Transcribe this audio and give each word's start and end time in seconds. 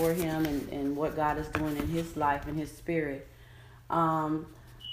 for 0.00 0.14
him 0.14 0.46
and, 0.46 0.68
and 0.70 0.96
what 0.96 1.14
God 1.14 1.38
is 1.38 1.48
doing 1.48 1.76
in 1.76 1.86
his 1.88 2.16
life 2.16 2.46
and 2.46 2.58
his 2.58 2.70
spirit. 2.72 3.28
Um, 3.90 4.46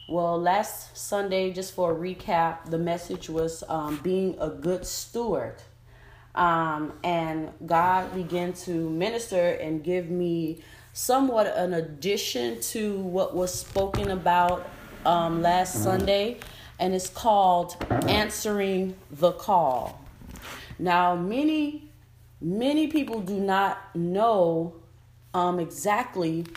well, 0.09 0.39
last 0.39 0.97
Sunday, 0.97 1.51
just 1.51 1.73
for 1.73 1.91
a 1.91 1.95
recap, 1.95 2.69
the 2.69 2.77
message 2.77 3.29
was 3.29 3.63
um, 3.69 3.99
being 4.03 4.37
a 4.39 4.49
good 4.49 4.85
steward. 4.85 5.55
Um, 6.35 6.93
and 7.03 7.49
God 7.65 8.13
began 8.13 8.53
to 8.53 8.89
minister 8.89 9.51
and 9.53 9.83
give 9.83 10.09
me 10.09 10.61
somewhat 10.93 11.47
an 11.55 11.73
addition 11.73 12.59
to 12.61 12.99
what 12.99 13.35
was 13.35 13.53
spoken 13.53 14.11
about 14.11 14.69
um, 15.05 15.41
last 15.41 15.75
mm-hmm. 15.75 15.83
Sunday, 15.83 16.37
and 16.79 16.93
it's 16.93 17.09
called 17.09 17.75
Answering 18.07 18.95
the 19.11 19.31
Call. 19.31 19.99
Now, 20.79 21.15
many, 21.15 21.89
many 22.39 22.87
people 22.87 23.21
do 23.21 23.39
not 23.39 23.95
know 23.95 24.75
um, 25.37 25.59
exactly 25.59 26.47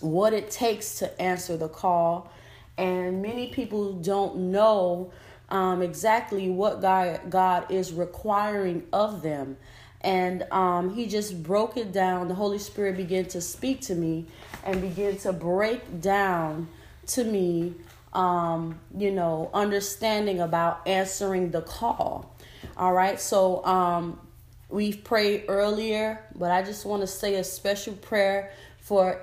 what 0.00 0.32
it 0.32 0.50
takes 0.50 1.00
to 1.00 1.20
answer 1.20 1.58
the 1.58 1.68
call, 1.68 2.32
and 2.78 3.20
many 3.20 3.48
people 3.48 3.92
don't 3.92 4.36
know 4.36 5.12
um, 5.50 5.82
exactly 5.82 6.48
what 6.48 6.80
God, 6.80 7.20
God 7.28 7.70
is 7.70 7.92
requiring 7.92 8.86
of 8.90 9.20
them. 9.20 9.58
And 10.00 10.44
um, 10.50 10.94
he 10.94 11.06
just 11.06 11.42
broke 11.42 11.76
it 11.76 11.92
down. 11.92 12.28
The 12.28 12.34
Holy 12.34 12.58
Spirit 12.58 12.96
began 12.96 13.26
to 13.26 13.40
speak 13.42 13.82
to 13.82 13.94
me 13.94 14.24
and 14.64 14.80
began 14.80 15.18
to 15.18 15.34
break 15.34 16.00
down 16.00 16.68
to 17.08 17.24
me, 17.24 17.74
um, 18.14 18.80
you 18.96 19.10
know, 19.10 19.50
understanding 19.52 20.40
about 20.40 20.88
answering 20.88 21.50
the 21.50 21.60
call. 21.60 22.34
All 22.78 22.94
right. 22.94 23.20
So 23.20 23.62
um, 23.66 24.18
we've 24.70 25.02
prayed 25.04 25.44
earlier, 25.48 26.24
but 26.34 26.50
I 26.50 26.62
just 26.62 26.84
want 26.84 27.02
to 27.02 27.06
say 27.06 27.34
a 27.36 27.44
special 27.44 27.94
prayer 27.94 28.52
for 28.78 29.20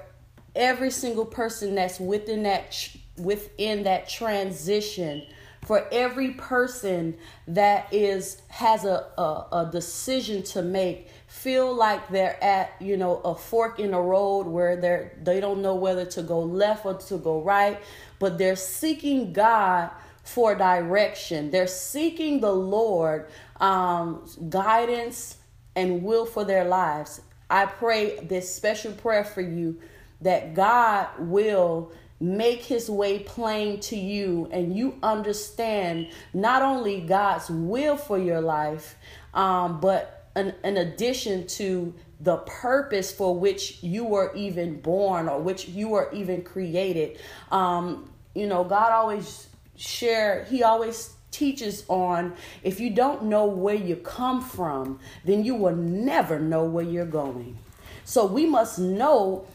every 0.56 0.92
single 0.92 1.26
person 1.26 1.76
that's 1.76 2.00
within 2.00 2.44
that 2.44 2.90
within 3.18 3.84
that 3.84 4.10
transition. 4.10 5.24
For 5.66 5.86
every 5.92 6.32
person 6.32 7.18
that 7.48 7.94
is 7.94 8.42
has 8.48 8.86
a, 8.86 9.06
a, 9.18 9.48
a, 9.52 9.70
decision 9.70 10.44
to 10.44 10.62
make 10.62 11.10
feel 11.28 11.76
like 11.76 12.08
they're 12.08 12.42
at 12.42 12.74
you 12.80 12.96
know 12.96 13.18
a 13.18 13.36
fork 13.36 13.78
in 13.80 13.92
the 13.92 14.00
road 14.00 14.48
where 14.48 14.78
they're 14.78 15.12
they 15.22 15.42
don't 15.42 15.62
know 15.62 15.76
whether 15.76 16.06
to 16.06 16.22
go 16.22 16.40
left 16.40 16.86
or 16.86 16.94
to 16.94 17.18
go 17.18 17.42
right 17.42 17.82
but 18.18 18.38
they're 18.38 18.56
seeking 18.56 19.34
god 19.34 19.92
for 20.28 20.56
direction. 20.56 21.52
They're 21.52 21.68
seeking 21.68 22.42
the 22.42 22.52
lord 22.52 23.28
um, 23.62 24.26
guidance 24.50 25.37
and 25.78 26.04
will 26.04 26.26
for 26.26 26.44
their 26.44 26.66
lives 26.66 27.22
i 27.50 27.66
pray 27.66 28.20
this 28.24 28.54
special 28.54 28.92
prayer 28.92 29.24
for 29.24 29.42
you 29.42 29.80
that 30.20 30.54
god 30.54 31.08
will 31.20 31.90
make 32.20 32.62
his 32.64 32.90
way 32.90 33.20
plain 33.20 33.80
to 33.80 33.96
you 33.96 34.48
and 34.52 34.76
you 34.76 34.98
understand 35.04 36.08
not 36.34 36.62
only 36.62 37.02
God's 37.02 37.50
will 37.50 37.96
for 37.96 38.18
your 38.18 38.42
life, 38.42 38.96
um, 39.34 39.80
but 39.80 40.30
in, 40.36 40.54
in 40.64 40.78
addition 40.78 41.46
to 41.48 41.94
the 42.20 42.38
purpose 42.38 43.12
for 43.12 43.38
which 43.38 43.84
you 43.84 44.04
were 44.04 44.34
even 44.36 44.82
born 44.82 45.30
or 45.30 45.40
which 45.40 45.68
you 45.68 45.90
were 45.90 46.10
even 46.12 46.42
created. 46.42 47.20
Um, 47.52 48.10
you 48.34 48.48
know, 48.48 48.64
God 48.64 48.92
always 48.92 49.48
share, 49.76 50.46
he 50.46 50.64
always 50.64 51.14
teaches 51.38 51.84
on 51.88 52.34
if 52.64 52.80
you 52.80 52.90
don't 52.90 53.24
know 53.24 53.46
where 53.46 53.76
you 53.76 53.96
come 53.96 54.42
from, 54.42 55.00
then 55.24 55.44
you 55.44 55.54
will 55.56 55.76
never 55.76 56.40
know 56.40 56.64
where 56.64 56.84
you're 56.84 57.06
going. 57.06 57.58
So 58.06 58.26
we 58.26 58.46
must 58.46 58.80
know 58.80 59.46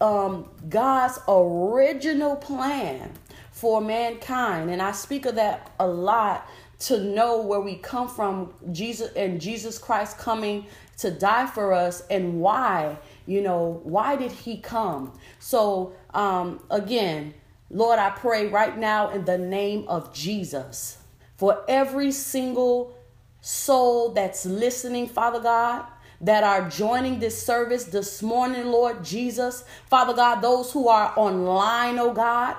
um, 0.00 0.48
God's 0.68 1.18
original 1.26 2.36
plan 2.36 3.12
for 3.50 3.80
mankind. 3.80 4.70
And 4.70 4.80
I 4.80 4.92
speak 4.92 5.26
of 5.26 5.34
that 5.34 5.72
a 5.80 5.86
lot 5.86 6.48
to 6.80 7.02
know 7.02 7.40
where 7.40 7.60
we 7.60 7.76
come 7.76 8.08
from, 8.08 8.52
Jesus 8.72 9.10
and 9.16 9.40
Jesus 9.40 9.78
Christ 9.78 10.18
coming 10.18 10.66
to 10.98 11.10
die 11.10 11.46
for 11.46 11.72
us 11.72 12.02
and 12.10 12.40
why, 12.40 12.98
you 13.26 13.40
know, 13.40 13.80
why 13.84 14.16
did 14.16 14.30
he 14.30 14.58
come? 14.58 15.12
So, 15.38 15.94
um, 16.12 16.60
again, 16.70 17.34
Lord, 17.70 17.98
I 17.98 18.10
pray 18.10 18.46
right 18.46 18.76
now 18.76 19.10
in 19.10 19.24
the 19.24 19.38
name 19.38 19.86
of 19.88 20.12
Jesus 20.12 20.98
for 21.36 21.64
every 21.68 22.12
single 22.12 22.96
soul 23.40 24.10
that's 24.10 24.46
listening, 24.46 25.08
Father 25.08 25.40
God 25.40 25.84
that 26.20 26.44
are 26.44 26.68
joining 26.70 27.18
this 27.18 27.40
service 27.44 27.84
this 27.84 28.22
morning, 28.22 28.66
Lord 28.66 29.04
Jesus. 29.04 29.64
Father 29.86 30.14
God, 30.14 30.40
those 30.40 30.72
who 30.72 30.88
are 30.88 31.12
online, 31.16 31.98
oh 31.98 32.12
God. 32.12 32.54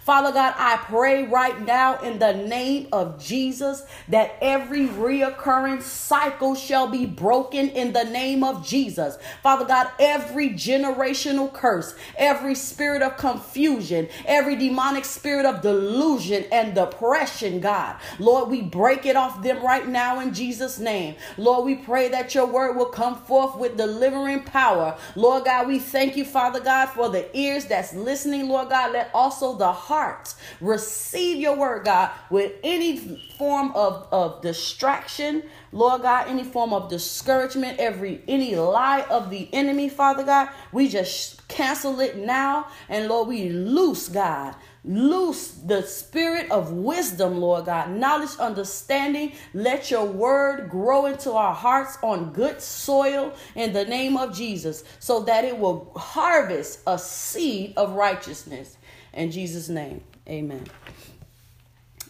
Father 0.00 0.32
God, 0.32 0.54
I 0.56 0.76
pray 0.84 1.24
right 1.26 1.60
now 1.60 1.98
in 1.98 2.18
the 2.18 2.34
name 2.34 2.88
of 2.92 3.22
Jesus 3.22 3.82
that 4.08 4.36
every 4.40 4.86
reoccurring 4.86 5.82
cycle 5.82 6.54
shall 6.54 6.88
be 6.88 7.04
broken 7.04 7.68
in 7.70 7.92
the 7.92 8.04
name 8.04 8.44
of 8.44 8.64
Jesus. 8.66 9.18
Father 9.42 9.64
God, 9.64 9.90
every 9.98 10.50
generational 10.50 11.52
curse, 11.52 11.94
every 12.16 12.54
spirit 12.54 13.02
of 13.02 13.16
confusion, 13.16 14.08
every 14.24 14.56
demonic 14.56 15.04
spirit 15.04 15.46
of 15.46 15.62
delusion 15.62 16.44
and 16.52 16.74
depression, 16.74 17.60
God. 17.60 17.96
Lord, 18.18 18.48
we 18.48 18.62
break 18.62 19.04
it 19.04 19.16
off 19.16 19.42
them 19.42 19.62
right 19.64 19.86
now 19.86 20.20
in 20.20 20.32
Jesus 20.32 20.43
Jesus' 20.44 20.78
name. 20.78 21.14
Lord, 21.38 21.64
we 21.64 21.74
pray 21.74 22.08
that 22.08 22.34
your 22.34 22.44
word 22.44 22.76
will 22.76 22.84
come 22.84 23.16
forth 23.16 23.56
with 23.56 23.78
delivering 23.78 24.42
power. 24.42 24.94
Lord 25.16 25.46
God, 25.46 25.66
we 25.66 25.78
thank 25.78 26.18
you, 26.18 26.24
Father 26.26 26.60
God, 26.60 26.90
for 26.90 27.08
the 27.08 27.34
ears 27.34 27.64
that's 27.64 27.94
listening, 27.94 28.50
Lord 28.50 28.68
God. 28.68 28.92
Let 28.92 29.10
also 29.14 29.56
the 29.56 29.72
heart 29.72 30.34
receive 30.60 31.38
your 31.38 31.56
word, 31.56 31.86
God, 31.86 32.10
with 32.28 32.52
any 32.62 33.22
form 33.38 33.72
of, 33.72 34.06
of 34.12 34.42
distraction, 34.42 35.44
Lord 35.72 36.02
God, 36.02 36.28
any 36.28 36.44
form 36.44 36.74
of 36.74 36.90
discouragement, 36.90 37.78
every 37.78 38.22
any 38.28 38.54
lie 38.54 39.00
of 39.08 39.30
the 39.30 39.48
enemy, 39.54 39.88
Father 39.88 40.24
God, 40.24 40.50
we 40.72 40.88
just 40.88 41.48
cancel 41.48 42.00
it 42.00 42.18
now. 42.18 42.66
And 42.90 43.08
Lord, 43.08 43.28
we 43.28 43.48
loose, 43.48 44.10
God 44.10 44.54
Loose 44.86 45.48
the 45.48 45.82
spirit 45.82 46.50
of 46.50 46.70
wisdom, 46.70 47.38
Lord 47.38 47.64
God, 47.64 47.90
knowledge, 47.90 48.36
understanding. 48.38 49.32
Let 49.54 49.90
your 49.90 50.04
word 50.04 50.68
grow 50.68 51.06
into 51.06 51.32
our 51.32 51.54
hearts 51.54 51.96
on 52.02 52.34
good 52.34 52.60
soil 52.60 53.32
in 53.54 53.72
the 53.72 53.86
name 53.86 54.18
of 54.18 54.36
Jesus 54.36 54.84
so 54.98 55.20
that 55.20 55.44
it 55.44 55.58
will 55.58 55.90
harvest 55.96 56.80
a 56.86 56.98
seed 56.98 57.72
of 57.78 57.92
righteousness. 57.92 58.76
In 59.14 59.30
Jesus' 59.30 59.70
name, 59.70 60.02
amen. 60.28 60.66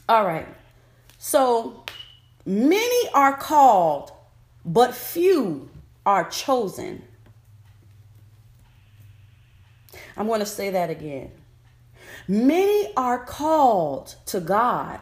All 0.08 0.26
right. 0.26 0.48
So 1.18 1.84
many 2.44 3.08
are 3.14 3.36
called, 3.36 4.10
but 4.64 4.94
few 4.94 5.70
are 6.04 6.28
chosen. 6.28 7.04
I'm 10.16 10.26
going 10.26 10.40
to 10.40 10.46
say 10.46 10.70
that 10.70 10.90
again. 10.90 11.30
Many 12.26 12.92
are 12.96 13.24
called 13.24 14.14
to 14.26 14.40
God, 14.40 15.00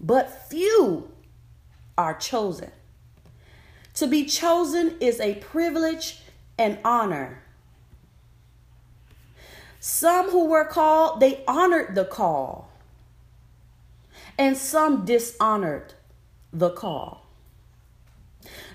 but 0.00 0.48
few 0.48 1.10
are 1.98 2.14
chosen. 2.14 2.70
To 3.94 4.06
be 4.06 4.24
chosen 4.24 4.96
is 5.00 5.20
a 5.20 5.34
privilege 5.36 6.22
and 6.56 6.78
honor. 6.84 7.42
Some 9.80 10.30
who 10.30 10.46
were 10.46 10.64
called, 10.64 11.20
they 11.20 11.42
honored 11.48 11.94
the 11.94 12.04
call, 12.04 12.70
and 14.38 14.56
some 14.56 15.04
dishonored 15.04 15.94
the 16.52 16.70
call. 16.70 17.26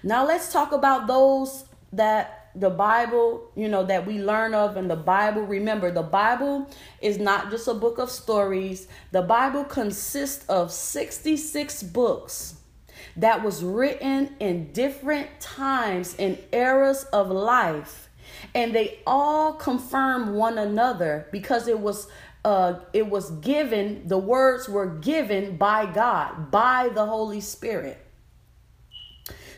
Now 0.03 0.25
let's 0.25 0.51
talk 0.51 0.71
about 0.71 1.07
those 1.07 1.65
that 1.93 2.44
the 2.55 2.69
Bible, 2.69 3.51
you 3.55 3.67
know, 3.67 3.83
that 3.83 4.05
we 4.05 4.19
learn 4.19 4.53
of 4.53 4.77
in 4.77 4.87
the 4.87 4.95
Bible. 4.95 5.41
Remember, 5.43 5.91
the 5.91 6.03
Bible 6.03 6.69
is 7.01 7.17
not 7.17 7.51
just 7.51 7.67
a 7.67 7.73
book 7.73 7.97
of 7.97 8.09
stories. 8.09 8.87
The 9.11 9.21
Bible 9.21 9.63
consists 9.63 10.45
of 10.47 10.71
66 10.71 11.83
books 11.83 12.55
that 13.17 13.43
was 13.43 13.63
written 13.63 14.35
in 14.39 14.71
different 14.73 15.39
times 15.39 16.15
and 16.17 16.37
eras 16.51 17.03
of 17.13 17.29
life. 17.29 18.09
And 18.53 18.73
they 18.73 18.99
all 19.05 19.53
confirm 19.53 20.33
one 20.33 20.57
another 20.57 21.27
because 21.31 21.67
it 21.67 21.79
was 21.79 22.07
uh, 22.45 22.79
it 22.93 23.07
was 23.07 23.31
given, 23.31 24.07
the 24.07 24.19
words 24.19 24.69
were 24.69 24.85
given 24.85 25.57
by 25.57 25.91
God, 25.91 26.51
by 26.51 26.89
the 26.93 27.03
Holy 27.03 27.41
Spirit. 27.41 27.97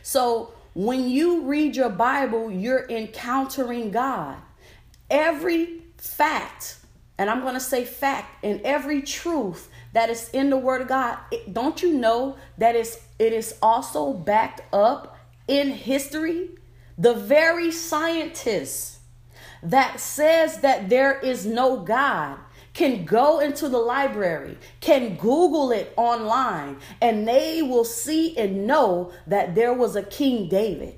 So 0.04 0.54
when 0.78 1.10
you 1.10 1.42
read 1.42 1.76
your 1.76 1.90
Bible, 1.90 2.52
you're 2.52 2.88
encountering 2.88 3.90
God. 3.90 4.36
Every 5.10 5.82
fact, 5.98 6.78
and 7.18 7.32
I'm 7.32 7.42
going 7.42 7.56
to 7.56 7.60
say 7.60 7.84
fact, 7.84 8.46
and 8.46 8.62
every 8.62 9.02
truth 9.02 9.70
that 9.94 10.12
is 10.12 10.30
in 10.30 10.52
the 10.52 10.58
Word 10.58 10.84
of 10.84 10.88
God, 10.88 11.18
it, 11.32 11.52
don't 11.52 11.82
you 11.82 11.94
know 11.94 12.38
that 12.60 12.76
it's, 12.76 13.00
it 13.18 13.34
is 13.34 13.56
also 13.60 14.14
backed 14.14 14.62
up 14.72 15.18
in 15.48 15.72
history, 15.72 16.50
the 16.96 17.16
very 17.16 17.72
scientists 17.72 19.00
that 19.64 20.00
says 20.00 20.60
that 20.60 20.90
there 20.90 21.20
is 21.20 21.44
no 21.44 21.78
God 21.78 22.38
can 22.78 23.06
go 23.06 23.40
into 23.40 23.68
the 23.68 23.80
library, 23.80 24.56
can 24.82 25.16
Google 25.16 25.72
it 25.72 25.92
online, 25.98 26.78
and 27.02 27.28
they 27.28 27.64
will 27.64 27.84
see 27.84 28.38
and 28.38 28.68
know 28.68 29.12
that 29.26 29.56
there 29.56 29.74
was 29.74 29.96
a 29.96 30.04
King 30.04 30.48
David, 30.48 30.96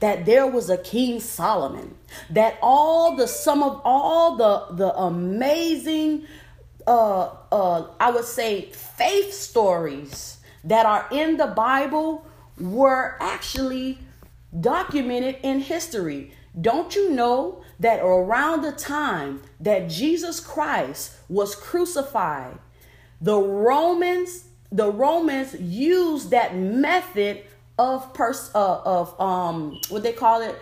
that 0.00 0.26
there 0.26 0.48
was 0.48 0.68
a 0.68 0.76
King 0.76 1.20
Solomon, 1.20 1.94
that 2.30 2.58
all 2.60 3.14
the 3.14 3.28
some 3.28 3.62
of 3.62 3.80
all 3.84 4.34
the 4.34 4.74
the 4.74 4.92
amazing 4.96 6.26
uh 6.88 7.28
uh 7.52 7.86
I 8.00 8.10
would 8.10 8.24
say 8.24 8.72
faith 8.72 9.32
stories 9.32 10.38
that 10.64 10.84
are 10.84 11.06
in 11.12 11.36
the 11.36 11.46
Bible 11.46 12.26
were 12.58 13.16
actually 13.20 13.98
documented 14.58 15.36
in 15.44 15.60
history. 15.60 16.34
Don't 16.58 16.94
you 16.94 17.10
know 17.10 17.62
that 17.78 18.00
around 18.00 18.62
the 18.62 18.72
time 18.72 19.42
that 19.60 19.88
Jesus 19.88 20.40
Christ 20.40 21.16
was 21.28 21.54
crucified, 21.54 22.58
the 23.20 23.38
Romans 23.38 24.46
the 24.72 24.90
Romans 24.90 25.60
used 25.60 26.30
that 26.30 26.56
method 26.56 27.42
of 27.78 28.14
pers- 28.14 28.50
uh, 28.54 28.80
of 28.84 29.20
um 29.20 29.80
what 29.88 30.02
they 30.02 30.12
call 30.12 30.40
it 30.42 30.56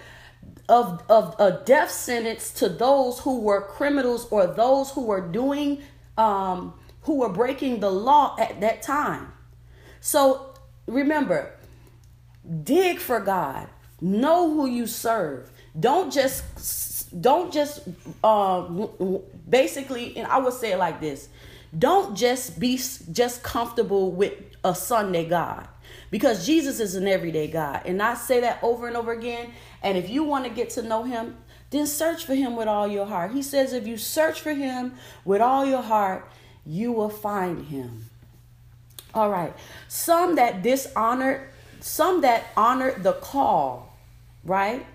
of 0.69 1.03
of 1.09 1.35
a 1.39 1.63
death 1.65 1.91
sentence 1.91 2.51
to 2.53 2.69
those 2.69 3.21
who 3.21 3.41
were 3.41 3.63
criminals 3.63 4.27
or 4.31 4.47
those 4.47 4.91
who 4.91 5.05
were 5.05 5.21
doing 5.21 5.83
um 6.17 6.75
who 7.03 7.17
were 7.17 7.29
breaking 7.29 7.81
the 7.81 7.91
law 7.91 8.37
at 8.39 8.61
that 8.61 8.83
time. 8.83 9.33
So 10.01 10.55
remember, 10.87 11.55
dig 12.65 12.99
for 12.99 13.21
God. 13.21 13.69
Know 14.01 14.53
who 14.53 14.67
you 14.67 14.87
serve. 14.87 15.51
Don't 15.79 16.13
just 16.13 17.21
don't 17.21 17.53
just 17.53 17.81
uh, 18.23 18.63
basically 19.49 20.17
and 20.17 20.27
I 20.27 20.39
would 20.39 20.53
say 20.53 20.73
it 20.73 20.79
like 20.79 21.01
this. 21.01 21.29
Don't 21.77 22.17
just 22.17 22.59
be 22.59 22.77
just 22.77 23.43
comfortable 23.43 24.11
with 24.13 24.35
a 24.65 24.75
Sunday 24.75 25.29
God 25.29 25.69
because 26.11 26.47
Jesus 26.47 26.81
is 26.81 26.95
an 26.95 27.07
everyday 27.07 27.49
God. 27.49 27.83
And 27.85 28.03
I 28.03 28.15
say 28.15 28.41
that 28.41 28.59
over 28.63 28.87
and 28.87 28.97
over 28.97 29.13
again. 29.13 29.53
And 29.83 29.99
if 29.99 30.09
you 30.09 30.25
want 30.25 30.45
to 30.45 30.51
get 30.51 30.71
to 30.71 30.83
know 30.83 31.05
him, 31.05 31.37
then 31.71 31.87
search 31.87 32.25
for 32.25 32.35
him 32.35 32.57
with 32.57 32.69
all 32.69 32.89
your 32.89 33.07
heart. 33.07 33.33
He 33.33 33.43
says 33.43 33.73
if 33.73 33.87
you 33.87 33.99
search 33.99 34.41
for 34.41 34.53
him 34.53 34.95
with 35.25 35.41
all 35.41 35.67
your 35.67 35.83
heart, 35.83 36.31
you 36.65 36.93
will 36.93 37.11
find 37.11 37.67
him. 37.67 38.07
All 39.15 39.31
right. 39.31 39.55
Some 39.89 40.37
that 40.37 40.63
dishonored, 40.63 41.49
some 41.81 42.23
that 42.23 42.47
honored 42.57 43.03
the 43.03 43.15
call, 43.15 43.97
right? 44.45 44.87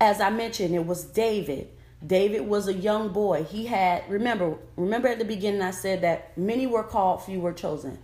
As 0.00 0.20
I 0.20 0.30
mentioned, 0.30 0.74
it 0.74 0.86
was 0.86 1.04
David. 1.04 1.68
David 2.04 2.46
was 2.46 2.66
a 2.66 2.72
young 2.72 3.12
boy. 3.12 3.44
He 3.44 3.66
had, 3.66 4.08
remember, 4.08 4.56
remember 4.76 5.08
at 5.08 5.18
the 5.18 5.24
beginning 5.24 5.60
I 5.60 5.70
said 5.70 6.00
that 6.00 6.36
many 6.38 6.66
were 6.66 6.82
called, 6.82 7.22
few 7.22 7.40
were 7.40 7.52
chosen. 7.52 7.98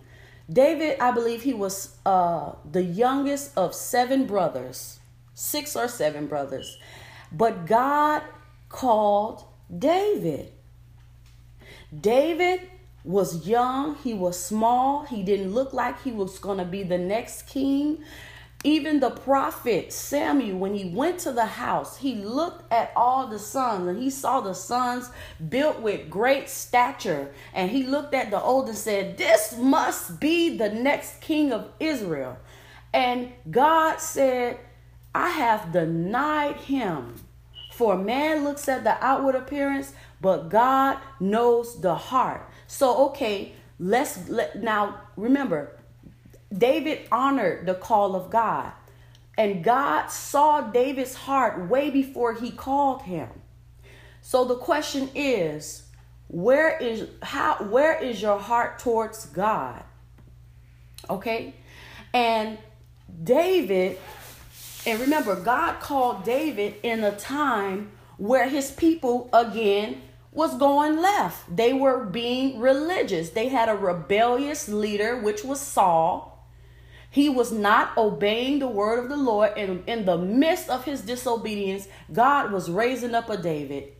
David, 0.49 0.99
I 0.99 1.11
believe 1.11 1.41
he 1.41 1.53
was 1.53 1.97
uh, 2.05 2.53
the 2.69 2.83
youngest 2.83 3.57
of 3.57 3.73
seven 3.73 4.25
brothers, 4.25 4.99
six 5.33 5.75
or 5.75 5.87
seven 5.87 6.27
brothers. 6.27 6.77
But 7.31 7.65
God 7.65 8.21
called 8.69 9.43
David. 9.75 10.53
David 11.99 12.61
was 13.03 13.47
young, 13.47 13.95
he 13.95 14.13
was 14.13 14.37
small, 14.37 15.03
he 15.05 15.23
didn't 15.23 15.53
look 15.53 15.73
like 15.73 16.01
he 16.03 16.11
was 16.11 16.37
going 16.39 16.57
to 16.57 16.65
be 16.65 16.83
the 16.83 16.97
next 16.97 17.43
king. 17.47 18.03
Even 18.67 18.99
the 18.99 19.11
prophet 19.11 19.93
Samuel, 19.93 20.57
when 20.57 20.73
he 20.73 20.89
went 20.89 21.19
to 21.19 21.31
the 21.31 21.45
house, 21.45 21.95
he 21.95 22.15
looked 22.15 22.69
at 22.69 22.91
all 22.97 23.27
the 23.27 23.39
sons 23.39 23.87
and 23.87 23.97
he 23.97 24.09
saw 24.09 24.41
the 24.41 24.53
sons 24.53 25.09
built 25.47 25.79
with 25.79 26.09
great 26.09 26.49
stature. 26.49 27.31
And 27.53 27.71
he 27.71 27.83
looked 27.83 28.13
at 28.13 28.29
the 28.29 28.41
old 28.41 28.67
and 28.67 28.77
said, 28.77 29.17
This 29.17 29.55
must 29.57 30.19
be 30.19 30.57
the 30.57 30.67
next 30.67 31.21
king 31.21 31.53
of 31.53 31.69
Israel. 31.79 32.39
And 32.93 33.31
God 33.49 34.01
said, 34.01 34.59
I 35.15 35.29
have 35.29 35.71
denied 35.71 36.57
him. 36.57 37.15
For 37.71 37.97
man 37.97 38.43
looks 38.43 38.67
at 38.67 38.83
the 38.83 39.01
outward 39.01 39.35
appearance, 39.35 39.93
but 40.19 40.49
God 40.49 40.97
knows 41.21 41.79
the 41.79 41.95
heart. 41.95 42.41
So, 42.67 43.05
okay, 43.11 43.53
let's 43.79 44.27
let 44.27 44.61
now 44.61 44.99
remember, 45.15 45.76
David 46.55 47.07
honored 47.11 47.65
the 47.65 47.75
call 47.75 48.15
of 48.15 48.29
God. 48.29 48.71
And 49.37 49.63
God 49.63 50.07
saw 50.07 50.61
David's 50.61 51.13
heart 51.13 51.69
way 51.69 51.89
before 51.89 52.33
he 52.33 52.51
called 52.51 53.03
him. 53.03 53.29
So 54.21 54.45
the 54.45 54.55
question 54.55 55.09
is, 55.13 55.83
where 56.27 56.77
is 56.77 57.07
how 57.21 57.55
where 57.63 57.97
is 58.01 58.21
your 58.21 58.39
heart 58.39 58.79
towards 58.79 59.27
God? 59.27 59.83
Okay? 61.09 61.53
And 62.13 62.57
David, 63.23 63.97
and 64.85 64.99
remember, 64.99 65.35
God 65.35 65.79
called 65.79 66.23
David 66.23 66.75
in 66.83 67.03
a 67.03 67.15
time 67.15 67.91
where 68.17 68.49
his 68.49 68.71
people 68.71 69.29
again 69.31 70.01
was 70.31 70.57
going 70.57 70.97
left. 70.97 71.55
They 71.55 71.73
were 71.73 72.03
being 72.03 72.59
religious. 72.59 73.29
They 73.29 73.47
had 73.49 73.69
a 73.69 73.75
rebellious 73.75 74.67
leader, 74.67 75.19
which 75.19 75.43
was 75.43 75.61
Saul. 75.61 76.36
He 77.17 77.29
was 77.29 77.51
not 77.51 77.97
obeying 77.97 78.59
the 78.59 78.67
word 78.67 78.99
of 78.99 79.09
the 79.09 79.17
Lord. 79.17 79.53
And 79.57 79.83
in 79.89 80.05
the 80.05 80.19
midst 80.19 80.69
of 80.69 80.85
his 80.85 81.01
disobedience, 81.01 81.87
God 82.13 82.51
was 82.51 82.69
raising 82.69 83.15
up 83.15 83.27
a 83.31 83.37
David 83.37 83.91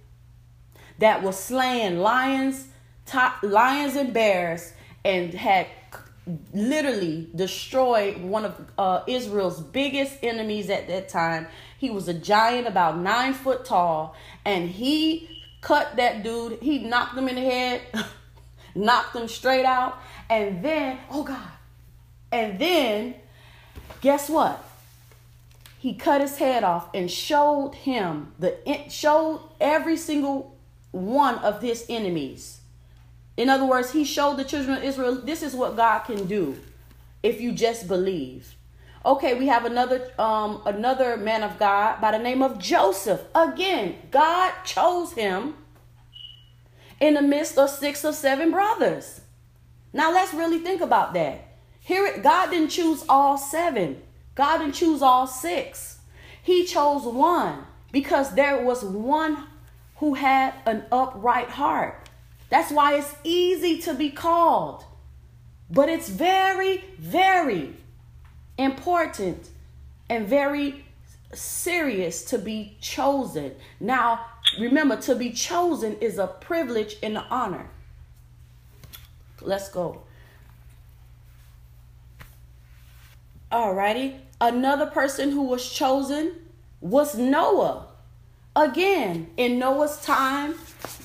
that 1.00 1.24
was 1.24 1.36
slaying 1.36 1.98
lions, 1.98 2.68
top, 3.08 3.42
lions 3.42 3.96
and 3.96 4.14
bears, 4.14 4.72
and 5.04 5.34
had 5.34 5.66
literally 6.54 7.28
destroyed 7.34 8.22
one 8.22 8.46
of 8.46 8.72
uh, 8.78 9.02
Israel's 9.08 9.62
biggest 9.62 10.20
enemies 10.22 10.70
at 10.70 10.88
that 10.88 11.10
time. 11.10 11.48
He 11.80 11.90
was 11.90 12.08
a 12.08 12.14
giant, 12.14 12.68
about 12.68 13.00
nine 13.00 13.34
foot 13.34 13.66
tall, 13.66 14.16
and 14.46 14.70
he 14.70 15.42
cut 15.62 15.96
that 15.96 16.22
dude. 16.22 16.60
He 16.62 16.84
knocked 16.84 17.18
him 17.18 17.28
in 17.28 17.34
the 17.34 17.42
head, 17.42 17.82
knocked 18.76 19.16
him 19.16 19.28
straight 19.28 19.66
out, 19.66 19.98
and 20.30 20.64
then, 20.64 21.00
oh 21.10 21.24
God. 21.24 21.57
And 22.32 22.60
then, 22.60 23.16
guess 24.02 24.30
what? 24.30 24.64
He 25.80 25.94
cut 25.94 26.22
his 26.22 26.38
head 26.38 26.64
off 26.64 26.90
and 26.94 27.10
showed 27.10 27.76
him 27.76 28.34
the 28.40 28.58
showed 28.90 29.42
every 29.62 29.96
single 29.96 30.58
one 30.92 31.36
of 31.40 31.62
his 31.62 31.86
enemies. 31.88 32.62
In 33.38 33.50
other 33.50 33.66
words, 33.66 33.92
he 33.92 34.04
showed 34.04 34.38
the 34.38 34.44
children 34.44 34.78
of 34.78 34.84
Israel 34.84 35.16
this 35.16 35.44
is 35.44 35.54
what 35.54 35.76
God 35.76 36.00
can 36.00 36.26
do 36.26 36.58
if 37.22 37.40
you 37.40 37.52
just 37.52 37.88
believe. 37.88 38.56
Okay, 39.06 39.36
we 39.36 39.48
have 39.48 39.66
another 39.66 40.12
um 40.20 40.62
another 40.66 41.16
man 41.16 41.44
of 41.44 41.58
God 41.60 42.02
by 42.02 42.12
the 42.12 42.18
name 42.18 42.42
of 42.42 42.58
Joseph. 42.58 43.22
Again, 43.36 43.96
God 44.12 44.52
chose 44.66 45.14
him 45.14 45.56
in 47.00 47.14
the 47.14 47.22
midst 47.22 47.58
of 47.58 47.70
six 47.70 48.04
or 48.04 48.14
seven 48.14 48.52
brothers. 48.52 49.22
Now 49.94 50.12
let's 50.12 50.34
really 50.34 50.60
think 50.60 50.82
about 50.82 51.14
that. 51.14 51.47
Here 51.88 52.20
God 52.22 52.50
didn't 52.52 52.68
choose 52.68 53.06
all 53.08 53.38
seven. 53.38 54.02
God 54.36 54.58
didn't 54.58 54.74
choose 54.74 55.02
all 55.02 55.26
six. 55.26 56.00
He 56.44 56.66
chose 56.66 57.06
one 57.06 57.64
because 57.94 58.36
there 58.36 58.62
was 58.62 58.84
one 58.84 59.46
who 59.96 60.16
had 60.16 60.54
an 60.66 60.84
upright 60.92 61.50
heart. 61.52 62.10
That's 62.50 62.74
why 62.74 62.96
it's 62.96 63.16
easy 63.24 63.78
to 63.84 63.94
be 63.94 64.10
called. 64.10 64.84
But 65.70 65.88
it's 65.88 66.10
very, 66.10 66.84
very 67.00 67.78
important 68.58 69.48
and 70.10 70.28
very 70.28 70.84
serious 71.34 72.26
to 72.26 72.38
be 72.38 72.76
chosen. 72.82 73.56
Now, 73.80 74.26
remember, 74.60 74.98
to 74.98 75.16
be 75.16 75.32
chosen 75.32 75.96
is 76.02 76.18
a 76.18 76.28
privilege 76.28 76.98
and 77.02 77.18
an 77.18 77.24
honor. 77.30 77.70
Let's 79.42 79.70
go. 79.70 80.02
Alrighty. 83.52 84.20
Another 84.42 84.88
person 84.88 85.32
who 85.32 85.44
was 85.44 85.72
chosen 85.72 86.34
was 86.82 87.18
Noah. 87.18 87.88
Again, 88.56 89.30
in 89.38 89.58
Noah's 89.58 90.02
time, 90.02 90.56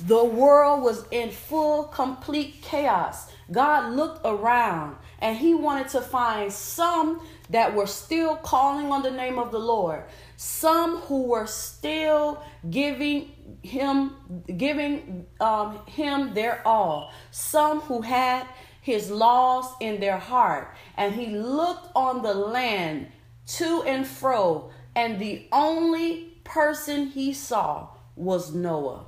the 0.07 0.25
world 0.25 0.83
was 0.83 1.05
in 1.11 1.31
full, 1.31 1.85
complete 1.85 2.61
chaos. 2.63 3.31
God 3.51 3.93
looked 3.93 4.23
around 4.25 4.97
and 5.21 5.37
he 5.37 5.55
wanted 5.55 5.89
to 5.91 6.01
find 6.01 6.53
some 6.53 7.21
that 7.51 7.75
were 7.75 7.87
still 7.87 8.37
calling 8.37 8.91
on 8.91 9.03
the 9.03 9.11
name 9.11 9.39
of 9.39 9.53
the 9.53 9.59
Lord, 9.59 10.03
some 10.37 10.97
who 11.03 11.25
were 11.25 11.47
still 11.47 12.43
giving 12.71 13.31
him 13.63 14.17
giving 14.57 15.27
um, 15.41 15.79
him 15.87 16.35
their 16.35 16.67
all, 16.67 17.13
some 17.31 17.81
who 17.83 18.01
had 18.01 18.47
his 18.83 19.11
laws 19.11 19.73
in 19.81 20.01
their 20.01 20.19
heart, 20.19 20.75
and 20.97 21.15
he 21.15 21.29
looked 21.29 21.91
on 21.95 22.21
the 22.23 22.35
land 22.35 23.07
to 23.47 23.83
and 23.85 24.07
fro, 24.07 24.71
and 24.95 25.19
the 25.19 25.47
only 25.53 26.35
person 26.45 27.07
he 27.07 27.33
saw 27.33 27.89
was 28.17 28.53
Noah. 28.53 29.07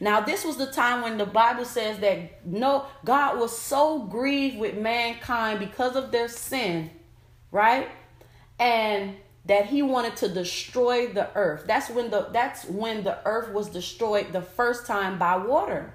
Now, 0.00 0.20
this 0.20 0.44
was 0.44 0.58
the 0.58 0.70
time 0.70 1.02
when 1.02 1.16
the 1.16 1.26
Bible 1.26 1.64
says 1.64 1.98
that 2.00 2.46
no, 2.46 2.84
God 3.06 3.38
was 3.40 3.56
so 3.56 4.00
grieved 4.00 4.58
with 4.58 4.76
mankind 4.76 5.58
because 5.58 5.96
of 5.96 6.10
their 6.10 6.28
sin, 6.28 6.90
right? 7.50 7.88
And 8.58 9.16
that 9.46 9.66
he 9.66 9.80
wanted 9.80 10.16
to 10.16 10.28
destroy 10.28 11.06
the 11.06 11.34
earth. 11.34 11.64
That's 11.66 11.88
when 11.88 12.10
the 12.10 12.28
that's 12.32 12.66
when 12.66 13.02
the 13.02 13.18
earth 13.26 13.52
was 13.52 13.68
destroyed 13.68 14.32
the 14.32 14.42
first 14.42 14.86
time 14.86 15.18
by 15.18 15.36
water. 15.38 15.94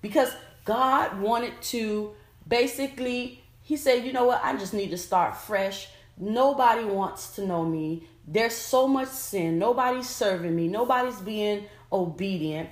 Because 0.00 0.32
God 0.66 1.18
wanted 1.20 1.60
to 1.62 2.12
basically 2.46 3.42
he 3.62 3.76
said, 3.76 4.04
"You 4.04 4.12
know 4.12 4.24
what? 4.24 4.44
I 4.44 4.56
just 4.56 4.74
need 4.74 4.90
to 4.90 4.98
start 4.98 5.36
fresh. 5.36 5.88
Nobody 6.18 6.84
wants 6.84 7.34
to 7.36 7.46
know 7.46 7.64
me. 7.64 8.06
There's 8.28 8.54
so 8.54 8.86
much 8.86 9.08
sin. 9.08 9.58
Nobody's 9.58 10.08
serving 10.08 10.54
me. 10.54 10.68
Nobody's 10.68 11.20
being 11.20 11.64
obedient." 11.90 12.68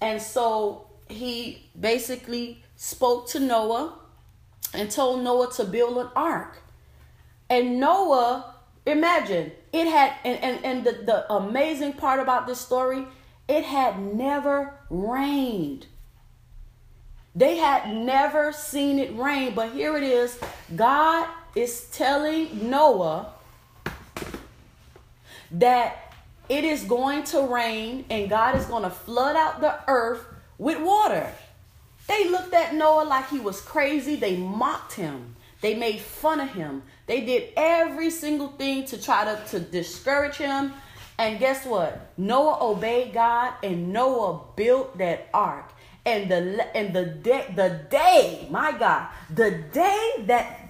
And 0.00 0.20
so 0.20 0.88
he 1.08 1.70
basically 1.78 2.62
spoke 2.76 3.28
to 3.30 3.40
Noah 3.40 3.94
and 4.74 4.90
told 4.90 5.22
Noah 5.24 5.50
to 5.52 5.64
build 5.64 5.96
an 5.96 6.10
ark. 6.14 6.62
And 7.48 7.80
Noah 7.80 8.56
Imagine 8.86 9.50
it 9.72 9.88
had, 9.88 10.12
and, 10.24 10.38
and, 10.42 10.64
and 10.64 10.84
the, 10.84 10.92
the 10.92 11.32
amazing 11.32 11.94
part 11.94 12.20
about 12.20 12.46
this 12.46 12.60
story, 12.60 13.04
it 13.48 13.64
had 13.64 13.98
never 13.98 14.78
rained. 14.88 15.86
They 17.36 17.58
had 17.58 17.94
never 17.94 18.50
seen 18.50 18.98
it 18.98 19.14
rain, 19.14 19.54
but 19.54 19.72
here 19.72 19.94
it 19.98 20.02
is. 20.02 20.38
God 20.74 21.28
is 21.54 21.82
telling 21.92 22.70
Noah 22.70 23.34
that 25.50 26.14
it 26.48 26.64
is 26.64 26.84
going 26.84 27.24
to 27.24 27.42
rain 27.42 28.06
and 28.08 28.30
God 28.30 28.56
is 28.56 28.64
going 28.64 28.84
to 28.84 28.90
flood 28.90 29.36
out 29.36 29.60
the 29.60 29.78
earth 29.86 30.24
with 30.56 30.80
water. 30.80 31.30
They 32.08 32.30
looked 32.30 32.54
at 32.54 32.74
Noah 32.74 33.04
like 33.04 33.28
he 33.28 33.38
was 33.38 33.60
crazy. 33.60 34.16
They 34.16 34.36
mocked 34.36 34.94
him. 34.94 35.36
They 35.60 35.74
made 35.74 36.00
fun 36.00 36.40
of 36.40 36.50
him. 36.50 36.84
They 37.06 37.20
did 37.20 37.52
every 37.56 38.10
single 38.10 38.48
thing 38.48 38.86
to 38.86 39.02
try 39.02 39.24
to, 39.24 39.42
to 39.50 39.60
discourage 39.60 40.36
him. 40.36 40.72
And 41.18 41.38
guess 41.38 41.66
what? 41.66 42.12
Noah 42.16 42.58
obeyed 42.60 43.12
God 43.12 43.54
and 43.62 43.92
Noah 43.92 44.40
built 44.54 44.96
that 44.98 45.28
ark. 45.34 45.72
And 46.06 46.30
the 46.30 46.76
and 46.76 46.94
the 46.94 47.04
day 47.04 47.52
the 47.54 47.80
day, 47.90 48.46
my 48.48 48.72
God, 48.78 49.08
the 49.28 49.50
day 49.72 50.12
that 50.20 50.60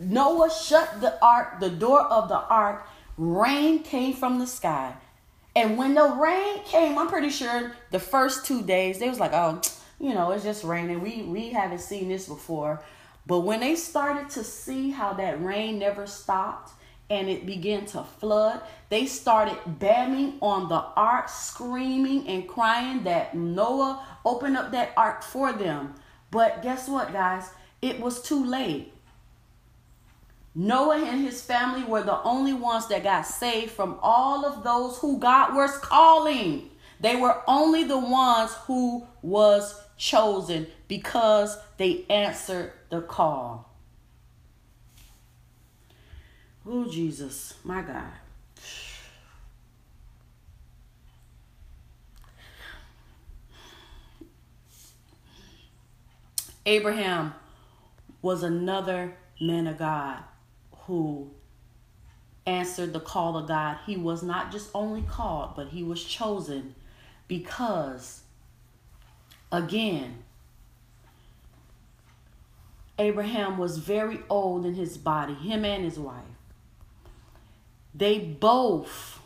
Noah 0.00 0.50
shut 0.50 1.00
the 1.02 1.22
ark, 1.22 1.60
the 1.60 1.70
door 1.70 2.00
of 2.00 2.28
the 2.28 2.38
ark, 2.38 2.88
rain 3.18 3.82
came 3.82 4.14
from 4.14 4.38
the 4.38 4.46
sky. 4.46 4.94
And 5.54 5.76
when 5.76 5.94
the 5.94 6.08
rain 6.08 6.62
came, 6.64 6.98
I'm 6.98 7.08
pretty 7.08 7.30
sure 7.30 7.72
the 7.90 7.98
first 7.98 8.46
two 8.46 8.62
days, 8.62 8.98
they 8.98 9.08
was 9.08 9.20
like, 9.20 9.32
oh, 9.32 9.60
you 10.00 10.14
know, 10.14 10.30
it's 10.32 10.44
just 10.44 10.64
raining. 10.64 11.02
We 11.02 11.22
we 11.22 11.50
haven't 11.50 11.80
seen 11.80 12.08
this 12.08 12.26
before. 12.26 12.82
But 13.26 13.40
when 13.40 13.60
they 13.60 13.74
started 13.74 14.30
to 14.30 14.44
see 14.44 14.90
how 14.90 15.12
that 15.14 15.42
rain 15.42 15.78
never 15.78 16.06
stopped 16.06 16.72
and 17.08 17.28
it 17.28 17.46
began 17.46 17.86
to 17.86 18.02
flood, 18.02 18.60
they 18.88 19.06
started 19.06 19.58
bamming 19.78 20.38
on 20.40 20.68
the 20.68 20.82
ark, 20.96 21.28
screaming 21.28 22.26
and 22.26 22.48
crying 22.48 23.04
that 23.04 23.36
Noah 23.36 24.04
opened 24.24 24.56
up 24.56 24.72
that 24.72 24.92
ark 24.96 25.22
for 25.22 25.52
them. 25.52 25.94
But 26.30 26.62
guess 26.62 26.88
what, 26.88 27.12
guys? 27.12 27.50
It 27.80 28.00
was 28.00 28.22
too 28.22 28.44
late. 28.44 28.92
Noah 30.54 31.04
and 31.04 31.22
his 31.22 31.42
family 31.42 31.84
were 31.84 32.02
the 32.02 32.20
only 32.22 32.54
ones 32.54 32.88
that 32.88 33.04
got 33.04 33.26
saved 33.26 33.70
from 33.72 33.98
all 34.02 34.44
of 34.46 34.64
those 34.64 34.98
who 34.98 35.18
God 35.18 35.54
was 35.54 35.76
calling. 35.78 36.70
They 36.98 37.14
were 37.14 37.42
only 37.46 37.84
the 37.84 37.98
ones 37.98 38.54
who 38.66 39.06
was 39.20 39.78
chosen 39.98 40.66
because 40.88 41.58
they 41.76 42.06
answered 42.08 42.72
the 42.90 43.02
call. 43.02 43.75
Oh, 46.68 46.84
Jesus, 46.90 47.54
my 47.62 47.80
God. 47.82 48.12
Abraham 56.64 57.32
was 58.20 58.42
another 58.42 59.14
man 59.40 59.68
of 59.68 59.78
God 59.78 60.18
who 60.72 61.30
answered 62.44 62.92
the 62.92 62.98
call 62.98 63.36
of 63.36 63.46
God. 63.46 63.78
He 63.86 63.96
was 63.96 64.24
not 64.24 64.50
just 64.50 64.70
only 64.74 65.02
called, 65.02 65.54
but 65.54 65.68
he 65.68 65.84
was 65.84 66.02
chosen 66.02 66.74
because, 67.28 68.22
again, 69.52 70.24
Abraham 72.98 73.58
was 73.58 73.78
very 73.78 74.20
old 74.28 74.66
in 74.66 74.74
his 74.74 74.98
body, 74.98 75.34
him 75.34 75.64
and 75.64 75.84
his 75.84 76.00
wife. 76.00 76.35
They 77.96 78.18
both 78.18 79.20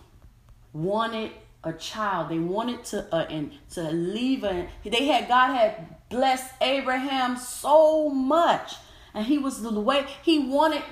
wanted 0.72 1.32
a 1.64 1.72
child. 1.72 2.30
They 2.30 2.38
wanted 2.38 2.84
to 2.84 3.14
uh, 3.14 3.26
and 3.28 3.52
to 3.70 3.82
leave 3.90 4.44
a. 4.44 4.68
They 4.84 5.06
had 5.06 5.28
God 5.28 5.54
had 5.54 5.96
blessed 6.08 6.52
Abraham 6.60 7.36
so 7.36 8.08
much, 8.08 8.74
and 9.14 9.26
he 9.26 9.38
was 9.38 9.62
the 9.62 9.80
way 9.80 10.06
he 10.22 10.38
wanted. 10.38 10.82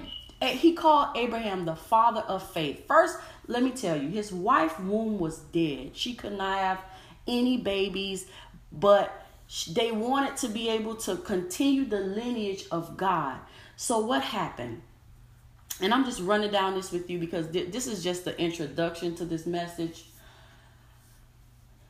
Eh, 0.41 0.53
he 0.53 0.73
called 0.73 1.17
Abraham 1.17 1.65
the 1.65 1.77
father 1.77 2.21
of 2.21 2.49
faith. 2.53 2.87
First, 2.87 3.19
let 3.47 3.63
me 3.63 3.71
tell 3.71 4.01
you, 4.01 4.09
his 4.09 4.33
wife' 4.33 4.79
womb 4.79 5.19
was 5.19 5.39
dead. 5.39 5.97
She 5.97 6.15
could 6.15 6.37
not 6.37 6.59
have 6.59 6.81
any 7.27 7.57
babies, 7.57 8.27
but 8.71 9.27
they 9.73 9.91
wanted 9.93 10.37
to 10.39 10.49
be 10.49 10.69
able 10.69 10.95
to 10.97 11.17
continue 11.17 11.85
the 11.85 12.01
lineage 12.01 12.67
of 12.71 12.97
God. 12.97 13.39
So, 13.77 13.99
what 13.99 14.23
happened? 14.23 14.83
And 15.81 15.95
I'm 15.95 16.05
just 16.05 16.21
running 16.21 16.51
down 16.51 16.75
this 16.75 16.91
with 16.91 17.09
you 17.09 17.19
because 17.19 17.49
this 17.51 17.87
is 17.87 18.03
just 18.03 18.25
the 18.25 18.39
introduction 18.41 19.15
to 19.17 19.25
this 19.25 19.47
message. 19.47 20.07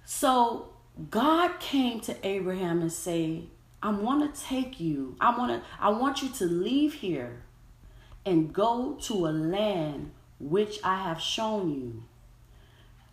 So, 0.04 0.70
God 1.10 1.60
came 1.60 2.00
to 2.00 2.26
Abraham 2.26 2.80
and 2.80 2.92
say, 2.92 3.44
I 3.82 3.90
want 3.90 4.34
to 4.34 4.42
take 4.42 4.80
you. 4.80 5.16
I 5.20 5.36
want 5.36 5.52
to 5.52 5.68
I 5.80 5.90
want 5.90 6.22
you 6.22 6.28
to 6.30 6.44
leave 6.44 6.94
here 6.94 7.42
and 8.26 8.52
go 8.52 8.98
to 9.02 9.26
a 9.26 9.30
land 9.30 10.10
which 10.40 10.78
I 10.82 11.02
have 11.02 11.20
shown 11.20 11.72
you. 11.72 12.02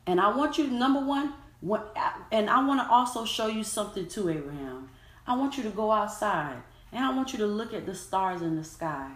And 0.08 0.20
I 0.20 0.36
want 0.36 0.58
you 0.58 0.68
number 0.68 1.00
1 1.00 1.34
what, 1.62 1.98
and 2.32 2.50
I 2.50 2.64
want 2.66 2.80
to 2.82 2.94
also 2.94 3.26
show 3.26 3.48
you 3.48 3.64
something 3.64 4.08
too, 4.08 4.30
Abraham. 4.30 4.90
I 5.26 5.36
want 5.36 5.58
you 5.58 5.64
to 5.64 5.70
go 5.70 5.92
outside 5.92 6.62
and 6.92 7.04
I 7.04 7.16
want 7.16 7.34
you 7.34 7.40
to 7.40 7.48
look 7.48 7.74
at 7.74 7.86
the 7.86 7.96
stars 7.96 8.42
in 8.42 8.56
the 8.56 8.64
sky. 8.64 9.12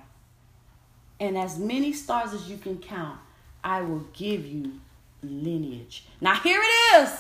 And 1.20 1.38
as 1.38 1.58
many 1.58 1.94
stars 1.94 2.34
as 2.34 2.50
you 2.50 2.58
can 2.58 2.78
count, 2.78 3.20
I 3.64 3.82
will 3.82 4.06
give 4.14 4.46
you 4.46 4.80
lineage. 5.22 6.06
Now, 6.22 6.36
here 6.36 6.62
it 6.64 7.04
is. 7.04 7.20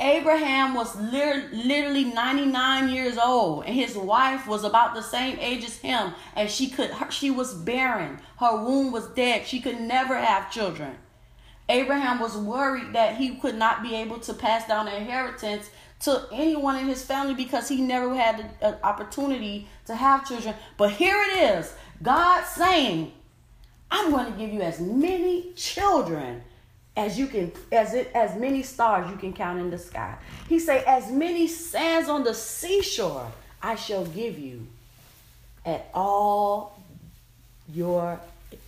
Abraham 0.00 0.74
was 0.74 0.94
literally 0.94 2.04
99 2.04 2.88
years 2.88 3.18
old 3.18 3.64
and 3.64 3.74
his 3.74 3.96
wife 3.96 4.46
was 4.46 4.62
about 4.62 4.94
the 4.94 5.02
same 5.02 5.36
age 5.40 5.64
as 5.64 5.78
him 5.78 6.14
and 6.36 6.48
she 6.48 6.68
could 6.68 6.92
she 7.10 7.32
was 7.32 7.52
barren 7.52 8.20
her 8.38 8.56
womb 8.64 8.92
was 8.92 9.08
dead 9.08 9.44
she 9.44 9.60
could 9.60 9.80
never 9.80 10.16
have 10.16 10.52
children 10.52 10.94
Abraham 11.68 12.20
was 12.20 12.36
worried 12.36 12.92
that 12.94 13.16
he 13.16 13.36
could 13.36 13.56
not 13.56 13.82
be 13.82 13.94
able 13.96 14.20
to 14.20 14.32
pass 14.32 14.68
down 14.68 14.86
the 14.86 14.96
inheritance 14.96 15.68
to 16.00 16.26
anyone 16.32 16.76
in 16.76 16.86
his 16.86 17.04
family 17.04 17.34
because 17.34 17.68
he 17.68 17.80
never 17.80 18.14
had 18.14 18.50
an 18.60 18.76
opportunity 18.82 19.68
to 19.86 19.94
have 19.94 20.26
children. 20.26 20.54
But 20.76 20.92
here 20.92 21.16
it 21.20 21.56
is 21.56 21.72
God 22.02 22.44
saying, 22.44 23.12
I'm 23.90 24.10
going 24.10 24.32
to 24.32 24.38
give 24.38 24.52
you 24.52 24.60
as 24.60 24.80
many 24.80 25.52
children 25.54 26.42
as 26.96 27.18
you 27.18 27.26
can 27.28 27.52
as 27.70 27.94
it 27.94 28.10
as 28.12 28.36
many 28.36 28.62
stars 28.62 29.08
you 29.08 29.16
can 29.16 29.32
count 29.32 29.60
in 29.60 29.70
the 29.70 29.78
sky 29.78 30.16
he 30.48 30.58
say 30.58 30.82
as 30.84 31.12
many 31.12 31.46
sands 31.46 32.08
on 32.08 32.24
the 32.24 32.34
seashore 32.34 33.30
i 33.62 33.76
shall 33.76 34.04
give 34.06 34.36
you 34.36 34.66
at 35.64 35.88
all 35.94 36.82
your 37.72 38.18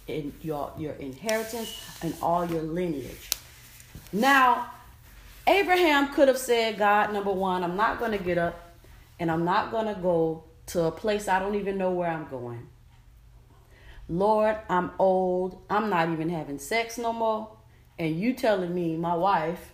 in 0.06 0.32
your, 0.42 0.72
your 0.78 0.94
inheritance 0.94 1.80
and 2.02 2.14
all 2.20 2.44
your 2.44 2.62
lineage. 2.62 3.30
Now, 4.12 4.70
Abraham 5.46 6.12
could 6.12 6.28
have 6.28 6.38
said, 6.38 6.78
God, 6.78 7.12
number 7.12 7.32
one, 7.32 7.64
I'm 7.64 7.76
not 7.76 7.98
going 7.98 8.12
to 8.12 8.18
get 8.18 8.38
up 8.38 8.74
and 9.18 9.30
I'm 9.30 9.44
not 9.44 9.70
going 9.70 9.86
to 9.86 10.00
go 10.00 10.44
to 10.66 10.84
a 10.84 10.92
place 10.92 11.28
I 11.28 11.38
don't 11.38 11.56
even 11.56 11.76
know 11.76 11.90
where 11.90 12.10
I'm 12.10 12.28
going. 12.28 12.68
Lord, 14.08 14.56
I'm 14.68 14.90
old. 14.98 15.60
I'm 15.70 15.90
not 15.90 16.10
even 16.10 16.28
having 16.28 16.58
sex 16.58 16.98
no 16.98 17.12
more. 17.12 17.48
And 17.98 18.18
you 18.18 18.34
telling 18.34 18.74
me 18.74 18.96
my 18.96 19.14
wife 19.14 19.72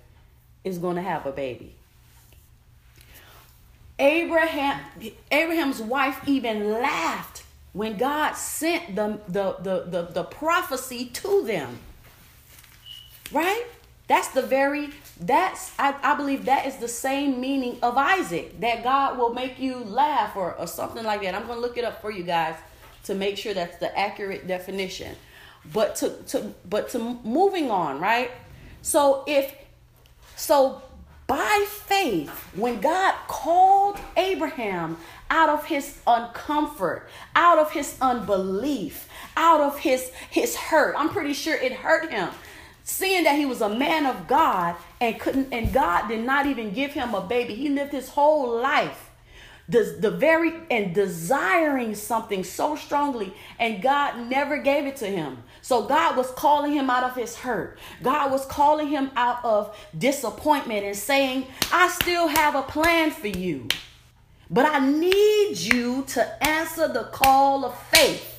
is 0.64 0.78
going 0.78 0.96
to 0.96 1.02
have 1.02 1.26
a 1.26 1.32
baby. 1.32 1.74
Abraham 3.98 4.80
Abraham's 5.30 5.80
wife 5.80 6.20
even 6.26 6.70
laughed 6.70 7.44
when 7.72 7.96
God 7.96 8.32
sent 8.34 8.96
the, 8.96 9.20
the, 9.28 9.56
the, 9.60 9.84
the, 9.88 10.02
the 10.12 10.24
prophecy 10.24 11.06
to 11.06 11.44
them. 11.44 11.78
Right? 13.32 13.64
That's 14.08 14.28
the 14.28 14.42
very, 14.42 14.90
that's, 15.20 15.72
I, 15.78 15.94
I 16.02 16.14
believe 16.14 16.44
that 16.44 16.66
is 16.66 16.76
the 16.76 16.88
same 16.88 17.40
meaning 17.40 17.78
of 17.82 17.96
Isaac, 17.96 18.60
that 18.60 18.84
God 18.84 19.18
will 19.18 19.32
make 19.32 19.58
you 19.58 19.78
laugh 19.78 20.36
or, 20.36 20.54
or 20.54 20.66
something 20.66 21.04
like 21.04 21.22
that. 21.22 21.34
I'm 21.34 21.46
to 21.46 21.54
look 21.54 21.78
it 21.78 21.84
up 21.84 22.00
for 22.00 22.10
you 22.10 22.22
guys 22.22 22.56
to 23.04 23.14
make 23.14 23.38
sure 23.38 23.54
that's 23.54 23.78
the 23.78 23.96
accurate 23.98 24.46
definition. 24.46 25.16
But 25.72 25.96
to, 25.96 26.10
to, 26.28 26.54
but 26.68 26.90
to 26.90 26.98
moving 26.98 27.70
on, 27.70 27.98
right? 28.00 28.30
So 28.82 29.24
if, 29.26 29.54
so 30.36 30.82
by 31.26 31.66
faith, 31.68 32.30
when 32.54 32.80
God 32.80 33.14
called 33.26 33.98
Abraham 34.16 34.98
out 35.30 35.48
of 35.48 35.66
his 35.66 35.98
uncomfort, 36.06 37.02
out 37.34 37.58
of 37.58 37.72
his 37.72 37.96
unbelief, 38.00 39.08
out 39.36 39.60
of 39.60 39.78
his 39.78 40.10
his 40.30 40.56
hurt. 40.56 40.94
I'm 40.96 41.10
pretty 41.10 41.34
sure 41.34 41.56
it 41.56 41.72
hurt 41.72 42.10
him. 42.10 42.30
Seeing 42.88 43.24
that 43.24 43.34
he 43.34 43.46
was 43.46 43.60
a 43.60 43.68
man 43.68 44.06
of 44.06 44.28
God 44.28 44.76
and 45.00 45.18
couldn't 45.18 45.52
and 45.52 45.72
God 45.72 46.06
did 46.06 46.24
not 46.24 46.46
even 46.46 46.72
give 46.72 46.92
him 46.92 47.14
a 47.14 47.20
baby. 47.20 47.56
He 47.56 47.68
lived 47.68 47.90
his 47.90 48.10
whole 48.10 48.60
life 48.62 49.10
the, 49.68 49.96
the 49.98 50.12
very 50.12 50.52
and 50.70 50.94
desiring 50.94 51.96
something 51.96 52.44
so 52.44 52.76
strongly 52.76 53.34
and 53.58 53.82
God 53.82 54.30
never 54.30 54.58
gave 54.58 54.86
it 54.86 54.94
to 54.98 55.06
him. 55.06 55.38
So 55.62 55.82
God 55.82 56.16
was 56.16 56.30
calling 56.30 56.74
him 56.74 56.88
out 56.88 57.02
of 57.02 57.16
his 57.16 57.34
hurt. 57.34 57.76
God 58.04 58.30
was 58.30 58.46
calling 58.46 58.86
him 58.86 59.10
out 59.16 59.44
of 59.44 59.76
disappointment 59.98 60.84
and 60.84 60.96
saying, 60.96 61.48
"I 61.72 61.88
still 61.88 62.28
have 62.28 62.54
a 62.54 62.62
plan 62.62 63.10
for 63.10 63.26
you." 63.26 63.66
But 64.48 64.66
I 64.66 64.78
need 64.78 65.58
you 65.58 66.04
to 66.10 66.46
answer 66.46 66.86
the 66.86 67.04
call 67.04 67.64
of 67.64 67.76
faith. 67.88 68.38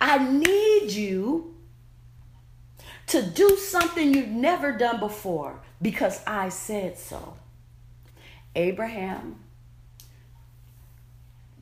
I 0.00 0.16
need 0.16 0.90
you 0.90 1.53
to 3.08 3.22
do 3.22 3.56
something 3.56 4.14
you've 4.14 4.28
never 4.28 4.72
done 4.72 5.00
before 5.00 5.60
because 5.80 6.20
I 6.26 6.48
said 6.48 6.98
so. 6.98 7.34
Abraham, 8.56 9.36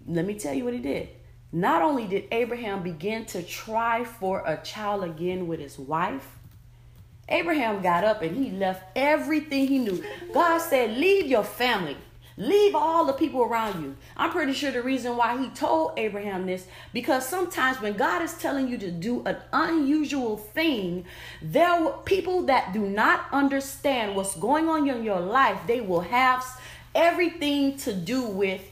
let 0.06 0.24
me 0.24 0.38
tell 0.38 0.54
you 0.54 0.64
what 0.64 0.74
he 0.74 0.80
did. 0.80 1.08
Not 1.52 1.82
only 1.82 2.06
did 2.06 2.28
Abraham 2.32 2.82
begin 2.82 3.26
to 3.26 3.42
try 3.42 4.04
for 4.04 4.42
a 4.46 4.56
child 4.62 5.04
again 5.04 5.46
with 5.46 5.60
his 5.60 5.78
wife, 5.78 6.38
Abraham 7.28 7.82
got 7.82 8.04
up 8.04 8.22
and 8.22 8.36
he 8.36 8.50
left 8.50 8.84
everything 8.96 9.66
he 9.66 9.78
knew. 9.78 10.02
God 10.32 10.58
said, 10.58 10.96
Leave 10.96 11.26
your 11.26 11.44
family. 11.44 11.96
Leave 12.36 12.74
all 12.74 13.04
the 13.04 13.12
people 13.12 13.42
around 13.42 13.82
you. 13.82 13.96
I'm 14.16 14.30
pretty 14.30 14.54
sure 14.54 14.70
the 14.70 14.82
reason 14.82 15.16
why 15.16 15.40
he 15.40 15.48
told 15.50 15.98
Abraham 15.98 16.46
this 16.46 16.66
because 16.92 17.26
sometimes 17.26 17.80
when 17.80 17.94
God 17.94 18.22
is 18.22 18.34
telling 18.34 18.68
you 18.68 18.78
to 18.78 18.90
do 18.90 19.22
an 19.26 19.36
unusual 19.52 20.38
thing, 20.38 21.04
there 21.42 21.68
are 21.68 21.92
people 22.04 22.42
that 22.44 22.72
do 22.72 22.80
not 22.80 23.26
understand 23.32 24.16
what's 24.16 24.34
going 24.36 24.68
on 24.68 24.88
in 24.88 25.04
your 25.04 25.20
life. 25.20 25.58
They 25.66 25.82
will 25.82 26.00
have 26.00 26.44
everything 26.94 27.76
to 27.78 27.92
do 27.92 28.22
with 28.22 28.62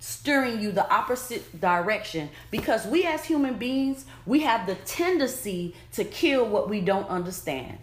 steering 0.00 0.60
you 0.60 0.72
the 0.72 0.88
opposite 0.92 1.60
direction 1.60 2.30
because 2.50 2.86
we 2.86 3.04
as 3.04 3.24
human 3.24 3.54
beings, 3.58 4.06
we 4.26 4.40
have 4.40 4.66
the 4.66 4.74
tendency 4.76 5.74
to 5.92 6.04
kill 6.04 6.46
what 6.46 6.68
we 6.68 6.80
don't 6.80 7.08
understand. 7.08 7.78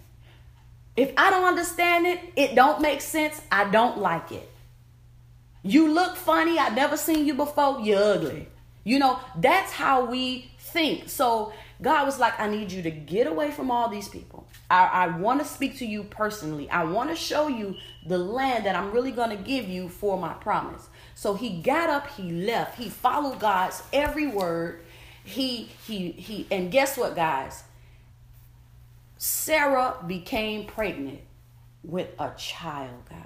If 0.95 1.13
I 1.17 1.29
don't 1.29 1.43
understand 1.43 2.05
it, 2.05 2.19
it 2.36 2.55
don't 2.55 2.81
make 2.81 3.01
sense, 3.01 3.41
I 3.51 3.69
don't 3.69 3.98
like 3.98 4.31
it. 4.31 4.50
You 5.65 5.91
look 5.91 6.15
funny. 6.15 6.60
I've 6.60 6.75
never 6.75 6.95
seen 6.95 7.25
you 7.25 7.34
before. 7.34 7.79
You're 7.81 8.01
ugly. 8.01 8.48
You 8.84 9.00
know, 9.00 9.19
that's 9.36 9.72
how 9.72 10.05
we 10.05 10.51
think. 10.60 11.10
So 11.10 11.53
God 11.81 12.05
was 12.05 12.19
like, 12.19 12.39
I 12.39 12.48
need 12.48 12.72
you 12.72 12.84
to 12.84 12.91
get 12.91 13.25
away 13.25 13.50
from 13.50 13.72
all 13.72 13.89
these 13.89 14.07
people. 14.07 14.48
I, 14.69 14.86
I 14.86 15.17
want 15.17 15.41
to 15.41 15.45
speak 15.45 15.77
to 15.79 15.86
you 15.86 16.03
personally. 16.03 16.69
I 16.69 16.84
want 16.84 17.10
to 17.10 17.15
show 17.15 17.48
you 17.48 17.75
the 18.05 18.20
land 18.20 18.68
that 18.68 18.75
I'm 18.75 18.92
really 18.92 19.11
going 19.11 19.31
to 19.31 19.44
give 19.44 19.68
you 19.68 19.89
for 19.89 20.20
my 20.20 20.33
promise. 20.33 20.87
So 21.16 21.33
he 21.33 21.61
got 21.61 21.89
up, 21.89 22.11
he 22.11 22.31
left, 22.31 22.77
he 22.77 22.87
followed 22.87 23.39
God's 23.39 23.81
every 23.92 24.27
word. 24.27 24.83
He 25.24 25.70
he 25.87 26.11
he 26.11 26.46
and 26.51 26.72
guess 26.72 26.96
what, 26.96 27.16
guys? 27.16 27.63
Sarah 29.18 29.96
became 30.05 30.68
pregnant 30.68 31.22
with 31.83 32.09
a 32.20 32.31
child, 32.37 33.09
guys. 33.09 33.25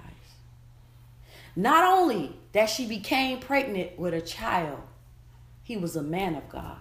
Not 1.56 1.84
only 1.84 2.36
that 2.52 2.66
she 2.66 2.86
became 2.86 3.40
pregnant 3.40 3.98
with 3.98 4.14
a 4.14 4.20
child, 4.20 4.80
he 5.62 5.76
was 5.76 5.96
a 5.96 6.02
man 6.02 6.34
of 6.34 6.48
God. 6.48 6.78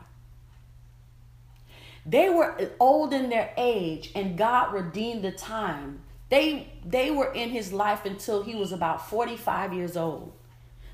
They 2.05 2.29
were 2.29 2.71
old 2.79 3.13
in 3.13 3.29
their 3.29 3.53
age 3.57 4.11
and 4.15 4.37
God 4.37 4.73
redeemed 4.73 5.23
the 5.23 5.31
time. 5.31 6.01
They 6.29 6.73
they 6.85 7.11
were 7.11 7.31
in 7.33 7.49
his 7.49 7.73
life 7.73 8.05
until 8.05 8.43
he 8.43 8.55
was 8.55 8.71
about 8.71 9.09
45 9.09 9.73
years 9.73 9.97
old. 9.97 10.33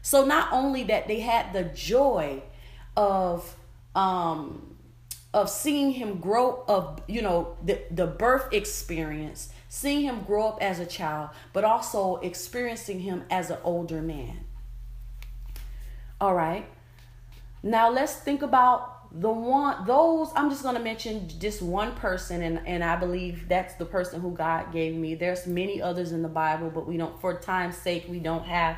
So 0.02 0.26
not 0.26 0.52
only 0.52 0.84
that 0.84 1.08
they 1.08 1.20
had 1.22 1.54
the 1.54 1.64
joy 1.64 2.44
of 2.98 3.56
um 3.96 4.76
of 5.34 5.50
seeing 5.50 5.92
him 5.92 6.20
grow 6.20 6.64
of 6.68 7.02
you 7.08 7.22
know 7.22 7.58
the 7.64 7.82
the 7.92 8.08
birth 8.08 8.54
experience 8.54 9.50
seeing 9.76 10.04
him 10.04 10.24
grow 10.24 10.48
up 10.48 10.58
as 10.62 10.80
a 10.80 10.86
child, 10.86 11.30
but 11.52 11.66
also 11.66 12.16
experiencing 12.18 13.02
him 13.02 13.26
as 13.30 13.50
an 13.50 13.58
older 13.62 14.02
man. 14.02 14.40
All 16.22 16.34
right. 16.34 16.66
Now 17.62 17.90
let's 17.90 18.16
think 18.16 18.42
about 18.42 19.20
the 19.20 19.30
one 19.30 19.86
those 19.86 20.32
I'm 20.34 20.50
just 20.50 20.64
going 20.64 20.76
to 20.76 20.82
mention 20.82 21.28
just 21.40 21.62
one 21.62 21.94
person 21.96 22.42
and 22.42 22.66
and 22.66 22.86
I 22.86 22.96
believe 22.96 23.50
that's 23.50 23.76
the 23.76 23.84
person 23.84 24.22
who 24.22 24.32
God 24.32 24.72
gave 24.72 24.96
me. 24.96 25.14
There's 25.14 25.46
many 25.46 25.82
others 25.82 26.14
in 26.14 26.22
the 26.22 26.30
Bible, 26.30 26.70
but 26.70 26.88
we 26.88 26.96
don't 26.96 27.20
for 27.20 27.38
time's 27.38 27.76
sake 27.76 28.06
we 28.08 28.20
don't 28.20 28.46
have 28.46 28.78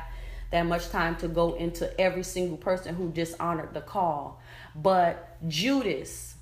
that 0.50 0.66
much 0.66 0.88
time 0.88 1.14
to 1.16 1.28
go 1.28 1.54
into 1.54 1.88
every 2.00 2.24
single 2.24 2.56
person 2.56 2.96
who 2.96 3.12
dishonored 3.12 3.72
the 3.72 3.82
call. 3.82 4.42
But 4.74 5.36
Judas 5.46 6.34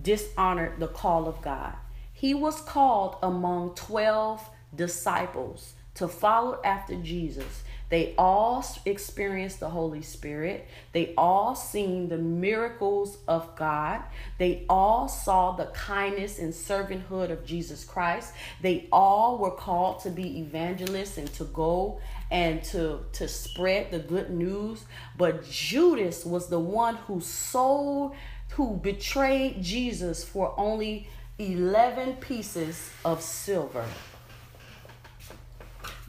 dishonored 0.00 0.80
the 0.80 0.88
call 0.88 1.28
of 1.28 1.42
God. 1.42 1.74
He 2.22 2.34
was 2.34 2.60
called 2.60 3.16
among 3.20 3.74
12 3.74 4.48
disciples 4.76 5.74
to 5.94 6.06
follow 6.06 6.60
after 6.64 6.94
Jesus. 6.94 7.64
They 7.88 8.14
all 8.16 8.64
experienced 8.84 9.58
the 9.58 9.70
Holy 9.70 10.02
Spirit. 10.02 10.68
They 10.92 11.14
all 11.18 11.56
seen 11.56 12.08
the 12.08 12.18
miracles 12.18 13.18
of 13.26 13.56
God. 13.56 14.02
They 14.38 14.64
all 14.68 15.08
saw 15.08 15.56
the 15.56 15.64
kindness 15.74 16.38
and 16.38 16.52
servanthood 16.54 17.32
of 17.32 17.44
Jesus 17.44 17.84
Christ. 17.84 18.34
They 18.60 18.86
all 18.92 19.38
were 19.38 19.50
called 19.50 19.98
to 20.04 20.10
be 20.10 20.38
evangelists 20.38 21.18
and 21.18 21.32
to 21.34 21.44
go 21.46 22.00
and 22.30 22.62
to 22.66 23.00
to 23.14 23.26
spread 23.26 23.90
the 23.90 23.98
good 23.98 24.30
news. 24.30 24.84
But 25.18 25.44
Judas 25.50 26.24
was 26.24 26.46
the 26.46 26.60
one 26.60 26.94
who 26.94 27.20
sold 27.20 28.14
who 28.50 28.76
betrayed 28.76 29.60
Jesus 29.60 30.22
for 30.22 30.54
only 30.56 31.08
11 31.38 32.14
pieces 32.16 32.90
of 33.04 33.22
silver. 33.22 33.84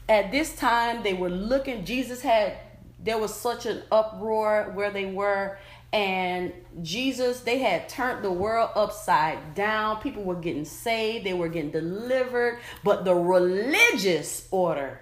At 0.08 0.30
this 0.30 0.54
time, 0.56 1.02
they 1.02 1.14
were 1.14 1.30
looking, 1.30 1.84
Jesus 1.84 2.20
had, 2.20 2.58
there 2.98 3.18
was 3.18 3.34
such 3.34 3.66
an 3.66 3.82
uproar 3.90 4.70
where 4.74 4.90
they 4.90 5.06
were, 5.06 5.58
and 5.92 6.52
Jesus, 6.82 7.40
they 7.40 7.58
had 7.58 7.88
turned 7.88 8.24
the 8.24 8.30
world 8.30 8.70
upside 8.74 9.54
down. 9.54 10.00
People 10.00 10.24
were 10.24 10.34
getting 10.34 10.64
saved, 10.64 11.24
they 11.24 11.32
were 11.32 11.48
getting 11.48 11.70
delivered, 11.70 12.58
but 12.82 13.04
the 13.04 13.14
religious 13.14 14.48
order 14.50 15.00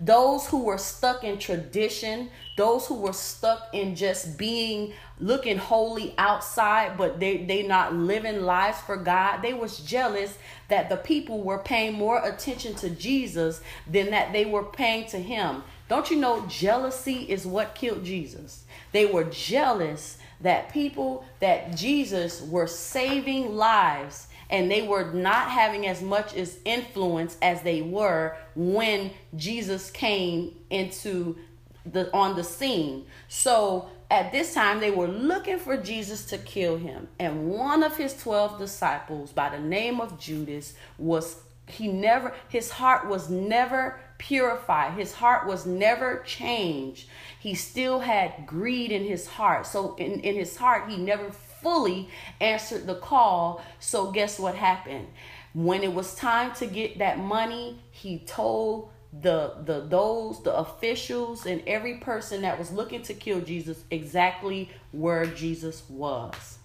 those 0.00 0.46
who 0.48 0.64
were 0.64 0.78
stuck 0.78 1.24
in 1.24 1.38
tradition, 1.38 2.30
those 2.56 2.86
who 2.86 2.94
were 2.94 3.12
stuck 3.12 3.68
in 3.72 3.96
just 3.96 4.36
being 4.36 4.92
looking 5.18 5.56
holy 5.56 6.14
outside, 6.18 6.98
but 6.98 7.18
they 7.18 7.38
they 7.38 7.62
not 7.62 7.94
living 7.94 8.42
lives 8.42 8.80
for 8.80 8.96
God. 8.96 9.40
They 9.40 9.54
was 9.54 9.78
jealous 9.78 10.36
that 10.68 10.88
the 10.88 10.96
people 10.96 11.42
were 11.42 11.58
paying 11.58 11.94
more 11.94 12.22
attention 12.22 12.74
to 12.76 12.90
Jesus 12.90 13.60
than 13.86 14.10
that 14.10 14.32
they 14.32 14.44
were 14.44 14.64
paying 14.64 15.06
to 15.06 15.18
him. 15.18 15.62
Don't 15.88 16.10
you 16.10 16.16
know 16.16 16.46
jealousy 16.46 17.22
is 17.30 17.46
what 17.46 17.74
killed 17.74 18.04
Jesus? 18.04 18.64
They 18.92 19.06
were 19.06 19.24
jealous 19.24 20.18
that 20.40 20.72
people 20.72 21.24
that 21.40 21.76
Jesus 21.76 22.42
were 22.42 22.66
saving 22.66 23.56
lives 23.56 24.26
and 24.50 24.70
they 24.70 24.82
were 24.82 25.12
not 25.12 25.50
having 25.50 25.86
as 25.86 26.02
much 26.02 26.34
as 26.34 26.58
influence 26.64 27.36
as 27.42 27.62
they 27.62 27.82
were 27.82 28.36
when 28.54 29.10
Jesus 29.34 29.90
came 29.90 30.54
into 30.70 31.36
the 31.84 32.12
on 32.14 32.36
the 32.36 32.44
scene. 32.44 33.06
So 33.28 33.88
at 34.10 34.32
this 34.32 34.54
time 34.54 34.80
they 34.80 34.90
were 34.90 35.08
looking 35.08 35.58
for 35.58 35.76
Jesus 35.76 36.24
to 36.26 36.38
kill 36.38 36.76
him 36.76 37.08
and 37.18 37.48
one 37.48 37.82
of 37.82 37.96
his 37.96 38.16
12 38.20 38.58
disciples 38.58 39.32
by 39.32 39.48
the 39.48 39.58
name 39.58 40.00
of 40.00 40.18
Judas 40.18 40.74
was 40.96 41.42
he 41.68 41.88
never 41.88 42.32
his 42.48 42.70
heart 42.70 43.08
was 43.08 43.28
never 43.28 43.98
purified. 44.18 44.94
His 44.94 45.14
heart 45.14 45.46
was 45.46 45.66
never 45.66 46.22
changed. 46.26 47.08
He 47.38 47.54
still 47.54 48.00
had 48.00 48.46
greed 48.46 48.90
in 48.90 49.04
his 49.04 49.26
heart. 49.26 49.66
So 49.66 49.94
in, 49.96 50.20
in 50.20 50.34
his 50.34 50.56
heart, 50.56 50.88
he 50.88 50.96
never 50.96 51.30
fully 51.66 52.08
answered 52.40 52.86
the 52.86 52.94
call. 52.94 53.60
So 53.80 54.12
guess 54.12 54.38
what 54.38 54.54
happened? 54.54 55.08
When 55.52 55.82
it 55.82 55.92
was 55.92 56.14
time 56.14 56.54
to 56.56 56.66
get 56.66 56.98
that 56.98 57.18
money, 57.18 57.82
he 57.90 58.20
told 58.20 58.90
the 59.12 59.54
the 59.64 59.80
those 59.80 60.42
the 60.44 60.54
officials 60.54 61.44
and 61.44 61.62
every 61.66 61.94
person 61.94 62.42
that 62.42 62.56
was 62.56 62.70
looking 62.70 63.02
to 63.02 63.14
kill 63.14 63.40
Jesus 63.40 63.82
exactly 63.90 64.70
where 64.92 65.26
Jesus 65.26 65.82
was. 65.88 66.58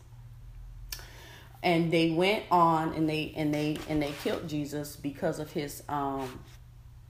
And 1.63 1.91
they 1.91 2.11
went 2.11 2.43
on 2.51 2.93
and 2.93 3.09
they 3.09 3.33
and 3.35 3.51
they 3.51 3.77
and 3.89 4.03
they 4.03 4.11
killed 4.23 4.47
Jesus 4.47 4.95
because 4.95 5.39
of 5.39 5.51
his 5.51 5.81
um 5.89 6.41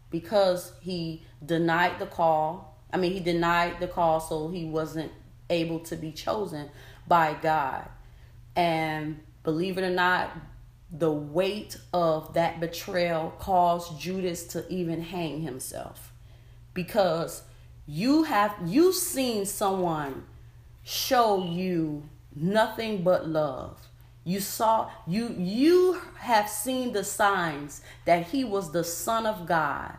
because 0.10 0.72
he 0.80 1.26
denied 1.46 2.00
the 2.00 2.06
call. 2.06 2.78
I 2.94 2.98
mean, 2.98 3.12
he 3.12 3.20
denied 3.20 3.82
the 3.82 3.88
call 3.88 4.22
so 4.22 4.48
he 4.48 4.64
wasn't 4.64 5.12
able 5.50 5.80
to 5.82 5.98
be 5.98 6.14
chosen 6.14 6.70
by 7.08 7.36
God. 7.42 7.88
And 8.56 9.20
believe 9.44 9.78
it 9.78 9.84
or 9.84 9.90
not, 9.90 10.32
the 10.92 11.12
weight 11.12 11.78
of 11.94 12.34
that 12.34 12.60
betrayal 12.60 13.34
caused 13.40 14.00
Judas 14.00 14.44
to 14.48 14.68
even 14.72 15.02
hang 15.02 15.42
himself. 15.42 16.12
Because 16.74 17.44
you 17.86 18.24
have 18.24 18.56
you 18.66 18.94
seen 18.94 19.46
someone 19.46 20.26
show 20.84 21.44
you 21.44 22.04
nothing 22.36 23.04
but 23.04 23.28
love. 23.28 23.78
You 24.24 24.40
saw 24.40 24.90
you 25.08 25.36
you 25.38 26.00
have 26.20 26.48
seen 26.48 26.94
the 26.94 27.04
signs 27.04 27.82
that 28.06 28.28
he 28.28 28.44
was 28.44 28.72
the 28.72 28.84
son 28.84 29.26
of 29.26 29.46
God. 29.48 29.98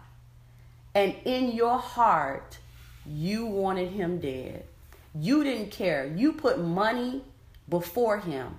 And 0.94 1.14
in 1.24 1.52
your 1.52 1.78
heart 1.78 2.58
you 3.06 3.46
wanted 3.46 3.90
him 3.90 4.20
dead 4.20 4.64
you 5.14 5.44
didn't 5.44 5.70
care 5.70 6.06
you 6.16 6.32
put 6.32 6.58
money 6.58 7.22
before 7.68 8.18
him 8.18 8.56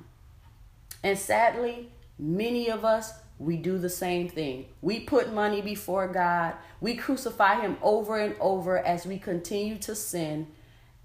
and 1.03 1.17
sadly 1.17 1.89
Many 2.17 2.69
of 2.69 2.85
us, 2.85 3.13
we 3.39 3.57
do 3.57 3.77
the 3.77 3.89
same 3.89 4.29
thing. 4.29 4.67
We 4.81 4.99
put 4.99 5.33
money 5.33 5.61
before 5.61 6.07
God. 6.07 6.53
We 6.79 6.95
crucify 6.95 7.61
Him 7.61 7.77
over 7.81 8.17
and 8.17 8.35
over 8.39 8.77
as 8.77 9.05
we 9.05 9.17
continue 9.17 9.77
to 9.79 9.95
sin. 9.95 10.47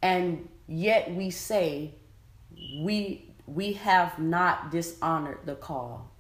And 0.02 0.48
yet 0.66 1.12
we 1.14 1.30
say 1.30 1.94
we, 2.78 3.32
we 3.46 3.72
have 3.74 4.18
not 4.18 4.70
dishonored 4.70 5.40
the 5.44 5.54
call. 5.54 6.11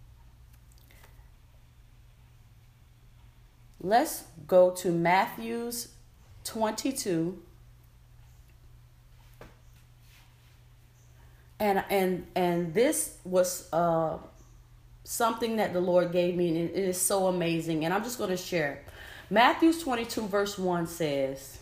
Let's 3.80 4.24
go 4.46 4.70
to 4.70 4.90
Matthew's 4.90 5.88
22. 6.44 7.40
And 11.60 11.84
and 11.90 12.26
and 12.34 12.72
this 12.72 13.18
was 13.24 13.68
uh 13.72 14.18
something 15.08 15.56
that 15.56 15.72
the 15.72 15.80
Lord 15.80 16.12
gave 16.12 16.36
me, 16.36 16.48
and 16.48 16.70
it 16.70 16.76
is 16.76 17.00
so 17.00 17.28
amazing. 17.28 17.84
And 17.84 17.94
I'm 17.94 18.04
just 18.04 18.18
going 18.18 18.30
to 18.30 18.36
share. 18.36 18.82
Matthew 19.30 19.72
22, 19.72 20.26
verse 20.26 20.58
1 20.58 20.86
says, 20.86 21.58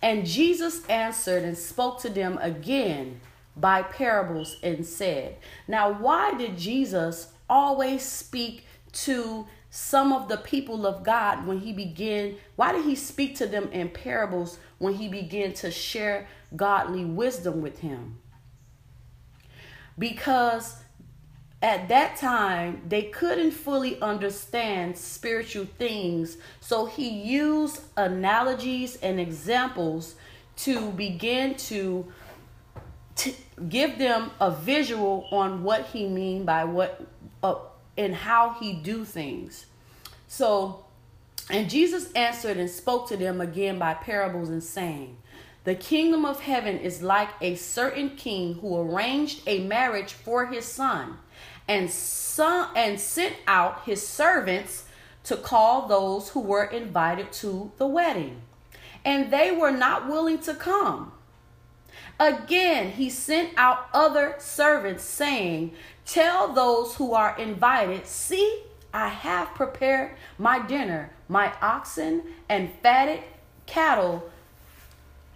And 0.00 0.24
Jesus 0.24 0.86
answered 0.86 1.42
and 1.42 1.58
spoke 1.58 2.00
to 2.02 2.08
them 2.08 2.38
again 2.40 3.20
by 3.56 3.82
parables 3.82 4.56
and 4.62 4.86
said, 4.86 5.36
Now, 5.66 5.92
why 5.92 6.34
did 6.34 6.56
Jesus 6.56 7.32
always 7.50 8.02
speak 8.02 8.66
to 8.92 9.46
some 9.70 10.12
of 10.12 10.28
the 10.28 10.36
people 10.36 10.86
of 10.86 11.02
God 11.02 11.44
when 11.44 11.58
he 11.58 11.72
began? 11.72 12.36
Why 12.54 12.72
did 12.72 12.84
he 12.84 12.94
speak 12.94 13.36
to 13.36 13.46
them 13.46 13.68
in 13.72 13.88
parables 13.88 14.58
when 14.78 14.94
he 14.94 15.08
began 15.08 15.54
to 15.54 15.72
share 15.72 16.28
godly 16.54 17.04
wisdom 17.04 17.62
with 17.62 17.80
him? 17.80 18.18
Because 19.98 20.76
at 21.60 21.88
that 21.88 22.16
time 22.16 22.82
they 22.88 23.04
couldn't 23.04 23.52
fully 23.52 24.00
understand 24.00 24.96
spiritual 24.96 25.66
things. 25.78 26.38
So 26.60 26.86
he 26.86 27.08
used 27.08 27.82
analogies 27.96 28.96
and 28.96 29.20
examples 29.20 30.16
to 30.56 30.90
begin 30.92 31.54
to, 31.54 32.06
to 33.16 33.32
give 33.68 33.98
them 33.98 34.30
a 34.40 34.50
visual 34.50 35.28
on 35.30 35.62
what 35.62 35.86
he 35.86 36.08
mean 36.08 36.44
by 36.44 36.64
what 36.64 37.06
uh, 37.42 37.56
and 37.96 38.14
how 38.14 38.56
he 38.58 38.72
do 38.72 39.04
things. 39.04 39.66
So 40.28 40.84
and 41.50 41.68
jesus 41.68 42.10
answered 42.12 42.56
and 42.56 42.70
spoke 42.70 43.08
to 43.08 43.16
them 43.16 43.40
again 43.40 43.78
by 43.78 43.94
parables 43.94 44.48
and 44.48 44.62
saying 44.62 45.16
the 45.64 45.74
kingdom 45.74 46.24
of 46.24 46.40
heaven 46.40 46.78
is 46.78 47.02
like 47.02 47.30
a 47.40 47.54
certain 47.54 48.10
king 48.10 48.54
who 48.54 48.76
arranged 48.76 49.42
a 49.46 49.60
marriage 49.60 50.12
for 50.12 50.46
his 50.46 50.64
son 50.64 51.18
and 51.68 51.90
some 51.90 52.68
and 52.74 52.98
sent 52.98 53.36
out 53.46 53.84
his 53.84 54.06
servants 54.06 54.84
to 55.24 55.36
call 55.36 55.86
those 55.86 56.30
who 56.30 56.40
were 56.40 56.64
invited 56.64 57.32
to 57.32 57.70
the 57.78 57.86
wedding. 57.86 58.42
And 59.04 59.32
they 59.32 59.50
were 59.50 59.70
not 59.70 60.08
willing 60.08 60.38
to 60.40 60.54
come. 60.54 61.12
Again, 62.18 62.92
he 62.92 63.10
sent 63.10 63.50
out 63.56 63.88
other 63.92 64.36
servants, 64.38 65.04
saying, 65.04 65.72
Tell 66.04 66.52
those 66.52 66.96
who 66.96 67.14
are 67.14 67.36
invited, 67.38 68.06
see, 68.06 68.62
I 68.92 69.08
have 69.08 69.54
prepared 69.54 70.16
my 70.38 70.64
dinner, 70.64 71.12
my 71.28 71.52
oxen 71.62 72.22
and 72.48 72.70
fatted 72.82 73.20
cattle, 73.66 74.30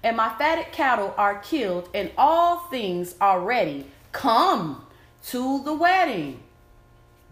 and 0.06 0.16
my 0.16 0.28
fatted 0.38 0.70
cattle 0.70 1.12
are 1.18 1.40
killed, 1.40 1.88
and 1.92 2.12
all 2.16 2.58
things 2.70 3.16
are 3.20 3.40
ready. 3.40 3.90
Come 4.12 4.86
to 5.30 5.64
the 5.64 5.74
wedding. 5.74 6.38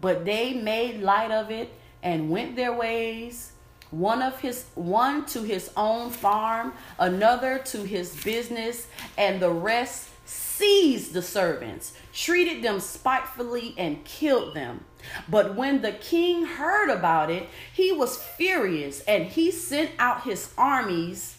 But 0.01 0.25
they 0.25 0.53
made 0.53 1.01
light 1.01 1.31
of 1.31 1.49
it 1.49 1.71
and 2.03 2.29
went 2.29 2.57
their 2.57 2.73
ways. 2.73 3.53
One 3.91 4.21
of 4.21 4.41
his 4.41 4.65
one 4.75 5.25
to 5.27 5.43
his 5.43 5.71
own 5.77 6.09
farm, 6.09 6.73
another 6.99 7.59
to 7.59 7.83
his 7.83 8.21
business, 8.21 8.87
and 9.17 9.41
the 9.41 9.51
rest 9.51 10.09
seized 10.25 11.13
the 11.13 11.21
servants, 11.21 11.93
treated 12.11 12.61
them 12.61 12.81
spitefully, 12.81 13.73
and 13.77 14.03
killed 14.03 14.53
them. 14.53 14.83
But 15.29 15.55
when 15.55 15.81
the 15.81 15.93
king 15.93 16.45
heard 16.45 16.89
about 16.89 17.31
it, 17.31 17.47
he 17.71 17.93
was 17.93 18.21
furious 18.21 18.99
and 19.01 19.27
he 19.27 19.49
sent 19.51 19.91
out 19.97 20.23
his 20.23 20.51
armies, 20.57 21.34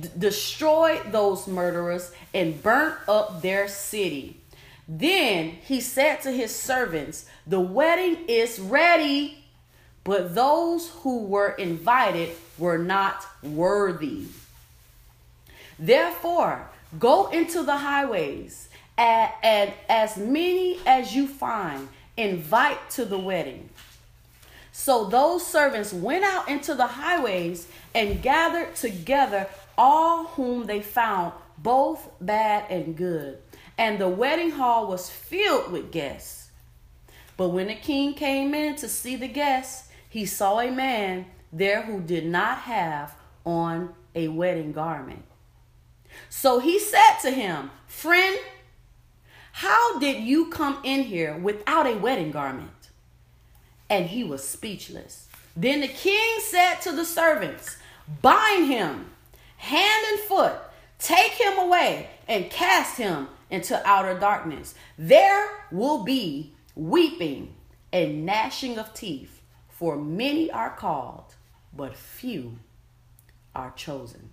d- 0.00 0.08
destroyed 0.18 1.12
those 1.12 1.46
murderers, 1.46 2.12
and 2.32 2.62
burnt 2.62 2.96
up 3.08 3.42
their 3.42 3.68
city. 3.68 4.40
Then 4.88 5.50
he 5.50 5.80
said 5.80 6.22
to 6.22 6.30
his 6.30 6.54
servants, 6.54 7.26
The 7.46 7.60
wedding 7.60 8.26
is 8.28 8.60
ready, 8.60 9.44
but 10.02 10.34
those 10.34 10.88
who 10.88 11.24
were 11.24 11.50
invited 11.50 12.30
were 12.58 12.78
not 12.78 13.24
worthy. 13.42 14.26
Therefore, 15.78 16.68
go 16.98 17.28
into 17.28 17.62
the 17.62 17.76
highways, 17.76 18.68
and, 18.96 19.30
and 19.42 19.72
as 19.88 20.16
many 20.16 20.78
as 20.86 21.14
you 21.14 21.26
find, 21.26 21.88
invite 22.16 22.90
to 22.90 23.04
the 23.04 23.18
wedding. 23.18 23.70
So 24.70 25.04
those 25.04 25.46
servants 25.46 25.92
went 25.92 26.24
out 26.24 26.48
into 26.48 26.74
the 26.74 26.86
highways 26.86 27.68
and 27.94 28.20
gathered 28.20 28.74
together 28.74 29.48
all 29.76 30.26
whom 30.26 30.66
they 30.66 30.80
found, 30.80 31.32
both 31.58 32.10
bad 32.20 32.70
and 32.70 32.96
good 32.96 33.38
and 33.76 33.98
the 33.98 34.08
wedding 34.08 34.50
hall 34.50 34.86
was 34.86 35.10
filled 35.10 35.72
with 35.72 35.90
guests. 35.90 36.50
But 37.36 37.48
when 37.48 37.66
the 37.66 37.74
king 37.74 38.14
came 38.14 38.54
in 38.54 38.76
to 38.76 38.88
see 38.88 39.16
the 39.16 39.28
guests, 39.28 39.88
he 40.08 40.24
saw 40.26 40.60
a 40.60 40.70
man 40.70 41.26
there 41.52 41.82
who 41.82 42.00
did 42.00 42.26
not 42.26 42.58
have 42.58 43.16
on 43.44 43.94
a 44.14 44.28
wedding 44.28 44.72
garment. 44.72 45.24
So 46.28 46.60
he 46.60 46.78
said 46.78 47.18
to 47.22 47.30
him, 47.30 47.70
Friend, 47.88 48.38
how 49.52 49.98
did 49.98 50.22
you 50.22 50.50
come 50.50 50.78
in 50.84 51.02
here 51.02 51.36
without 51.36 51.86
a 51.86 51.96
wedding 51.96 52.30
garment? 52.30 52.70
And 53.90 54.06
he 54.06 54.22
was 54.22 54.48
speechless. 54.48 55.28
Then 55.56 55.80
the 55.80 55.88
king 55.88 56.38
said 56.40 56.76
to 56.82 56.92
the 56.92 57.04
servants, 57.04 57.76
Bind 58.22 58.66
him 58.66 59.10
hand 59.56 60.06
and 60.10 60.20
foot, 60.20 60.54
take 60.98 61.32
him 61.32 61.58
away, 61.58 62.08
and 62.28 62.50
cast 62.50 62.96
him 62.96 63.28
into 63.50 63.80
outer 63.86 64.18
darkness. 64.18 64.74
There 64.98 65.48
will 65.70 66.04
be 66.04 66.54
weeping 66.74 67.54
and 67.92 68.26
gnashing 68.26 68.78
of 68.78 68.92
teeth, 68.94 69.40
for 69.68 69.96
many 69.96 70.50
are 70.50 70.70
called, 70.70 71.34
but 71.76 71.96
few 71.96 72.58
are 73.54 73.72
chosen. 73.76 74.30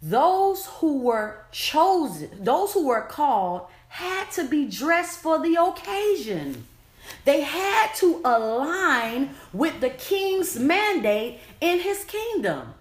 Those 0.00 0.66
who 0.66 0.98
were 1.02 1.44
chosen, 1.52 2.30
those 2.40 2.72
who 2.72 2.86
were 2.88 3.02
called, 3.02 3.68
had 3.88 4.30
to 4.32 4.44
be 4.44 4.64
dressed 4.64 5.18
for 5.18 5.40
the 5.40 5.54
occasion. 5.54 6.66
They 7.24 7.42
had 7.42 7.94
to 7.96 8.20
align 8.24 9.34
with 9.52 9.80
the 9.80 9.90
king's 9.90 10.58
mandate 10.58 11.40
in 11.60 11.80
his 11.80 12.04
kingdom. 12.04 12.74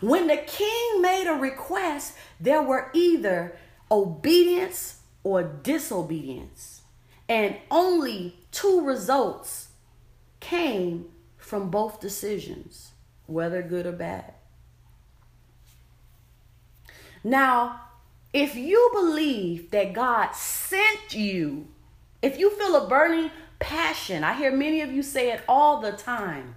When 0.00 0.26
the 0.26 0.36
king 0.36 1.02
made 1.02 1.26
a 1.28 1.34
request, 1.34 2.14
there 2.40 2.62
were 2.62 2.90
either 2.94 3.56
obedience 3.90 5.00
or 5.22 5.42
disobedience. 5.42 6.82
And 7.28 7.56
only 7.70 8.36
two 8.50 8.82
results 8.82 9.68
came 10.40 11.06
from 11.36 11.70
both 11.70 12.00
decisions, 12.00 12.92
whether 13.26 13.62
good 13.62 13.86
or 13.86 13.92
bad. 13.92 14.34
Now, 17.22 17.80
if 18.34 18.54
you 18.56 18.90
believe 18.92 19.70
that 19.70 19.94
God 19.94 20.32
sent 20.32 21.14
you, 21.14 21.68
if 22.20 22.38
you 22.38 22.50
feel 22.50 22.76
a 22.76 22.88
burning 22.88 23.30
passion, 23.58 24.24
I 24.24 24.34
hear 24.34 24.52
many 24.52 24.80
of 24.80 24.92
you 24.92 25.02
say 25.02 25.30
it 25.30 25.42
all 25.48 25.80
the 25.80 25.92
time. 25.92 26.56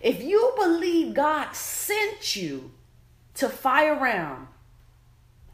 If 0.00 0.22
you 0.22 0.52
believe 0.56 1.14
God 1.14 1.52
sent 1.54 2.36
you 2.36 2.70
to 3.34 3.48
Fire 3.48 3.98
Realm, 3.98 4.48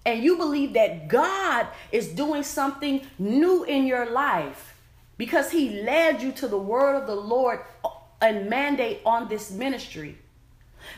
and 0.07 0.23
you 0.23 0.37
believe 0.37 0.75
that 0.75 1.09
God 1.09 1.67
is 1.91 2.09
doing 2.09 2.43
something 2.43 3.07
new 3.19 3.65
in 3.65 3.87
your 3.87 4.11
life 4.11 4.79
because 5.17 5.51
He 5.51 5.83
led 5.83 6.23
you 6.23 6.33
to 6.33 6.49
the 6.49 6.59
word 6.59 7.01
of 7.01 7.07
the 7.07 7.15
Lord 7.15 7.61
and 8.21 8.51
mandate 8.51 9.01
on 9.07 9.29
this 9.29 9.51
ministry, 9.51 10.19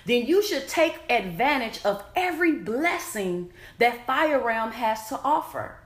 then 0.04 0.26
you 0.26 0.42
should 0.42 0.66
take 0.66 1.00
advantage 1.08 1.80
of 1.84 2.02
every 2.16 2.52
blessing 2.52 3.52
that 3.78 4.06
Fire 4.06 4.44
Realm 4.44 4.72
has 4.72 5.08
to 5.08 5.20
offer. 5.22 5.78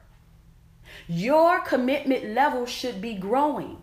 Your 1.08 1.60
commitment 1.60 2.34
level 2.34 2.66
should 2.66 3.00
be 3.00 3.14
growing. 3.14 3.82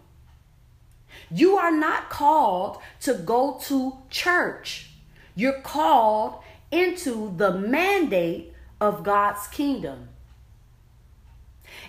You 1.30 1.58
are 1.58 1.72
not 1.72 2.10
called 2.10 2.78
to 3.02 3.14
go 3.14 3.60
to 3.64 3.98
church. 4.10 4.90
You're 5.36 5.62
called 5.62 6.42
into 6.72 7.34
the 7.38 7.54
mandate 7.54 8.54
of 8.80 9.04
God's 9.04 9.48
kingdom. 9.48 10.10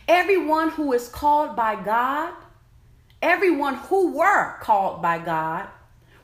Everyone 0.07 0.70
who 0.70 0.92
is 0.92 1.09
called 1.09 1.54
by 1.57 1.76
God, 1.83 2.33
everyone 3.20 3.74
who 3.74 4.12
were 4.12 4.57
called 4.61 5.02
by 5.02 5.18
God, 5.18 5.68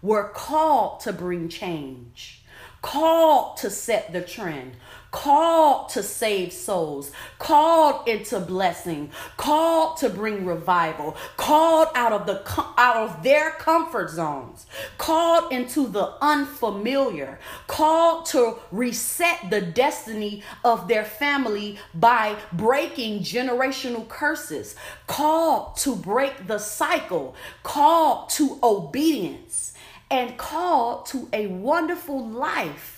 were 0.02 0.28
called 0.28 1.00
to 1.00 1.12
bring 1.12 1.48
change, 1.48 2.42
called 2.82 3.56
to 3.58 3.70
set 3.70 4.12
the 4.12 4.20
trend, 4.20 4.76
called 5.14 5.88
to 5.88 6.02
save 6.02 6.52
souls, 6.52 7.12
called 7.38 8.08
into 8.08 8.40
blessing, 8.40 9.08
called 9.36 9.96
to 9.96 10.08
bring 10.08 10.44
revival, 10.44 11.16
called 11.36 11.86
out 11.94 12.10
of 12.12 12.26
the 12.26 12.42
out 12.76 12.96
of 12.96 13.22
their 13.22 13.52
comfort 13.52 14.10
zones, 14.10 14.66
called 14.98 15.52
into 15.52 15.86
the 15.86 16.12
unfamiliar, 16.20 17.38
called 17.68 18.26
to 18.26 18.56
reset 18.72 19.38
the 19.50 19.60
destiny 19.60 20.42
of 20.64 20.88
their 20.88 21.04
family 21.04 21.78
by 21.94 22.36
breaking 22.52 23.20
generational 23.20 24.08
curses, 24.08 24.74
called 25.06 25.76
to 25.76 25.94
break 25.94 26.48
the 26.48 26.58
cycle, 26.58 27.36
called 27.62 28.28
to 28.30 28.58
obedience, 28.64 29.74
and 30.10 30.36
called 30.36 31.06
to 31.06 31.28
a 31.32 31.46
wonderful 31.46 32.26
life 32.26 32.93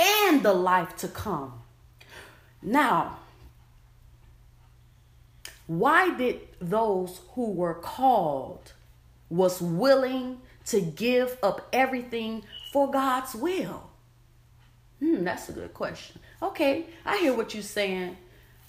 and 0.00 0.42
the 0.42 0.54
life 0.54 0.96
to 0.96 1.08
come. 1.08 1.52
Now, 2.62 3.18
why 5.66 6.10
did 6.16 6.40
those 6.60 7.20
who 7.34 7.52
were 7.52 7.74
called 7.74 8.72
was 9.28 9.60
willing 9.60 10.40
to 10.66 10.80
give 10.80 11.38
up 11.42 11.68
everything 11.72 12.42
for 12.72 12.90
God's 12.90 13.34
will? 13.34 13.88
Hmm, 14.98 15.24
that's 15.24 15.48
a 15.48 15.52
good 15.52 15.72
question. 15.72 16.20
Okay, 16.42 16.86
I 17.04 17.18
hear 17.18 17.34
what 17.34 17.54
you're 17.54 17.62
saying, 17.62 18.16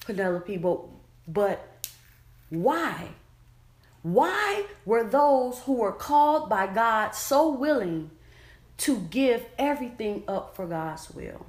Penelope, 0.06 0.58
but 0.58 0.80
but 1.28 1.88
why? 2.50 3.10
Why 4.04 4.66
were 4.86 5.04
those 5.04 5.60
who 5.60 5.74
were 5.74 5.92
called 5.92 6.50
by 6.50 6.68
God 6.68 7.12
so 7.12 7.50
willing 7.50 8.12
to 8.82 8.98
give 9.12 9.46
everything 9.60 10.24
up 10.28 10.56
for 10.56 10.66
God's 10.66 11.12
will. 11.12 11.46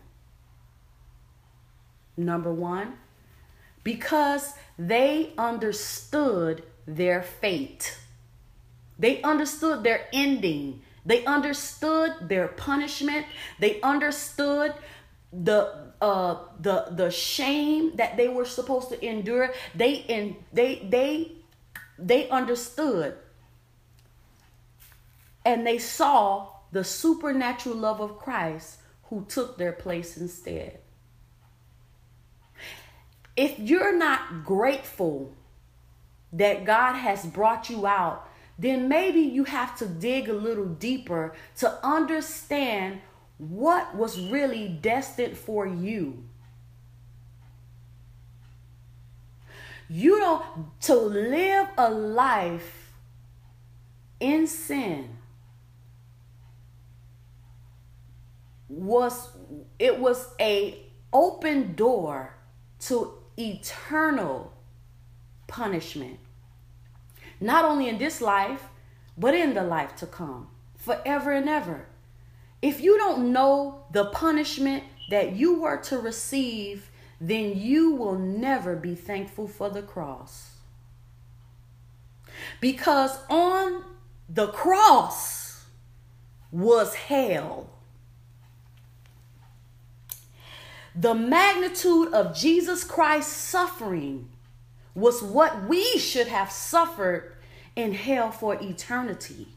Number 2.17 2.53
one, 2.53 2.99
because 3.83 4.53
they 4.79 5.33
understood 5.39 6.63
their 6.87 7.23
fate. 7.23 7.97
They 8.99 9.23
understood 9.23 9.83
their 9.83 10.09
ending. 10.13 10.83
They 11.07 11.25
understood 11.25 12.29
their 12.29 12.49
punishment. 12.49 13.27
They 13.59 13.81
understood 13.81 14.75
the 15.33 15.93
uh 16.03 16.37
the 16.61 16.89
the 16.91 17.11
shame 17.11 17.97
that 17.97 18.19
they 18.19 18.29
were 18.29 18.45
supposed 18.45 18.91
to 18.91 19.05
endure. 19.05 19.55
They 19.75 19.95
in 19.95 20.37
they 20.53 20.87
they 20.91 21.33
they 21.99 22.29
understood 22.29 23.17
and 25.45 25.67
they 25.67 25.79
saw 25.79 26.52
the 26.73 26.83
supernatural 26.83 27.77
love 27.77 28.01
of 28.01 28.19
Christ 28.19 28.79
who 29.05 29.27
took 29.29 29.59
their 29.59 29.73
place 29.73 30.17
instead. 30.17 30.81
If 33.37 33.59
you're 33.59 33.97
not 33.97 34.45
grateful 34.45 35.35
that 36.33 36.65
God 36.65 36.95
has 36.95 37.25
brought 37.27 37.69
you 37.69 37.87
out, 37.87 38.29
then 38.59 38.89
maybe 38.89 39.21
you 39.21 39.45
have 39.45 39.77
to 39.79 39.87
dig 39.87 40.29
a 40.29 40.35
little 40.35 40.67
deeper 40.67 41.35
to 41.57 41.87
understand 41.87 43.01
what 43.39 43.95
was 43.95 44.19
really 44.19 44.69
destined 44.69 45.37
for 45.37 45.67
you. 45.67 46.25
You 49.89 50.19
don't, 50.21 50.81
to 50.83 50.95
live 50.95 51.69
a 51.77 51.91
life 51.91 52.93
in 54.21 54.47
sin 54.47 55.19
was 58.73 59.29
it 59.79 59.99
was 59.99 60.29
a 60.41 60.79
open 61.13 61.75
door 61.75 62.35
to 62.81 63.19
eternal 63.37 64.53
punishment. 65.47 66.19
Not 67.41 67.65
only 67.65 67.89
in 67.89 67.99
this 67.99 68.21
life 68.21 68.63
but 69.17 69.35
in 69.35 69.53
the 69.53 69.63
life 69.63 69.95
to 69.97 70.07
come 70.07 70.49
forever 70.77 71.33
and 71.33 71.49
ever. 71.49 71.87
If 72.63 72.81
you 72.81 72.97
don't 72.97 73.33
know 73.33 73.85
the 73.93 74.07
punishment 74.07 74.85
that 75.11 75.37
you 75.37 75.61
were 75.61 75.77
to 75.83 75.99
receive 75.99 76.91
then 77.21 77.57
you 77.57 77.93
will 77.93 78.19
never 78.19 78.75
be 78.75 78.95
thankful 78.95 79.47
for 79.47 79.69
the 79.69 79.83
cross. 79.83 80.57
Because 82.61 83.19
on 83.29 83.85
the 84.29 84.49
cross 84.49 85.67
was 86.51 86.95
hell 86.95 87.72
The 90.95 91.15
magnitude 91.15 92.13
of 92.13 92.37
Jesus 92.37 92.85
Christ's 92.85 93.35
suffering 93.35 94.29
was 94.95 95.23
what 95.23 95.65
we 95.65 95.99
should 95.99 96.29
have 96.29 96.53
suffered 96.53 97.35
in 97.75 97.95
hell 97.95 98.31
for 98.31 98.55
eternity. 98.61 99.49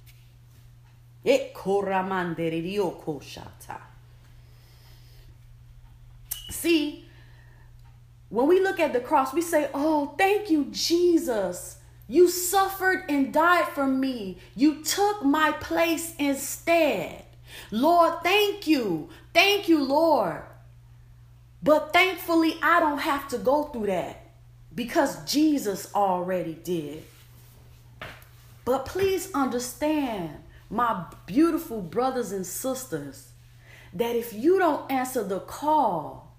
See, 6.50 7.06
when 8.30 8.48
we 8.48 8.62
look 8.62 8.80
at 8.80 8.94
the 8.94 9.00
cross, 9.00 9.34
we 9.34 9.42
say, 9.42 9.70
Oh, 9.74 10.16
thank 10.18 10.50
you, 10.50 10.68
Jesus. 10.72 11.78
You 12.08 12.30
suffered 12.30 13.04
and 13.10 13.34
died 13.34 13.68
for 13.70 13.88
me. 13.88 14.38
You 14.56 14.84
took 14.84 15.24
my 15.24 15.52
place 15.54 16.14
instead. 16.20 17.24
Lord, 17.72 18.22
thank 18.24 18.68
you. 18.68 19.10
Thank 19.34 19.68
you, 19.68 19.84
Lord. 19.84 20.44
But 21.66 21.94
thankfully, 21.94 22.60
I 22.62 22.80
don't 22.80 23.00
have 23.00 23.28
to 23.30 23.40
go 23.40 23.64
through 23.64 23.88
that 23.88 24.22
because 24.76 25.26
Jesus 25.26 25.92
already 25.96 26.54
did. 26.54 27.02
But 28.66 28.86
please 28.86 29.32
understand, 29.34 30.30
my 30.70 31.06
beautiful 31.26 31.82
brothers 31.82 32.32
and 32.32 32.46
sisters, 32.46 33.30
that 33.96 34.16
if 34.16 34.32
you 34.32 34.60
don't 34.60 34.92
answer 34.92 35.24
the 35.24 35.40
call, 35.40 36.38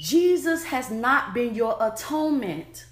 Jesus 0.00 0.64
has 0.64 0.90
not 0.90 1.34
been 1.34 1.54
your 1.54 1.76
atonement. 1.78 2.86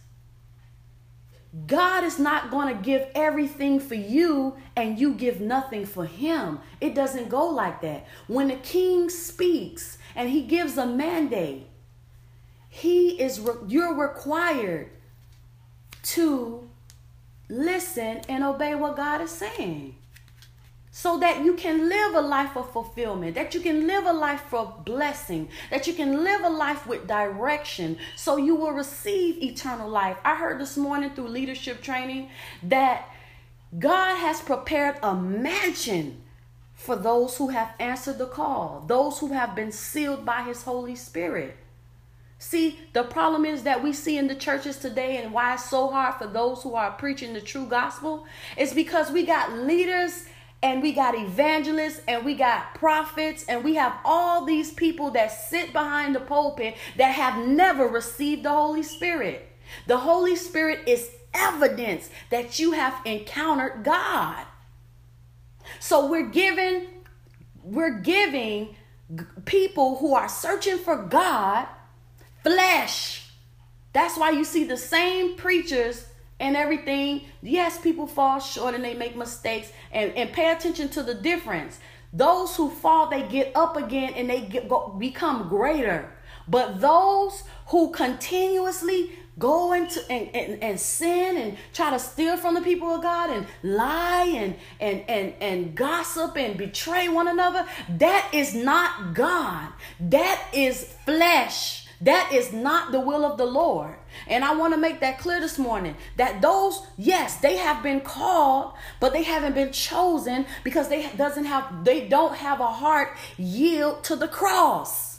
God 1.66 2.04
is 2.04 2.18
not 2.18 2.50
going 2.50 2.76
to 2.76 2.82
give 2.82 3.08
everything 3.14 3.80
for 3.80 3.94
you 3.94 4.56
and 4.76 4.98
you 4.98 5.14
give 5.14 5.40
nothing 5.40 5.86
for 5.86 6.04
him. 6.04 6.60
It 6.82 6.94
doesn't 6.94 7.30
go 7.30 7.46
like 7.46 7.80
that. 7.80 8.06
When 8.26 8.48
the 8.48 8.56
king 8.56 9.08
speaks, 9.08 9.96
and 10.14 10.28
he 10.30 10.42
gives 10.42 10.76
a 10.76 10.86
mandate. 10.86 11.66
He 12.68 13.20
is 13.20 13.40
you're 13.66 13.94
required 13.94 14.90
to 16.02 16.68
listen 17.48 18.20
and 18.28 18.44
obey 18.44 18.74
what 18.74 18.96
God 18.96 19.20
is 19.20 19.30
saying 19.30 19.96
so 20.92 21.18
that 21.18 21.44
you 21.44 21.54
can 21.54 21.88
live 21.88 22.14
a 22.14 22.20
life 22.20 22.56
of 22.56 22.70
fulfillment, 22.72 23.34
that 23.34 23.54
you 23.54 23.60
can 23.60 23.86
live 23.86 24.06
a 24.06 24.12
life 24.12 24.52
of 24.52 24.84
blessing, 24.84 25.48
that 25.70 25.86
you 25.86 25.94
can 25.94 26.24
live 26.24 26.42
a 26.42 26.48
life 26.48 26.86
with 26.86 27.06
direction, 27.06 27.96
so 28.16 28.36
you 28.36 28.56
will 28.56 28.72
receive 28.72 29.42
eternal 29.42 29.88
life. 29.88 30.16
I 30.24 30.34
heard 30.34 30.60
this 30.60 30.76
morning 30.76 31.10
through 31.10 31.28
leadership 31.28 31.80
training 31.80 32.30
that 32.64 33.08
God 33.78 34.16
has 34.16 34.40
prepared 34.40 34.96
a 35.02 35.14
mansion 35.14 36.22
for 36.80 36.96
those 36.96 37.36
who 37.36 37.48
have 37.48 37.74
answered 37.78 38.16
the 38.16 38.26
call, 38.26 38.82
those 38.86 39.18
who 39.18 39.34
have 39.34 39.54
been 39.54 39.70
sealed 39.70 40.24
by 40.24 40.42
His 40.42 40.62
Holy 40.62 40.96
Spirit. 40.96 41.54
See, 42.38 42.78
the 42.94 43.02
problem 43.02 43.44
is 43.44 43.64
that 43.64 43.82
we 43.82 43.92
see 43.92 44.16
in 44.16 44.28
the 44.28 44.34
churches 44.34 44.78
today 44.78 45.18
and 45.18 45.30
why 45.30 45.52
it's 45.54 45.68
so 45.68 45.88
hard 45.88 46.14
for 46.14 46.26
those 46.26 46.62
who 46.62 46.74
are 46.74 46.92
preaching 46.92 47.34
the 47.34 47.40
true 47.42 47.66
gospel 47.66 48.24
is 48.56 48.72
because 48.72 49.10
we 49.10 49.26
got 49.26 49.52
leaders 49.52 50.24
and 50.62 50.80
we 50.80 50.94
got 50.94 51.14
evangelists 51.14 52.00
and 52.08 52.24
we 52.24 52.34
got 52.34 52.74
prophets 52.74 53.44
and 53.46 53.62
we 53.62 53.74
have 53.74 53.98
all 54.02 54.46
these 54.46 54.72
people 54.72 55.10
that 55.10 55.28
sit 55.28 55.74
behind 55.74 56.14
the 56.14 56.20
pulpit 56.20 56.76
that 56.96 57.14
have 57.14 57.46
never 57.46 57.86
received 57.86 58.42
the 58.42 58.50
Holy 58.50 58.82
Spirit. 58.82 59.52
The 59.86 59.98
Holy 59.98 60.34
Spirit 60.34 60.88
is 60.88 61.10
evidence 61.34 62.08
that 62.30 62.58
you 62.58 62.72
have 62.72 62.94
encountered 63.04 63.84
God. 63.84 64.46
So 65.80 66.06
we're 66.06 66.28
giving 66.28 66.86
we're 67.64 67.98
giving 67.98 68.76
people 69.44 69.96
who 69.96 70.14
are 70.14 70.28
searching 70.28 70.78
for 70.78 70.96
God 70.96 71.66
flesh. 72.42 73.26
That's 73.92 74.16
why 74.16 74.30
you 74.30 74.44
see 74.44 74.64
the 74.64 74.76
same 74.76 75.36
preachers 75.36 76.06
and 76.38 76.56
everything. 76.56 77.22
Yes, 77.42 77.78
people 77.78 78.06
fall 78.06 78.40
short 78.40 78.74
and 78.74 78.84
they 78.84 78.94
make 78.94 79.16
mistakes, 79.16 79.72
and, 79.90 80.12
and 80.16 80.32
pay 80.32 80.52
attention 80.52 80.88
to 80.90 81.02
the 81.02 81.14
difference. 81.14 81.78
Those 82.12 82.56
who 82.56 82.70
fall, 82.70 83.08
they 83.08 83.22
get 83.22 83.52
up 83.54 83.76
again 83.76 84.14
and 84.14 84.28
they 84.28 84.42
get, 84.42 84.68
go, 84.68 84.88
become 84.98 85.48
greater. 85.48 86.12
But 86.48 86.80
those 86.80 87.44
who 87.68 87.90
continuously 87.92 89.12
go 89.40 89.72
into 89.72 90.00
and, 90.08 90.28
and, 90.36 90.62
and 90.62 90.78
sin 90.78 91.36
and 91.36 91.56
try 91.72 91.90
to 91.90 91.98
steal 91.98 92.36
from 92.36 92.54
the 92.54 92.60
people 92.60 92.94
of 92.94 93.02
God 93.02 93.30
and 93.30 93.46
lie 93.64 94.32
and, 94.36 94.54
and, 94.78 95.02
and, 95.08 95.34
and 95.40 95.74
gossip 95.74 96.36
and 96.36 96.56
betray 96.56 97.08
one 97.08 97.26
another, 97.26 97.66
that 97.98 98.30
is 98.32 98.54
not 98.54 99.14
God. 99.14 99.72
That 99.98 100.40
is 100.52 100.94
flesh. 101.04 101.88
That 102.02 102.32
is 102.32 102.52
not 102.52 102.92
the 102.92 103.00
will 103.00 103.24
of 103.24 103.36
the 103.36 103.44
Lord. 103.44 103.96
And 104.26 104.44
I 104.44 104.54
want 104.54 104.72
to 104.72 104.78
make 104.78 105.00
that 105.00 105.18
clear 105.18 105.40
this 105.40 105.58
morning 105.58 105.96
that 106.16 106.40
those, 106.40 106.82
yes, 106.96 107.36
they 107.36 107.56
have 107.56 107.82
been 107.82 108.00
called, 108.00 108.72
but 109.00 109.12
they 109.12 109.22
haven't 109.22 109.54
been 109.54 109.72
chosen 109.72 110.46
because 110.64 110.88
they 110.88 111.10
doesn't 111.16 111.44
have 111.44 111.84
they 111.84 112.08
don't 112.08 112.36
have 112.36 112.60
a 112.60 112.66
heart 112.66 113.16
yield 113.36 114.04
to 114.04 114.16
the 114.16 114.28
cross. 114.28 115.09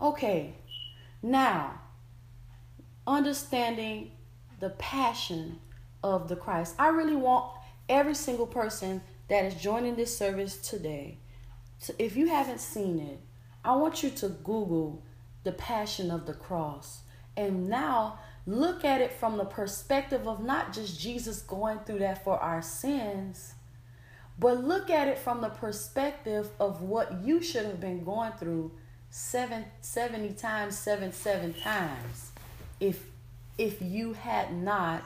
Okay. 0.00 0.54
Now, 1.22 1.80
understanding 3.06 4.12
the 4.58 4.70
passion 4.70 5.58
of 6.02 6.28
the 6.28 6.36
Christ. 6.36 6.74
I 6.78 6.88
really 6.88 7.16
want 7.16 7.52
every 7.88 8.14
single 8.14 8.46
person 8.46 9.02
that 9.28 9.44
is 9.44 9.54
joining 9.54 9.96
this 9.96 10.16
service 10.16 10.56
today 10.56 11.18
so 11.80 11.94
if 11.98 12.14
you 12.14 12.28
haven't 12.28 12.60
seen 12.60 12.98
it, 12.98 13.20
I 13.64 13.74
want 13.74 14.02
you 14.02 14.10
to 14.10 14.28
Google 14.28 15.02
the 15.44 15.52
passion 15.52 16.10
of 16.10 16.26
the 16.26 16.34
cross. 16.34 17.00
And 17.38 17.70
now 17.70 18.18
look 18.46 18.84
at 18.84 19.00
it 19.00 19.14
from 19.14 19.38
the 19.38 19.46
perspective 19.46 20.28
of 20.28 20.44
not 20.44 20.74
just 20.74 21.00
Jesus 21.00 21.40
going 21.40 21.78
through 21.80 22.00
that 22.00 22.22
for 22.22 22.38
our 22.38 22.60
sins, 22.60 23.54
but 24.38 24.62
look 24.62 24.90
at 24.90 25.08
it 25.08 25.18
from 25.18 25.40
the 25.40 25.48
perspective 25.48 26.50
of 26.60 26.82
what 26.82 27.24
you 27.24 27.42
should 27.42 27.64
have 27.64 27.80
been 27.80 28.04
going 28.04 28.32
through 28.32 28.72
seven, 29.10 29.64
70 29.80 30.34
times, 30.34 30.78
seven, 30.78 31.12
seven 31.12 31.52
times 31.52 32.30
if 32.78 33.04
if 33.58 33.82
you 33.82 34.14
had 34.14 34.54
not 34.54 35.02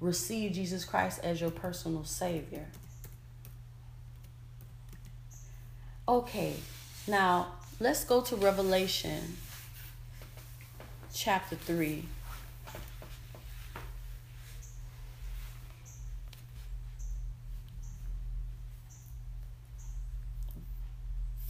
received 0.00 0.54
Jesus 0.54 0.84
Christ 0.84 1.20
as 1.22 1.40
your 1.40 1.50
personal 1.50 2.04
savior. 2.04 2.66
Okay, 6.08 6.54
now 7.06 7.48
let's 7.78 8.04
go 8.04 8.22
to 8.22 8.36
Revelation 8.36 9.36
chapter 11.12 11.54
3. 11.54 12.04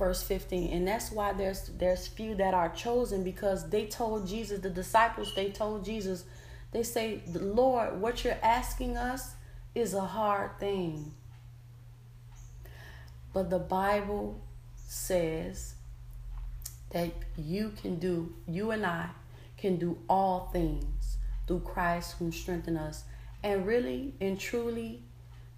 Verse 0.03 0.23
15 0.23 0.73
and 0.73 0.89
that's 0.89 1.13
why 1.13 1.33
there's 1.33 1.71
there's 1.79 2.07
few 2.07 2.35
that 2.35 2.55
are 2.55 2.69
chosen 2.71 3.23
because 3.23 3.69
they 3.71 3.87
told 3.87 4.27
jesus 4.27 4.61
the 4.61 4.71
disciples 4.71 5.33
they 5.35 5.51
told 5.51 5.85
jesus 5.85 6.25
they 6.73 6.83
say 6.83 7.21
lord 7.33 8.01
what 8.01 8.25
you're 8.25 8.39
asking 8.43 8.97
us 8.97 9.35
is 9.75 9.95
a 9.95 10.01
hard 10.01 10.59
thing 10.59 11.13
but 13.33 13.51
the 13.51 13.59
bible 13.59 14.41
says 14.93 15.75
that 16.93 17.11
you 17.37 17.73
can 17.81 17.99
do, 17.99 18.35
you 18.47 18.71
and 18.71 18.85
I 18.85 19.09
can 19.57 19.77
do 19.77 19.99
all 20.09 20.51
things 20.53 21.17
through 21.47 21.61
Christ 21.61 22.17
who 22.19 22.31
strengthens 22.31 22.79
us. 22.79 23.05
And 23.43 23.67
really 23.67 24.15
and 24.21 24.39
truly, 24.39 25.03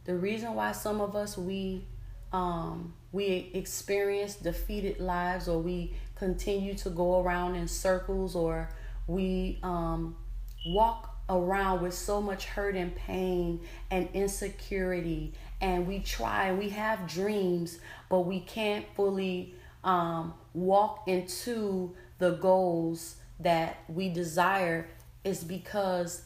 the 0.05 0.15
reason 0.15 0.55
why 0.55 0.73
some 0.73 1.01
of 1.01 1.17
us 1.17 1.37
we 1.37 1.85
um, 2.33 2.95
we 3.15 3.49
experience 3.55 4.35
defeated 4.35 4.99
lives 4.99 5.47
or 5.47 5.61
we 5.61 5.95
continue 6.17 6.75
to 6.75 6.91
go 6.91 7.21
around 7.21 7.55
in 7.55 7.69
circles 7.69 8.35
or 8.35 8.69
we 9.07 9.61
um, 9.63 10.17
walk 10.67 11.17
around 11.29 11.81
with 11.81 11.95
so 11.95 12.21
much 12.21 12.47
hurt 12.47 12.75
and 12.75 12.93
pain 12.97 13.61
and 13.93 14.09
insecurity. 14.15 15.33
And 15.61 15.87
we 15.87 16.01
try 16.01 16.53
we 16.53 16.71
have 16.71 17.07
dreams 17.07 17.79
but 18.11 18.23
we 18.23 18.41
can't 18.41 18.85
fully 18.97 19.55
um, 19.85 20.35
walk 20.53 21.05
into 21.07 21.95
the 22.19 22.33
goals 22.33 23.17
that 23.39 23.79
we 23.89 24.09
desire. 24.09 24.89
Is 25.23 25.43
because 25.43 26.23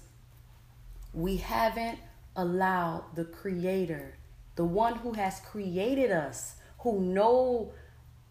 we 1.12 1.37
haven't 1.37 1.98
allowed 2.35 3.05
the 3.14 3.24
creator 3.24 4.14
the 4.57 4.64
one 4.64 4.96
who 4.96 5.12
has 5.12 5.38
created 5.38 6.11
us 6.11 6.57
who 6.78 7.00
know 7.00 7.70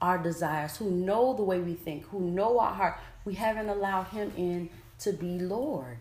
our 0.01 0.17
desires 0.17 0.77
who 0.77 0.91
know 0.91 1.33
the 1.33 1.43
way 1.43 1.59
we 1.59 1.73
think 1.73 2.05
who 2.09 2.19
know 2.19 2.59
our 2.59 2.73
heart 2.73 2.99
we 3.25 3.33
haven't 3.33 3.69
allowed 3.69 4.05
him 4.05 4.31
in 4.37 4.69
to 4.99 5.11
be 5.11 5.39
lord 5.39 5.97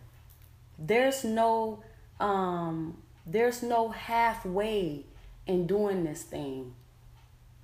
there's 0.78 1.24
no 1.24 1.82
um 2.20 2.96
there's 3.26 3.62
no 3.62 3.88
halfway 3.88 5.04
in 5.46 5.66
doing 5.66 6.04
this 6.04 6.22
thing. 6.22 6.74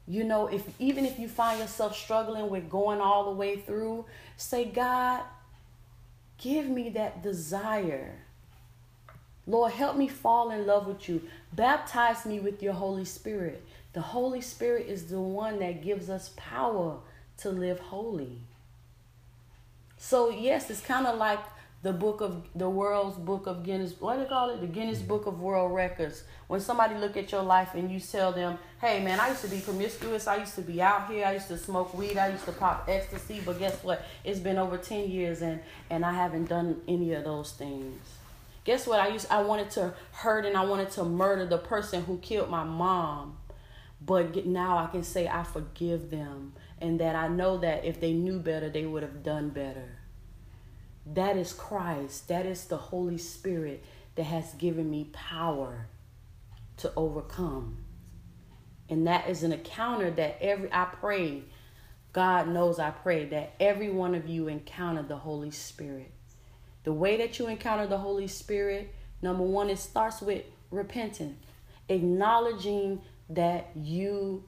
You 0.08 0.24
know, 0.24 0.48
if 0.48 0.68
even 0.80 1.06
if 1.06 1.18
you 1.18 1.28
find 1.28 1.60
yourself 1.60 1.96
struggling 1.96 2.50
with 2.50 2.68
going 2.68 3.00
all 3.00 3.24
the 3.24 3.36
way 3.36 3.56
through, 3.56 4.04
say, 4.36 4.64
God, 4.64 5.22
give 6.38 6.68
me 6.68 6.90
that 6.90 7.22
desire. 7.22 8.18
Lord, 9.46 9.72
help 9.72 9.96
me 9.96 10.08
fall 10.08 10.50
in 10.50 10.66
love 10.66 10.86
with 10.86 11.08
you. 11.08 11.22
Baptize 11.52 12.26
me 12.26 12.40
with 12.40 12.62
your 12.62 12.72
Holy 12.72 13.04
Spirit. 13.04 13.64
The 13.92 14.00
Holy 14.00 14.40
Spirit 14.40 14.86
is 14.88 15.06
the 15.06 15.20
one 15.20 15.58
that 15.58 15.82
gives 15.82 16.08
us 16.08 16.30
power 16.36 16.98
to 17.38 17.50
live 17.50 17.78
holy. 17.78 18.38
So, 19.98 20.30
yes, 20.30 20.70
it's 20.70 20.80
kind 20.80 21.06
of 21.06 21.18
like 21.18 21.40
the 21.82 21.92
book 21.92 22.20
of 22.20 22.46
the 22.54 22.70
world's 22.70 23.18
book 23.18 23.46
of 23.46 23.64
Guinness. 23.64 23.94
What 24.00 24.14
do 24.14 24.22
they 24.22 24.28
call 24.28 24.50
it? 24.50 24.60
The 24.60 24.66
Guinness 24.66 24.98
mm-hmm. 24.98 25.08
Book 25.08 25.26
of 25.26 25.40
World 25.40 25.74
Records. 25.74 26.22
When 26.46 26.60
somebody 26.60 26.94
look 26.94 27.16
at 27.16 27.32
your 27.32 27.42
life 27.42 27.74
and 27.74 27.90
you 27.90 27.98
tell 27.98 28.32
them, 28.32 28.58
"Hey, 28.80 29.02
man, 29.02 29.18
I 29.18 29.28
used 29.30 29.42
to 29.42 29.48
be 29.48 29.60
promiscuous. 29.60 30.26
I 30.26 30.36
used 30.36 30.54
to 30.54 30.62
be 30.62 30.80
out 30.80 31.10
here. 31.10 31.26
I 31.26 31.34
used 31.34 31.48
to 31.48 31.58
smoke 31.58 31.92
weed. 31.94 32.16
I 32.16 32.28
used 32.28 32.44
to 32.44 32.52
pop 32.52 32.84
ecstasy. 32.88 33.42
But 33.44 33.58
guess 33.58 33.82
what? 33.82 34.04
It's 34.24 34.38
been 34.38 34.58
over 34.58 34.78
ten 34.78 35.10
years 35.10 35.42
and 35.42 35.60
and 35.90 36.04
I 36.04 36.12
haven't 36.12 36.48
done 36.48 36.80
any 36.86 37.12
of 37.14 37.24
those 37.24 37.52
things." 37.52 38.00
Guess 38.64 38.86
what? 38.86 39.00
I 39.00 39.08
used 39.08 39.26
I 39.28 39.42
wanted 39.42 39.70
to 39.72 39.92
hurt 40.12 40.46
and 40.46 40.56
I 40.56 40.64
wanted 40.64 40.90
to 40.92 41.04
murder 41.04 41.46
the 41.46 41.58
person 41.58 42.04
who 42.04 42.18
killed 42.18 42.48
my 42.48 42.62
mom. 42.62 43.38
But 44.04 44.46
now 44.46 44.78
I 44.78 44.86
can 44.86 45.02
say 45.02 45.28
I 45.28 45.44
forgive 45.44 46.10
them 46.10 46.54
and 46.80 46.98
that 47.00 47.14
I 47.14 47.28
know 47.28 47.58
that 47.58 47.84
if 47.84 48.00
they 48.00 48.12
knew 48.12 48.38
better, 48.38 48.68
they 48.68 48.86
would 48.86 49.02
have 49.02 49.22
done 49.22 49.50
better. 49.50 49.98
That 51.06 51.36
is 51.36 51.52
Christ. 51.52 52.28
That 52.28 52.46
is 52.46 52.64
the 52.64 52.76
Holy 52.76 53.18
Spirit 53.18 53.84
that 54.16 54.24
has 54.24 54.54
given 54.54 54.90
me 54.90 55.10
power 55.12 55.86
to 56.78 56.92
overcome. 56.96 57.78
And 58.88 59.06
that 59.06 59.28
is 59.28 59.42
an 59.42 59.52
encounter 59.52 60.10
that 60.10 60.38
every 60.40 60.72
I 60.72 60.84
pray, 60.84 61.44
God 62.12 62.48
knows 62.48 62.78
I 62.78 62.90
pray 62.90 63.26
that 63.26 63.54
every 63.60 63.90
one 63.90 64.14
of 64.14 64.28
you 64.28 64.48
encounter 64.48 65.02
the 65.02 65.16
Holy 65.16 65.50
Spirit. 65.50 66.12
The 66.84 66.92
way 66.92 67.16
that 67.18 67.38
you 67.38 67.46
encounter 67.46 67.86
the 67.86 67.98
Holy 67.98 68.26
Spirit, 68.26 68.92
number 69.22 69.44
one, 69.44 69.70
it 69.70 69.78
starts 69.78 70.20
with 70.20 70.42
repenting, 70.70 71.38
acknowledging 71.88 73.00
that 73.34 73.70
you 73.74 74.44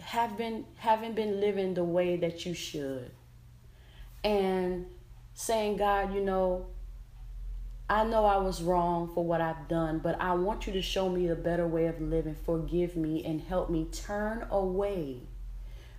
have 0.00 0.36
been 0.36 0.64
haven't 0.76 1.14
been 1.14 1.40
living 1.40 1.74
the 1.74 1.84
way 1.84 2.16
that 2.16 2.46
you 2.46 2.54
should. 2.54 3.10
And 4.24 4.86
saying, 5.34 5.76
God, 5.76 6.14
you 6.14 6.20
know, 6.20 6.66
I 7.88 8.04
know 8.04 8.24
I 8.24 8.38
was 8.38 8.62
wrong 8.62 9.12
for 9.14 9.24
what 9.24 9.40
I've 9.40 9.68
done, 9.68 10.00
but 10.00 10.20
I 10.20 10.34
want 10.34 10.66
you 10.66 10.72
to 10.72 10.82
show 10.82 11.08
me 11.08 11.28
a 11.28 11.36
better 11.36 11.68
way 11.68 11.86
of 11.86 12.00
living. 12.00 12.34
Forgive 12.34 12.96
me 12.96 13.24
and 13.24 13.40
help 13.40 13.70
me 13.70 13.86
turn 13.92 14.46
away 14.50 15.20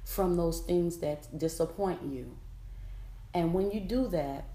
from 0.03 0.35
those 0.35 0.59
things 0.61 0.97
that 0.97 1.37
disappoint 1.37 1.99
you. 2.03 2.35
And 3.33 3.53
when 3.53 3.71
you 3.71 3.79
do 3.79 4.07
that, 4.09 4.45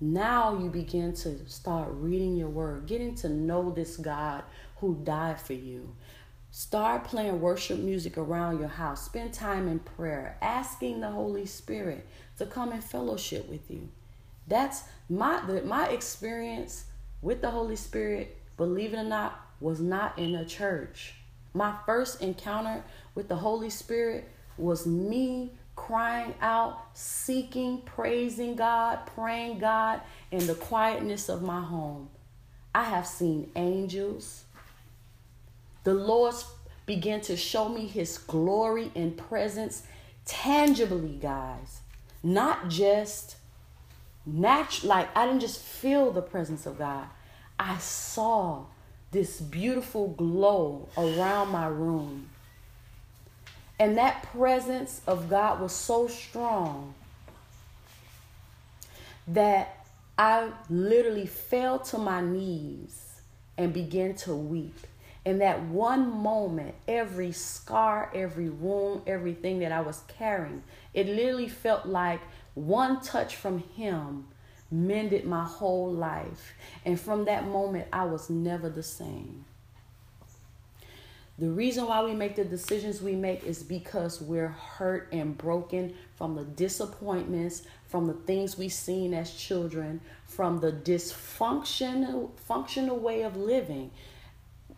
now 0.00 0.58
you 0.58 0.68
begin 0.68 1.14
to 1.14 1.48
start 1.48 1.88
reading 1.92 2.36
your 2.36 2.48
word, 2.48 2.86
getting 2.86 3.14
to 3.16 3.28
know 3.28 3.70
this 3.70 3.96
God 3.96 4.44
who 4.76 5.00
died 5.02 5.40
for 5.40 5.54
you. 5.54 5.96
Start 6.58 7.04
playing 7.04 7.42
worship 7.42 7.78
music 7.78 8.16
around 8.16 8.60
your 8.60 8.68
house. 8.68 9.04
Spend 9.04 9.34
time 9.34 9.68
in 9.68 9.78
prayer, 9.78 10.38
asking 10.40 11.00
the 11.00 11.10
Holy 11.10 11.44
Spirit 11.44 12.06
to 12.38 12.46
come 12.46 12.72
and 12.72 12.82
fellowship 12.82 13.46
with 13.46 13.70
you. 13.70 13.90
That's 14.48 14.84
my 15.10 15.44
the, 15.46 15.60
my 15.60 15.88
experience 15.88 16.86
with 17.20 17.42
the 17.42 17.50
Holy 17.50 17.76
Spirit, 17.76 18.38
believe 18.56 18.94
it 18.94 18.96
or 18.96 19.04
not, 19.04 19.38
was 19.60 19.80
not 19.80 20.18
in 20.18 20.34
a 20.34 20.46
church. 20.46 21.16
My 21.52 21.74
first 21.84 22.22
encounter 22.22 22.82
with 23.14 23.28
the 23.28 23.36
Holy 23.36 23.68
Spirit 23.68 24.26
was 24.56 24.86
me 24.86 25.52
crying 25.74 26.32
out, 26.40 26.78
seeking, 26.94 27.82
praising 27.82 28.56
God, 28.56 29.00
praying 29.04 29.58
God 29.58 30.00
in 30.30 30.46
the 30.46 30.54
quietness 30.54 31.28
of 31.28 31.42
my 31.42 31.60
home. 31.60 32.08
I 32.74 32.84
have 32.84 33.06
seen 33.06 33.50
angels. 33.56 34.45
The 35.86 35.94
Lord 35.94 36.34
began 36.84 37.20
to 37.20 37.36
show 37.36 37.68
me 37.68 37.86
his 37.86 38.18
glory 38.18 38.90
and 38.96 39.16
presence 39.16 39.84
tangibly, 40.24 41.16
guys. 41.22 41.78
Not 42.24 42.68
just 42.68 43.36
natural, 44.26 44.88
like 44.88 45.16
I 45.16 45.26
didn't 45.26 45.42
just 45.42 45.60
feel 45.60 46.10
the 46.10 46.22
presence 46.22 46.66
of 46.66 46.76
God. 46.76 47.06
I 47.56 47.78
saw 47.78 48.64
this 49.12 49.40
beautiful 49.40 50.08
glow 50.08 50.88
around 50.98 51.50
my 51.50 51.68
room. 51.68 52.30
And 53.78 53.96
that 53.96 54.24
presence 54.24 55.02
of 55.06 55.30
God 55.30 55.60
was 55.60 55.70
so 55.70 56.08
strong 56.08 56.94
that 59.28 59.86
I 60.18 60.50
literally 60.68 61.26
fell 61.26 61.78
to 61.78 61.98
my 61.98 62.22
knees 62.22 63.20
and 63.56 63.72
began 63.72 64.16
to 64.16 64.34
weep. 64.34 64.74
In 65.26 65.38
that 65.40 65.60
one 65.60 66.22
moment, 66.22 66.76
every 66.86 67.32
scar, 67.32 68.12
every 68.14 68.48
wound, 68.48 69.02
everything 69.08 69.58
that 69.58 69.72
I 69.72 69.80
was 69.80 70.04
carrying, 70.06 70.62
it 70.94 71.08
literally 71.08 71.48
felt 71.48 71.84
like 71.84 72.20
one 72.54 73.00
touch 73.00 73.34
from 73.34 73.58
Him 73.58 74.28
mended 74.70 75.24
my 75.24 75.44
whole 75.44 75.90
life. 75.90 76.54
And 76.84 76.98
from 76.98 77.24
that 77.24 77.48
moment, 77.48 77.88
I 77.92 78.04
was 78.04 78.30
never 78.30 78.68
the 78.68 78.84
same. 78.84 79.44
The 81.40 81.50
reason 81.50 81.88
why 81.88 82.04
we 82.04 82.14
make 82.14 82.36
the 82.36 82.44
decisions 82.44 83.02
we 83.02 83.16
make 83.16 83.42
is 83.42 83.64
because 83.64 84.22
we're 84.22 84.48
hurt 84.48 85.08
and 85.10 85.36
broken 85.36 85.94
from 86.14 86.36
the 86.36 86.44
disappointments, 86.44 87.64
from 87.88 88.06
the 88.06 88.14
things 88.14 88.56
we've 88.56 88.72
seen 88.72 89.12
as 89.12 89.34
children, 89.34 90.00
from 90.28 90.60
the 90.60 90.70
dysfunctional 90.70 92.30
functional 92.38 92.96
way 92.96 93.22
of 93.22 93.36
living. 93.36 93.90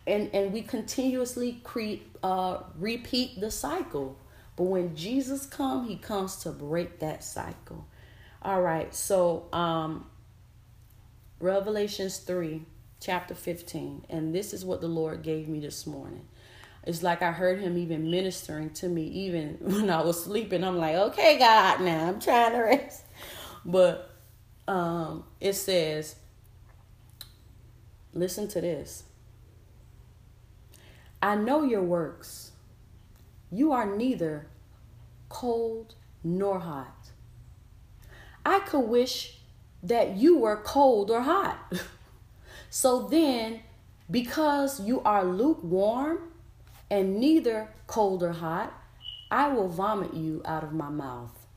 And, 0.09 0.33
and 0.33 0.51
we 0.51 0.61
continuously 0.61 1.61
create, 1.63 2.15
uh, 2.23 2.61
repeat 2.77 3.39
the 3.39 3.51
cycle. 3.51 4.17
But 4.55 4.63
when 4.63 4.95
Jesus 4.95 5.45
comes, 5.45 5.87
he 5.87 5.95
comes 5.95 6.37
to 6.37 6.49
break 6.49 6.99
that 6.99 7.23
cycle. 7.23 7.85
All 8.41 8.61
right, 8.61 8.93
so 8.93 9.45
um, 9.53 10.07
Revelations 11.39 12.17
3, 12.17 12.65
chapter 12.99 13.35
15. 13.35 14.05
And 14.09 14.33
this 14.33 14.53
is 14.53 14.65
what 14.65 14.81
the 14.81 14.87
Lord 14.87 15.21
gave 15.21 15.47
me 15.47 15.59
this 15.59 15.85
morning. 15.85 16.25
It's 16.83 17.03
like 17.03 17.21
I 17.21 17.31
heard 17.31 17.59
him 17.59 17.77
even 17.77 18.09
ministering 18.09 18.71
to 18.71 18.89
me 18.89 19.03
even 19.03 19.57
when 19.61 19.89
I 19.89 20.01
was 20.01 20.23
sleeping. 20.23 20.63
I'm 20.63 20.77
like, 20.77 20.95
okay, 20.95 21.37
God, 21.37 21.81
now 21.81 22.07
I'm 22.07 22.19
trying 22.19 22.53
to 22.53 22.59
rest. 22.59 23.03
But 23.63 24.09
um, 24.67 25.23
it 25.39 25.53
says, 25.53 26.15
listen 28.13 28.47
to 28.49 28.61
this. 28.61 29.03
I 31.21 31.35
know 31.35 31.63
your 31.63 31.83
works. 31.83 32.51
You 33.51 33.71
are 33.71 33.85
neither 33.85 34.47
cold 35.27 35.95
nor 36.23 36.59
hot. 36.59 37.11
I 38.45 38.59
could 38.59 38.87
wish 38.87 39.37
that 39.83 40.15
you 40.17 40.37
were 40.37 40.57
cold 40.57 41.11
or 41.11 41.21
hot. 41.21 41.73
so 42.69 43.07
then, 43.07 43.61
because 44.09 44.79
you 44.79 45.01
are 45.01 45.23
lukewarm 45.23 46.19
and 46.89 47.19
neither 47.19 47.69
cold 47.87 48.23
or 48.23 48.33
hot, 48.33 48.73
I 49.31 49.49
will 49.49 49.69
vomit 49.69 50.13
you 50.13 50.41
out 50.45 50.63
of 50.63 50.73
my 50.73 50.89
mouth. 50.89 51.47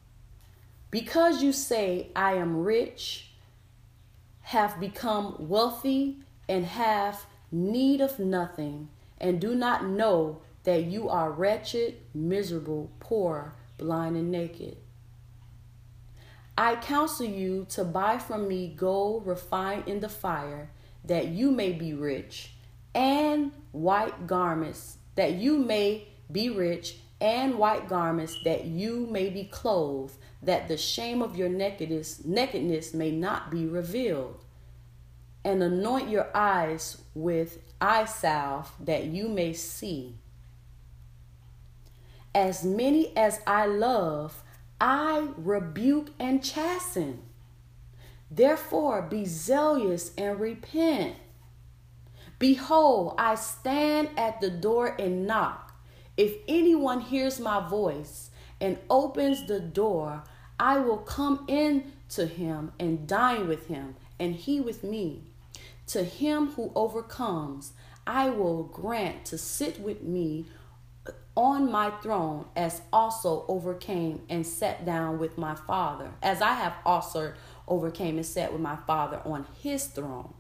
Because 0.91 1.43
you 1.43 1.53
say, 1.53 2.09
I 2.15 2.35
am 2.35 2.63
rich, 2.63 3.31
have 4.43 4.79
become 4.79 5.37
wealthy, 5.39 6.19
and 6.49 6.67
have 6.67 7.25
need 7.51 8.03
of 8.03 8.19
nothing, 8.19 8.89
and 9.23 9.41
do 9.41 9.55
not 9.55 9.87
know 9.87 10.43
that 10.65 10.85
you 10.85 11.09
are 11.09 11.31
wretched, 11.31 11.95
miserable, 12.13 12.91
poor, 13.01 13.55
blind, 13.79 14.17
and 14.17 14.31
naked. 14.31 14.77
I 16.59 16.77
counsel 16.77 17.27
you 17.27 17.67
to 17.71 17.85
buy 17.85 18.19
from 18.19 18.47
me 18.47 18.75
gold 18.77 19.27
refined 19.27 19.89
in 19.89 20.01
the 20.01 20.09
fire, 20.09 20.71
that 21.05 21.29
you 21.29 21.51
may 21.51 21.73
be 21.73 21.95
rich, 21.95 22.53
and 22.95 23.53
white 23.71 24.27
garments, 24.27 24.99
that 25.15 25.33
you 25.33 25.57
may 25.57 26.09
be 26.31 26.51
rich, 26.51 26.99
and 27.21 27.57
white 27.57 27.89
garments, 27.89 28.37
that 28.45 28.65
you 28.65 29.07
may 29.11 29.31
be 29.31 29.45
clothed, 29.45 30.17
that 30.43 30.69
the 30.69 30.77
shame 30.77 31.23
of 31.23 31.37
your 31.37 31.49
nakedness, 31.49 32.25
nakedness 32.25 32.93
may 32.93 33.11
not 33.11 33.51
be 33.51 33.65
revealed. 33.67 34.45
And 35.45 35.63
anoint 35.63 36.09
your 36.09 36.29
eyes 36.35 37.03
with 37.15 37.59
eye 37.81 38.05
salve, 38.05 38.73
that 38.81 39.07
you 39.07 39.29
may 39.29 39.53
see. 39.53 40.15
As 42.35 42.65
many 42.65 43.17
as 43.17 43.41
I 43.47 43.67
love, 43.67 44.43
I 44.81 45.29
rebuke 45.37 46.11
and 46.19 46.43
chasten. 46.43 47.23
Therefore, 48.31 49.03
be 49.03 49.25
zealous 49.25 50.13
and 50.17 50.41
repent. 50.41 51.17
Behold, 52.39 53.15
I 53.19 53.35
stand 53.35 54.09
at 54.17 54.41
the 54.41 54.51
door 54.51 54.97
and 54.99 55.27
knock. 55.27 55.75
If 56.17 56.35
anyone 56.49 57.01
hears 57.01 57.39
my 57.39 57.69
voice 57.69 58.31
and 58.61 58.79
opens 58.89 59.47
the 59.47 59.61
door, 59.61 60.25
I 60.59 60.79
will 60.79 60.99
come 60.99 61.45
in 61.49 61.93
to 62.11 62.27
him 62.27 62.73
and 62.79 63.07
dine 63.07 63.49
with 63.49 63.67
him, 63.67 63.97
and 64.19 64.35
he 64.35 64.61
with 64.61 64.83
me. 64.83 65.25
To 65.89 66.05
him 66.05 66.49
who 66.53 66.73
overcomes, 66.75 67.73
I 68.07 68.31
will 68.31 68.65
grant 68.65 69.25
to 69.27 69.39
sit 69.39 69.81
with 69.81 70.03
me 70.03 70.47
on 71.35 71.71
my 71.71 71.91
throne 72.03 72.47
as 72.55 72.83
also 72.93 73.45
overcame 73.49 74.23
and 74.29 74.47
sat 74.47 74.85
down 74.85 75.19
with 75.19 75.39
my 75.39 75.55
father 75.55 76.11
as 76.23 76.43
i 76.43 76.53
have 76.53 76.75
also 76.85 77.33
overcame 77.67 78.17
and 78.17 78.27
sat 78.27 78.53
with 78.53 78.61
my 78.61 78.77
father 78.87 79.21
on 79.25 79.47
his 79.63 79.87
throne. 79.87 80.35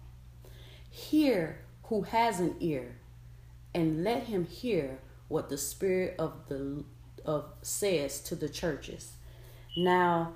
Hear 0.90 1.60
who 1.84 2.02
has 2.02 2.40
an 2.40 2.56
ear 2.60 2.96
and 3.74 4.04
let 4.04 4.24
him 4.24 4.44
hear 4.44 4.98
what 5.28 5.48
the 5.48 5.58
spirit 5.58 6.16
of 6.18 6.48
the 6.48 6.84
of 7.24 7.46
says 7.62 8.20
to 8.20 8.34
the 8.34 8.48
churches. 8.48 9.12
Now 9.76 10.32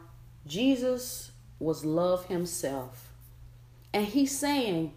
jesus 0.47 1.33
was 1.59 1.85
love 1.85 2.27
himself 2.27 3.06
and 3.93 4.07
he's 4.07 4.37
saying 4.37 4.93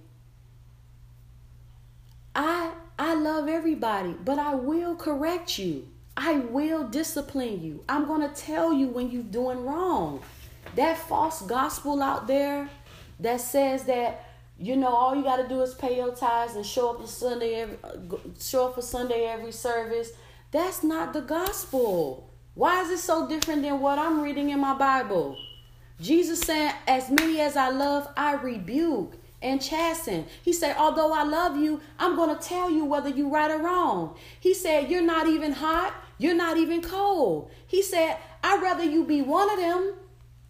i 2.35 2.71
I 3.01 3.13
love 3.13 3.47
everybody, 3.47 4.13
but 4.25 4.37
I 4.39 4.55
will 4.55 4.93
correct 4.93 5.57
you. 5.57 5.87
I 6.17 6.33
will 6.33 6.85
discipline 6.85 7.63
you. 7.63 7.85
I'm 7.87 8.05
going 8.05 8.21
to 8.21 8.35
tell 8.35 8.73
you 8.73 8.89
when 8.89 9.09
you're 9.09 9.23
doing 9.23 9.65
wrong. 9.65 10.21
That 10.75 10.97
false 10.97 11.41
gospel 11.41 12.03
out 12.03 12.27
there 12.27 12.69
that 13.21 13.39
says 13.39 13.85
that 13.85 14.25
you 14.59 14.75
know 14.75 14.89
all 14.89 15.15
you 15.15 15.23
got 15.23 15.37
to 15.37 15.47
do 15.47 15.61
is 15.61 15.73
pay 15.73 15.95
your 15.95 16.13
tithes 16.13 16.55
and 16.55 16.65
show 16.65 16.89
up 16.89 16.99
for 16.99 17.07
Sunday 17.07 17.55
every 17.55 17.77
show 18.37 18.67
up 18.67 18.75
for 18.75 18.81
Sunday 18.81 19.23
every 19.23 19.53
service. 19.53 20.11
That's 20.51 20.83
not 20.83 21.13
the 21.13 21.21
gospel. 21.21 22.29
Why 22.53 22.81
is 22.81 22.89
it 22.89 22.99
so 22.99 23.29
different 23.29 23.61
than 23.61 23.79
what 23.79 23.97
I'm 23.97 24.19
reading 24.19 24.49
in 24.49 24.59
my 24.59 24.73
Bible? 24.73 25.37
Jesus 26.01 26.39
said, 26.41 26.73
As 26.87 27.09
many 27.09 27.41
as 27.41 27.57
I 27.57 27.69
love, 27.69 28.07
I 28.15 28.33
rebuke 28.33 29.15
and 29.41 29.61
chasten. 29.61 30.25
He 30.43 30.53
said, 30.53 30.75
Although 30.77 31.13
I 31.13 31.23
love 31.23 31.57
you, 31.57 31.81
I'm 31.97 32.15
going 32.15 32.35
to 32.35 32.41
tell 32.41 32.69
you 32.69 32.85
whether 32.85 33.09
you're 33.09 33.29
right 33.29 33.51
or 33.51 33.59
wrong. 33.59 34.15
He 34.39 34.53
said, 34.53 34.89
You're 34.89 35.01
not 35.01 35.27
even 35.27 35.53
hot, 35.53 35.93
you're 36.17 36.35
not 36.35 36.57
even 36.57 36.81
cold. 36.81 37.51
He 37.67 37.81
said, 37.81 38.17
I'd 38.43 38.61
rather 38.61 38.83
you 38.83 39.03
be 39.03 39.21
one 39.21 39.49
of 39.49 39.59
them 39.59 39.93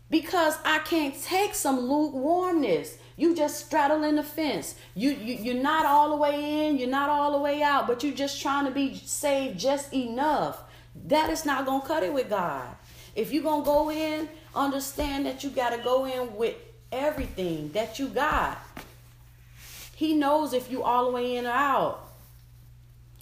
because 0.09 0.57
I 0.63 0.79
can't 0.79 1.19
take 1.21 1.55
some 1.55 1.79
lukewarmness. 1.79 2.97
You 3.15 3.35
just 3.35 3.65
straddling 3.65 4.15
the 4.15 4.23
fence. 4.23 4.75
You, 4.95 5.11
you 5.11 5.35
you're 5.35 5.61
not 5.61 5.85
all 5.85 6.09
the 6.09 6.15
way 6.15 6.67
in, 6.67 6.77
you're 6.77 6.89
not 6.89 7.09
all 7.09 7.33
the 7.33 7.37
way 7.37 7.61
out, 7.61 7.85
but 7.85 8.03
you're 8.03 8.13
just 8.13 8.41
trying 8.41 8.65
to 8.65 8.71
be 8.71 8.95
saved 8.95 9.59
just 9.59 9.93
enough. 9.93 10.63
That 11.05 11.29
is 11.29 11.45
not 11.45 11.65
gonna 11.65 11.85
cut 11.85 12.03
it 12.03 12.13
with 12.13 12.29
God. 12.29 12.75
If 13.15 13.33
you're 13.33 13.43
gonna 13.43 13.65
go 13.65 13.91
in, 13.91 14.29
understand 14.55 15.25
that 15.25 15.43
you 15.43 15.49
gotta 15.49 15.81
go 15.83 16.05
in 16.05 16.35
with 16.35 16.55
everything 16.91 17.71
that 17.73 17.99
you 17.99 18.07
got. 18.07 18.57
He 19.95 20.13
knows 20.13 20.53
if 20.53 20.71
you 20.71 20.83
all 20.83 21.05
the 21.05 21.11
way 21.11 21.35
in 21.35 21.45
or 21.45 21.51
out. 21.51 22.05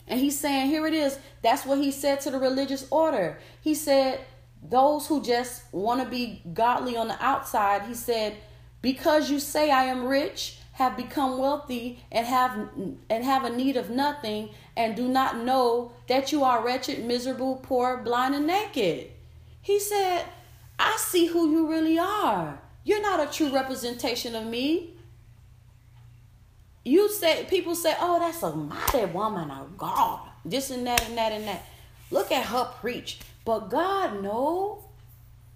And 0.07 0.19
he's 0.19 0.39
saying, 0.39 0.69
here 0.69 0.87
it 0.87 0.93
is. 0.93 1.17
That's 1.41 1.65
what 1.65 1.79
he 1.79 1.91
said 1.91 2.21
to 2.21 2.31
the 2.31 2.39
religious 2.39 2.87
order. 2.89 3.39
He 3.61 3.75
said, 3.75 4.21
those 4.63 5.07
who 5.07 5.21
just 5.21 5.71
want 5.73 6.01
to 6.01 6.09
be 6.09 6.41
godly 6.53 6.95
on 6.95 7.07
the 7.07 7.23
outside, 7.23 7.83
he 7.83 7.93
said, 7.93 8.37
because 8.81 9.29
you 9.29 9.39
say 9.39 9.69
I 9.69 9.85
am 9.85 10.07
rich, 10.07 10.59
have 10.73 10.95
become 10.95 11.39
wealthy, 11.39 12.03
and 12.11 12.25
have 12.25 12.69
and 13.09 13.23
have 13.23 13.43
a 13.43 13.49
need 13.49 13.75
of 13.75 13.89
nothing, 13.89 14.49
and 14.75 14.95
do 14.95 15.07
not 15.07 15.37
know 15.37 15.91
that 16.07 16.31
you 16.31 16.43
are 16.43 16.63
wretched, 16.63 17.03
miserable, 17.03 17.55
poor, 17.57 17.97
blind, 17.97 18.35
and 18.35 18.45
naked. 18.45 19.09
He 19.61 19.79
said, 19.79 20.25
I 20.79 20.95
see 20.97 21.27
who 21.27 21.51
you 21.51 21.67
really 21.67 21.97
are. 21.97 22.59
You're 22.83 23.01
not 23.01 23.19
a 23.19 23.31
true 23.31 23.53
representation 23.53 24.35
of 24.35 24.45
me. 24.45 24.93
You 26.85 27.09
say 27.09 27.45
people 27.49 27.75
say, 27.75 27.95
"Oh, 27.99 28.19
that's 28.19 28.43
a 28.43 28.55
mighty 28.55 29.05
woman 29.05 29.51
of 29.51 29.77
God." 29.77 30.21
This 30.45 30.69
and 30.71 30.87
that 30.87 31.03
and 31.07 31.17
that 31.17 31.31
and 31.33 31.47
that. 31.47 31.65
Look 32.11 32.31
at 32.31 32.45
her 32.45 32.65
preach. 32.79 33.19
But 33.43 33.69
God 33.69 34.21
know. 34.23 34.85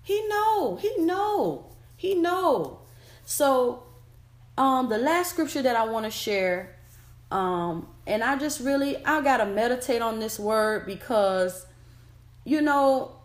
He 0.04 0.28
know. 0.28 0.78
He 0.82 0.98
know. 0.98 1.68
He 1.96 2.16
know. 2.16 2.80
So, 3.26 3.84
um, 4.58 4.90
the 4.90 4.98
last 4.98 5.30
scripture 5.30 5.62
that 5.62 5.76
I 5.76 5.86
want 5.86 6.06
to 6.06 6.12
share, 6.12 6.76
um, 7.32 7.88
and 8.06 8.24
I 8.24 8.38
just 8.38 8.60
really 8.60 9.04
I 9.06 9.22
gotta 9.22 9.46
meditate 9.46 10.02
on 10.02 10.20
this 10.20 10.38
word 10.38 10.86
because, 10.86 11.66
you 12.44 12.62
know, 12.62 13.21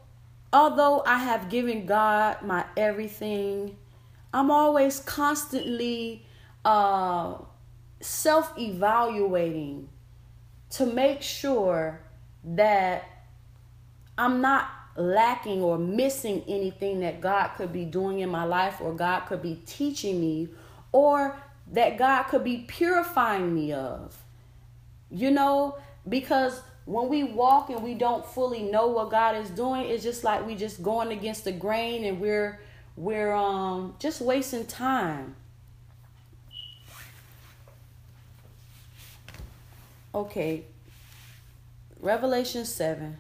although 0.57 1.03
I 1.05 1.19
have 1.19 1.51
given 1.51 1.85
God 1.85 2.41
my 2.41 2.65
everything, 2.79 3.77
I'm 4.33 4.51
always 4.51 5.01
constantly 5.01 6.25
uh, 6.65 7.35
self 8.01 8.59
evaluating 8.59 9.91
to 10.71 10.87
make 10.87 11.21
sure 11.21 12.01
that 12.43 13.05
I'm 14.17 14.41
not 14.41 14.71
lacking 14.97 15.61
or 15.61 15.77
missing 15.77 16.43
anything 16.49 17.01
that 17.01 17.21
God 17.21 17.49
could 17.49 17.71
be 17.71 17.85
doing 17.85 18.21
in 18.21 18.31
my 18.31 18.45
life 18.45 18.81
or 18.81 18.95
God 18.95 19.27
could 19.27 19.43
be 19.43 19.61
teaching 19.67 20.19
me 20.19 20.49
or 20.91 21.37
that 21.73 21.99
God 21.99 22.23
could 22.25 22.45
be 22.45 22.65
purifying 22.67 23.55
me 23.55 23.75
of. 23.75 24.17
You 25.11 25.31
know, 25.33 25.77
because 26.09 26.63
when 26.87 27.09
we 27.09 27.24
walk 27.24 27.68
and 27.68 27.82
we 27.82 27.95
don't 27.95 28.24
fully 28.24 28.62
know 28.62 28.87
what 28.87 29.11
God 29.11 29.37
is 29.37 29.51
doing, 29.51 29.87
it's 29.87 30.05
just 30.05 30.22
like 30.22 30.47
we're 30.47 30.57
just 30.57 30.82
going 30.82 31.11
against 31.11 31.45
the 31.45 31.53
grain 31.53 32.05
and 32.05 32.20
we're 32.20 32.61
we're 32.97 33.32
um 33.32 33.95
just 33.99 34.20
wasting 34.20 34.66
time. 34.66 35.34
Okay. 40.14 40.64
Revelation 42.01 42.64
7 42.64 43.18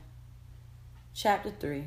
chapter 1.12 1.50
3 1.50 1.86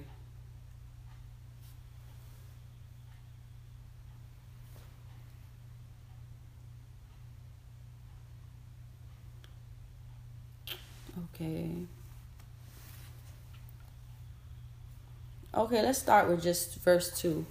Okay. 11.40 11.72
Okay, 15.56 15.82
let's 15.82 16.00
start 16.00 16.28
with 16.28 16.44
just 16.44 16.76
verse 16.82 17.18
2. 17.22 17.46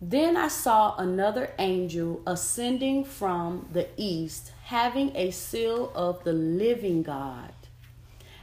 Then 0.00 0.36
I 0.36 0.48
saw 0.48 0.96
another 0.96 1.52
angel 1.58 2.22
ascending 2.26 3.04
from 3.04 3.68
the 3.72 3.88
east, 3.98 4.52
having 4.64 5.14
a 5.14 5.30
seal 5.30 5.92
of 5.94 6.24
the 6.24 6.32
living 6.32 7.02
God. 7.02 7.52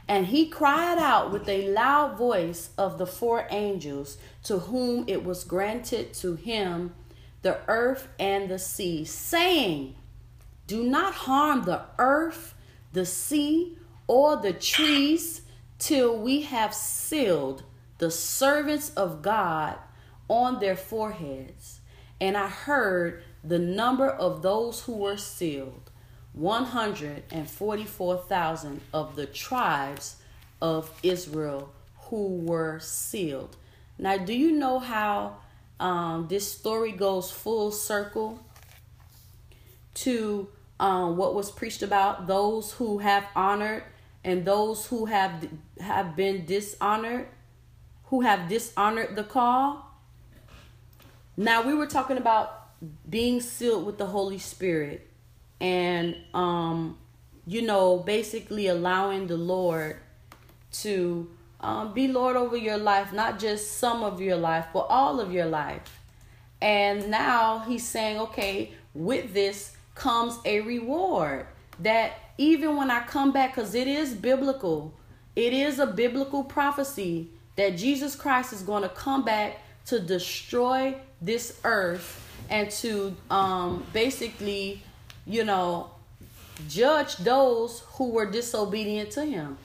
And 0.06 0.26
he 0.26 0.46
cried 0.46 0.98
out 0.98 1.32
with 1.32 1.48
a 1.48 1.68
loud 1.72 2.16
voice 2.16 2.70
of 2.78 2.96
the 2.96 3.06
four 3.08 3.48
angels 3.50 4.18
to 4.44 4.60
whom 4.60 5.04
it 5.08 5.24
was 5.24 5.42
granted 5.42 6.14
to 6.14 6.36
him 6.36 6.94
the 7.42 7.58
earth 7.66 8.08
and 8.20 8.48
the 8.48 8.58
sea, 8.58 9.04
saying, 9.04 9.96
Do 10.68 10.84
not 10.84 11.14
harm 11.14 11.64
the 11.64 11.82
earth 11.98 12.54
the 12.96 13.06
sea, 13.06 13.76
or 14.06 14.36
the 14.36 14.54
trees 14.54 15.42
till 15.78 16.18
we 16.18 16.40
have 16.40 16.72
sealed 16.72 17.62
the 17.98 18.10
servants 18.10 18.88
of 18.94 19.20
God 19.20 19.76
on 20.28 20.60
their 20.60 20.76
foreheads. 20.76 21.80
And 22.22 22.38
I 22.38 22.48
heard 22.48 23.22
the 23.44 23.58
number 23.58 24.08
of 24.08 24.40
those 24.40 24.80
who 24.80 24.94
were 24.94 25.18
sealed 25.18 25.90
144,000 26.32 28.80
of 28.94 29.14
the 29.14 29.26
tribes 29.26 30.16
of 30.62 30.90
Israel 31.02 31.70
who 32.08 32.38
were 32.38 32.80
sealed. 32.80 33.58
Now, 33.98 34.16
do 34.16 34.32
you 34.32 34.52
know 34.52 34.78
how 34.78 35.36
um, 35.78 36.28
this 36.28 36.50
story 36.50 36.92
goes 36.92 37.30
full 37.30 37.72
circle 37.72 38.42
to 39.94 40.48
um, 40.78 41.16
what 41.16 41.34
was 41.34 41.50
preached 41.50 41.82
about 41.82 42.26
those 42.26 42.72
who 42.72 42.98
have 42.98 43.24
honored 43.34 43.84
and 44.24 44.44
those 44.44 44.86
who 44.86 45.06
have 45.06 45.48
have 45.80 46.16
been 46.16 46.44
dishonored, 46.44 47.28
who 48.06 48.22
have 48.22 48.48
dishonored 48.48 49.16
the 49.16 49.24
call. 49.24 49.90
Now 51.36 51.62
we 51.62 51.74
were 51.74 51.86
talking 51.86 52.16
about 52.16 52.68
being 53.08 53.40
sealed 53.40 53.86
with 53.86 53.98
the 53.98 54.06
Holy 54.06 54.38
Spirit 54.38 55.08
and 55.60 56.16
um, 56.34 56.98
you 57.46 57.62
know 57.62 57.98
basically 57.98 58.66
allowing 58.66 59.26
the 59.26 59.36
Lord 59.36 59.96
to 60.72 61.30
um, 61.60 61.94
be 61.94 62.08
Lord 62.08 62.36
over 62.36 62.56
your 62.56 62.78
life, 62.78 63.12
not 63.12 63.38
just 63.38 63.78
some 63.78 64.02
of 64.02 64.20
your 64.20 64.36
life, 64.36 64.66
but 64.72 64.86
all 64.88 65.20
of 65.20 65.32
your 65.32 65.46
life. 65.46 66.00
And 66.60 67.10
now 67.10 67.60
he's 67.60 67.86
saying, 67.86 68.18
okay, 68.18 68.72
with 68.94 69.32
this, 69.34 69.75
comes 69.96 70.38
a 70.44 70.60
reward. 70.60 71.46
That 71.80 72.12
even 72.38 72.76
when 72.76 72.90
I 72.90 73.00
come 73.00 73.32
back, 73.32 73.54
because 73.54 73.74
it 73.74 73.88
is 73.88 74.14
biblical, 74.14 74.94
it 75.34 75.52
is 75.52 75.78
a 75.80 75.86
biblical 75.86 76.44
prophecy 76.44 77.30
that 77.56 77.76
Jesus 77.76 78.14
Christ 78.14 78.52
is 78.52 78.62
going 78.62 78.82
to 78.82 78.88
come 78.88 79.24
back 79.24 79.60
to 79.86 79.98
destroy 79.98 80.94
this 81.20 81.58
earth 81.64 82.22
and 82.48 82.70
to 82.70 83.16
um, 83.30 83.84
basically, 83.92 84.82
you 85.26 85.44
know, 85.44 85.90
judge 86.68 87.16
those 87.16 87.80
who 87.92 88.10
were 88.10 88.30
disobedient 88.30 89.10
to 89.12 89.24
him. 89.24 89.58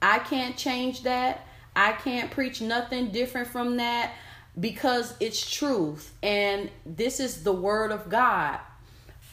I 0.00 0.18
can't 0.20 0.56
change 0.56 1.02
that. 1.02 1.46
I 1.76 1.92
can't 1.92 2.30
preach 2.30 2.60
nothing 2.60 3.10
different 3.10 3.48
from 3.48 3.76
that 3.76 4.12
because 4.58 5.14
it's 5.18 5.50
truth 5.50 6.12
and 6.22 6.70
this 6.86 7.18
is 7.18 7.42
the 7.42 7.52
word 7.52 7.90
of 7.90 8.08
God 8.08 8.60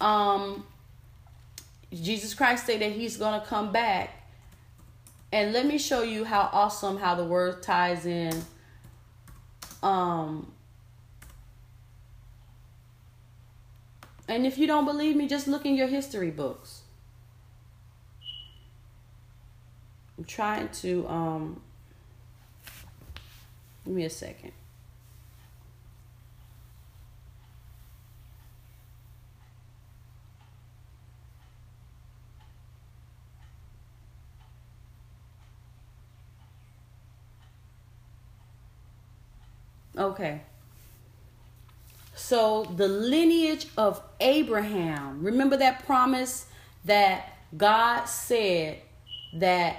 um 0.02 0.66
Jesus 1.94 2.34
Christ 2.34 2.66
said 2.66 2.82
that 2.82 2.92
he's 2.92 3.18
going 3.18 3.40
to 3.40 3.46
come 3.46 3.72
back. 3.72 4.10
And 5.34 5.54
let 5.54 5.66
me 5.66 5.78
show 5.78 6.04
you 6.04 6.26
how 6.26 6.50
awesome 6.52 6.98
how 6.98 7.16
the 7.16 7.24
word 7.24 7.64
ties 7.64 8.06
in 8.06 8.44
um 9.82 10.52
And 14.32 14.48
if 14.48 14.58
you 14.58 14.66
don't 14.66 14.86
believe 14.86 15.18
me, 15.18 15.28
just 15.28 15.46
look 15.46 15.66
in 15.66 15.76
your 15.76 15.88
history 15.88 16.32
books. 16.32 16.84
I'm 20.18 20.24
trying 20.24 20.70
to 20.70 21.06
um 21.10 21.62
give 23.84 23.94
me 23.94 24.06
a 24.06 24.10
second. 24.10 24.54
Okay. 40.02 40.42
So 42.16 42.64
the 42.76 42.88
lineage 42.88 43.68
of 43.78 44.02
Abraham, 44.20 45.24
remember 45.24 45.58
that 45.58 45.86
promise 45.86 46.48
that 46.86 47.38
God 47.56 48.06
said 48.06 48.80
that 49.34 49.78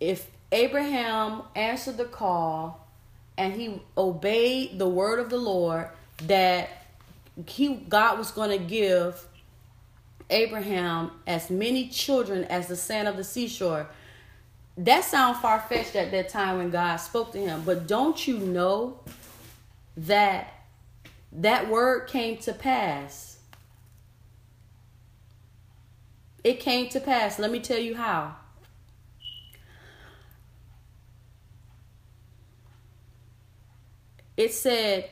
if 0.00 0.28
Abraham 0.50 1.42
answered 1.54 1.96
the 1.96 2.06
call 2.06 2.88
and 3.38 3.54
he 3.54 3.80
obeyed 3.96 4.78
the 4.78 4.88
word 4.88 5.20
of 5.20 5.30
the 5.30 5.38
Lord, 5.38 5.88
that 6.26 6.68
he 7.46 7.74
God 7.74 8.18
was 8.18 8.32
going 8.32 8.50
to 8.50 8.64
give 8.64 9.26
Abraham 10.28 11.12
as 11.26 11.50
many 11.50 11.88
children 11.88 12.44
as 12.44 12.66
the 12.66 12.76
sand 12.76 13.06
of 13.06 13.16
the 13.16 13.24
seashore. 13.24 13.88
That 14.76 15.04
sounds 15.04 15.38
far 15.40 15.60
fetched 15.60 15.94
at 15.94 16.10
that 16.12 16.28
time 16.30 16.58
when 16.58 16.70
God 16.70 16.96
spoke 16.96 17.32
to 17.32 17.38
him, 17.38 17.62
but 17.66 17.86
don't 17.86 18.26
you 18.26 18.38
know 18.38 18.98
that 19.96 20.54
that 21.32 21.68
word 21.68 22.08
came 22.08 22.38
to 22.38 22.52
pass? 22.52 23.38
It 26.42 26.60
came 26.60 26.88
to 26.90 27.00
pass. 27.00 27.38
Let 27.38 27.50
me 27.50 27.60
tell 27.60 27.78
you 27.78 27.96
how. 27.96 28.36
It 34.36 34.54
said, 34.54 35.10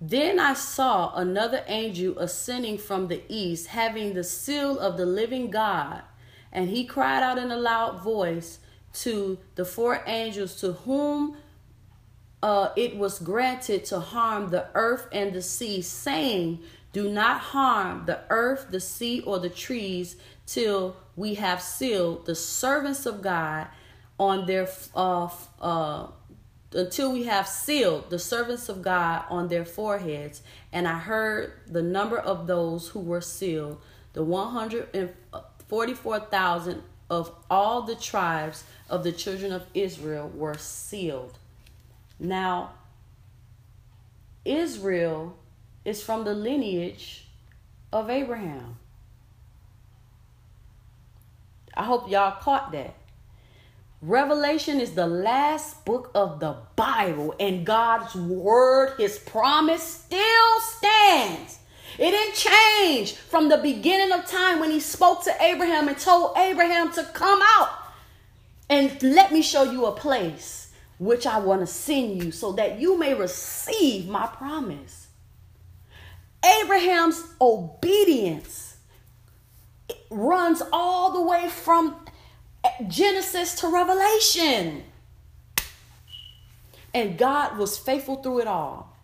Then 0.00 0.38
I 0.38 0.54
saw 0.54 1.16
another 1.16 1.64
angel 1.66 2.16
ascending 2.18 2.78
from 2.78 3.08
the 3.08 3.22
east, 3.28 3.66
having 3.66 4.14
the 4.14 4.22
seal 4.22 4.78
of 4.78 4.96
the 4.96 5.04
living 5.06 5.50
God. 5.50 6.02
And 6.52 6.68
he 6.68 6.84
cried 6.84 7.24
out 7.24 7.38
in 7.38 7.50
a 7.50 7.56
loud 7.56 8.02
voice 8.02 8.60
to 8.94 9.38
the 9.56 9.64
four 9.64 10.04
angels 10.06 10.54
to 10.60 10.74
whom 10.74 11.36
uh, 12.42 12.70
it 12.76 12.96
was 12.96 13.20
granted 13.20 13.84
to 13.86 14.00
harm 14.00 14.50
the 14.50 14.66
earth 14.74 15.06
and 15.12 15.32
the 15.32 15.42
sea, 15.42 15.80
saying, 15.80 16.60
Do 16.92 17.10
not 17.10 17.40
harm 17.40 18.04
the 18.06 18.20
earth, 18.30 18.66
the 18.70 18.80
sea, 18.80 19.20
or 19.20 19.38
the 19.38 19.50
trees 19.50 20.16
till 20.46 20.96
we 21.14 21.34
have 21.34 21.62
sealed 21.62 22.26
the 22.26 22.34
servants 22.34 23.06
of 23.06 23.22
God 23.22 23.68
on 24.18 24.46
their 24.46 24.68
uh, 24.94 25.28
uh, 25.60 26.08
until 26.74 27.12
we 27.12 27.24
have 27.24 27.46
sealed 27.46 28.08
the 28.10 28.18
servants 28.18 28.68
of 28.68 28.82
God 28.82 29.24
on 29.28 29.46
their 29.48 29.64
foreheads. 29.64 30.42
And 30.72 30.88
I 30.88 30.98
heard 30.98 31.52
the 31.66 31.82
number 31.82 32.18
of 32.18 32.46
those 32.46 32.88
who 32.88 33.00
were 33.00 33.20
sealed, 33.20 33.78
the 34.14 34.24
144,000 34.24 36.82
of 37.10 37.30
all 37.50 37.82
the 37.82 37.94
tribes 37.94 38.64
of 38.88 39.04
the 39.04 39.12
children 39.12 39.52
of 39.52 39.66
Israel 39.74 40.32
were 40.34 40.56
sealed. 40.56 41.36
Now, 42.22 42.74
Israel 44.44 45.36
is 45.84 46.04
from 46.04 46.22
the 46.22 46.32
lineage 46.32 47.26
of 47.92 48.08
Abraham. 48.08 48.76
I 51.74 51.82
hope 51.82 52.08
y'all 52.08 52.40
caught 52.40 52.70
that. 52.72 52.94
Revelation 54.00 54.80
is 54.80 54.92
the 54.92 55.06
last 55.08 55.84
book 55.84 56.12
of 56.14 56.38
the 56.38 56.58
Bible, 56.76 57.34
and 57.40 57.66
God's 57.66 58.14
word, 58.14 58.94
his 58.98 59.18
promise, 59.18 59.82
still 59.82 60.60
stands. 60.60 61.58
It 61.98 62.10
didn't 62.12 62.36
change 62.36 63.14
from 63.14 63.48
the 63.48 63.58
beginning 63.58 64.12
of 64.12 64.26
time 64.26 64.60
when 64.60 64.70
he 64.70 64.78
spoke 64.78 65.24
to 65.24 65.42
Abraham 65.42 65.88
and 65.88 65.98
told 65.98 66.38
Abraham 66.38 66.92
to 66.92 67.02
come 67.02 67.40
out 67.42 67.70
and 68.70 69.02
let 69.02 69.32
me 69.32 69.42
show 69.42 69.64
you 69.64 69.86
a 69.86 69.92
place 69.92 70.61
which 71.02 71.26
I 71.26 71.40
want 71.40 71.62
to 71.62 71.66
send 71.66 72.22
you 72.22 72.30
so 72.30 72.52
that 72.52 72.78
you 72.78 72.96
may 72.96 73.12
receive 73.12 74.08
my 74.08 74.28
promise. 74.28 75.08
Abraham's 76.62 77.24
obedience 77.40 78.76
runs 80.10 80.62
all 80.72 81.12
the 81.12 81.22
way 81.22 81.48
from 81.48 81.96
Genesis 82.86 83.56
to 83.56 83.68
Revelation. 83.68 84.84
And 86.94 87.18
God 87.18 87.58
was 87.58 87.76
faithful 87.76 88.22
through 88.22 88.42
it 88.42 88.46
all. 88.46 88.96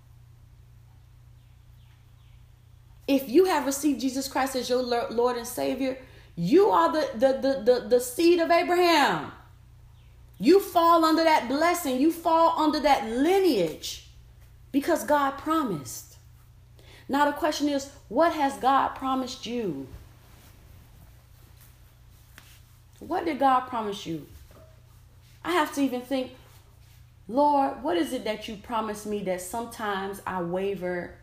If 3.09 3.29
you 3.29 3.47
have 3.47 3.67
received 3.67 4.01
Jesus 4.01 4.29
Christ 4.29 4.55
as 4.55 4.69
your 4.71 4.83
Lord 4.83 5.37
and 5.37 5.47
Savior, 5.47 5.99
you 6.37 6.69
are 6.69 6.93
the, 6.93 7.11
the, 7.15 7.33
the, 7.41 7.63
the, 7.65 7.89
the 7.89 8.01
seed 8.01 8.39
of 8.39 8.53
Abraham. 8.53 9.33
You 10.41 10.61
fall 10.61 11.05
under 11.05 11.25
that 11.25 11.49
blessing, 11.49 12.01
you 12.01 12.13
fall 12.13 12.59
under 12.59 12.79
that 12.81 13.09
lineage 13.09 14.07
because 14.71 15.05
God 15.05 15.33
promised. 15.33 16.17
Now, 17.09 17.25
the 17.27 17.33
question 17.33 17.69
is, 17.69 17.91
what 18.09 18.33
has 18.35 18.57
God 18.59 18.89
promised 18.89 19.47
you? 19.47 19.89
What 23.01 23.25
did 23.25 23.39
God 23.39 23.61
promise 23.61 24.07
you? 24.07 24.27
I 25.45 25.53
have 25.53 25.75
to 25.75 25.81
even 25.81 26.03
think, 26.03 26.33
Lord, 27.29 27.83
what 27.83 27.97
is 27.97 28.13
it 28.13 28.25
that 28.25 28.49
you 28.49 28.57
promised 28.57 29.07
me 29.07 29.23
that 29.25 29.41
sometimes 29.41 30.21
I 30.27 30.43
waver 30.43 31.15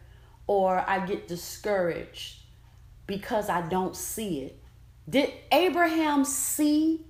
or 0.48 0.84
I 0.88 1.06
get 1.06 1.28
discouraged 1.28 2.38
because 3.08 3.50
I 3.50 3.62
don't 3.68 3.96
see 3.96 4.42
it? 4.42 4.60
Did 5.10 5.32
Abraham 5.52 6.26
see 6.26 7.06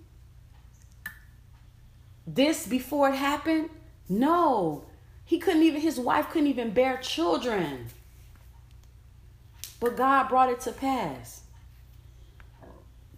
this 2.27 2.67
before 2.67 3.09
it 3.09 3.15
happened? 3.15 3.69
No. 4.09 4.85
He 5.23 5.39
couldn't 5.39 5.63
even, 5.63 5.81
his 5.81 5.99
wife 5.99 6.29
couldn't 6.29 6.47
even 6.47 6.71
bear 6.71 6.97
children. 6.97 7.87
But 9.79 9.97
God 9.97 10.29
brought 10.29 10.49
it 10.49 10.61
to 10.61 10.71
pass. 10.71 11.41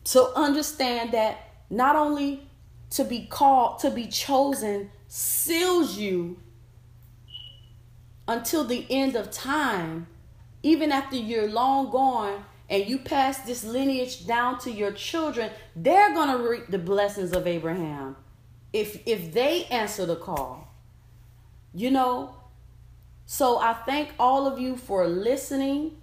So 0.03 0.33
understand 0.35 1.11
that 1.11 1.49
not 1.69 1.95
only 1.95 2.47
to 2.91 3.03
be 3.03 3.25
called, 3.25 3.79
to 3.79 3.91
be 3.91 4.07
chosen, 4.07 4.89
seals 5.07 5.97
you 5.97 6.37
until 8.27 8.63
the 8.63 8.85
end 8.89 9.15
of 9.15 9.31
time, 9.31 10.07
even 10.63 10.91
after 10.91 11.15
you're 11.15 11.49
long 11.49 11.89
gone 11.89 12.43
and 12.69 12.85
you 12.87 12.97
pass 12.99 13.39
this 13.39 13.63
lineage 13.63 14.25
down 14.25 14.59
to 14.59 14.71
your 14.71 14.91
children, 14.91 15.51
they're 15.75 16.13
going 16.13 16.29
to 16.29 16.49
reap 16.49 16.67
the 16.67 16.79
blessings 16.79 17.33
of 17.33 17.47
Abraham 17.47 18.15
if 18.73 19.01
if 19.07 19.33
they 19.33 19.65
answer 19.65 20.05
the 20.05 20.15
call. 20.15 20.67
You 21.73 21.91
know, 21.91 22.35
so 23.25 23.59
I 23.59 23.73
thank 23.73 24.09
all 24.19 24.47
of 24.47 24.59
you 24.59 24.77
for 24.77 25.07
listening 25.07 25.97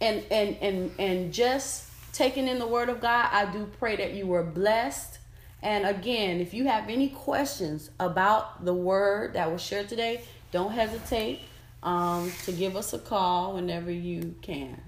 and 0.00 0.24
and 0.30 0.56
and 0.60 0.90
and 0.98 1.32
just 1.32 1.90
taking 2.12 2.48
in 2.48 2.58
the 2.58 2.66
word 2.66 2.88
of 2.88 3.00
God. 3.00 3.28
I 3.32 3.46
do 3.46 3.68
pray 3.78 3.96
that 3.96 4.14
you 4.14 4.26
were 4.26 4.42
blessed. 4.42 5.18
And 5.62 5.84
again, 5.86 6.40
if 6.40 6.54
you 6.54 6.66
have 6.66 6.88
any 6.88 7.08
questions 7.08 7.90
about 8.00 8.64
the 8.64 8.72
word 8.72 9.34
that 9.34 9.52
was 9.52 9.60
shared 9.60 9.90
today, 9.90 10.22
don't 10.52 10.72
hesitate 10.72 11.40
um, 11.82 12.32
to 12.44 12.52
give 12.52 12.76
us 12.76 12.92
a 12.92 12.98
call 12.98 13.54
whenever 13.54 13.90
you 13.90 14.34
can. 14.40 14.80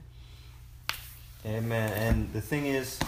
Amen. 1.45 1.93
And 1.93 2.33
the 2.33 2.41
thing 2.41 2.67
is, 2.67 2.99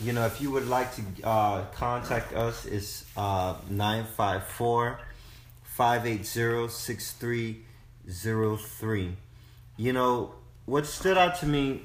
you 0.00 0.12
know, 0.12 0.26
if 0.26 0.40
you 0.40 0.50
would 0.50 0.66
like 0.68 0.92
to 0.96 1.02
uh, 1.24 1.64
contact 1.74 2.32
us, 2.34 2.66
it's 2.66 3.04
uh, 3.16 3.54
954 3.70 4.98
580 5.64 6.68
6303. 6.68 9.16
You 9.78 9.92
know, 9.92 10.32
what 10.64 10.86
stood 10.86 11.18
out 11.18 11.38
to 11.40 11.46
me 11.46 11.82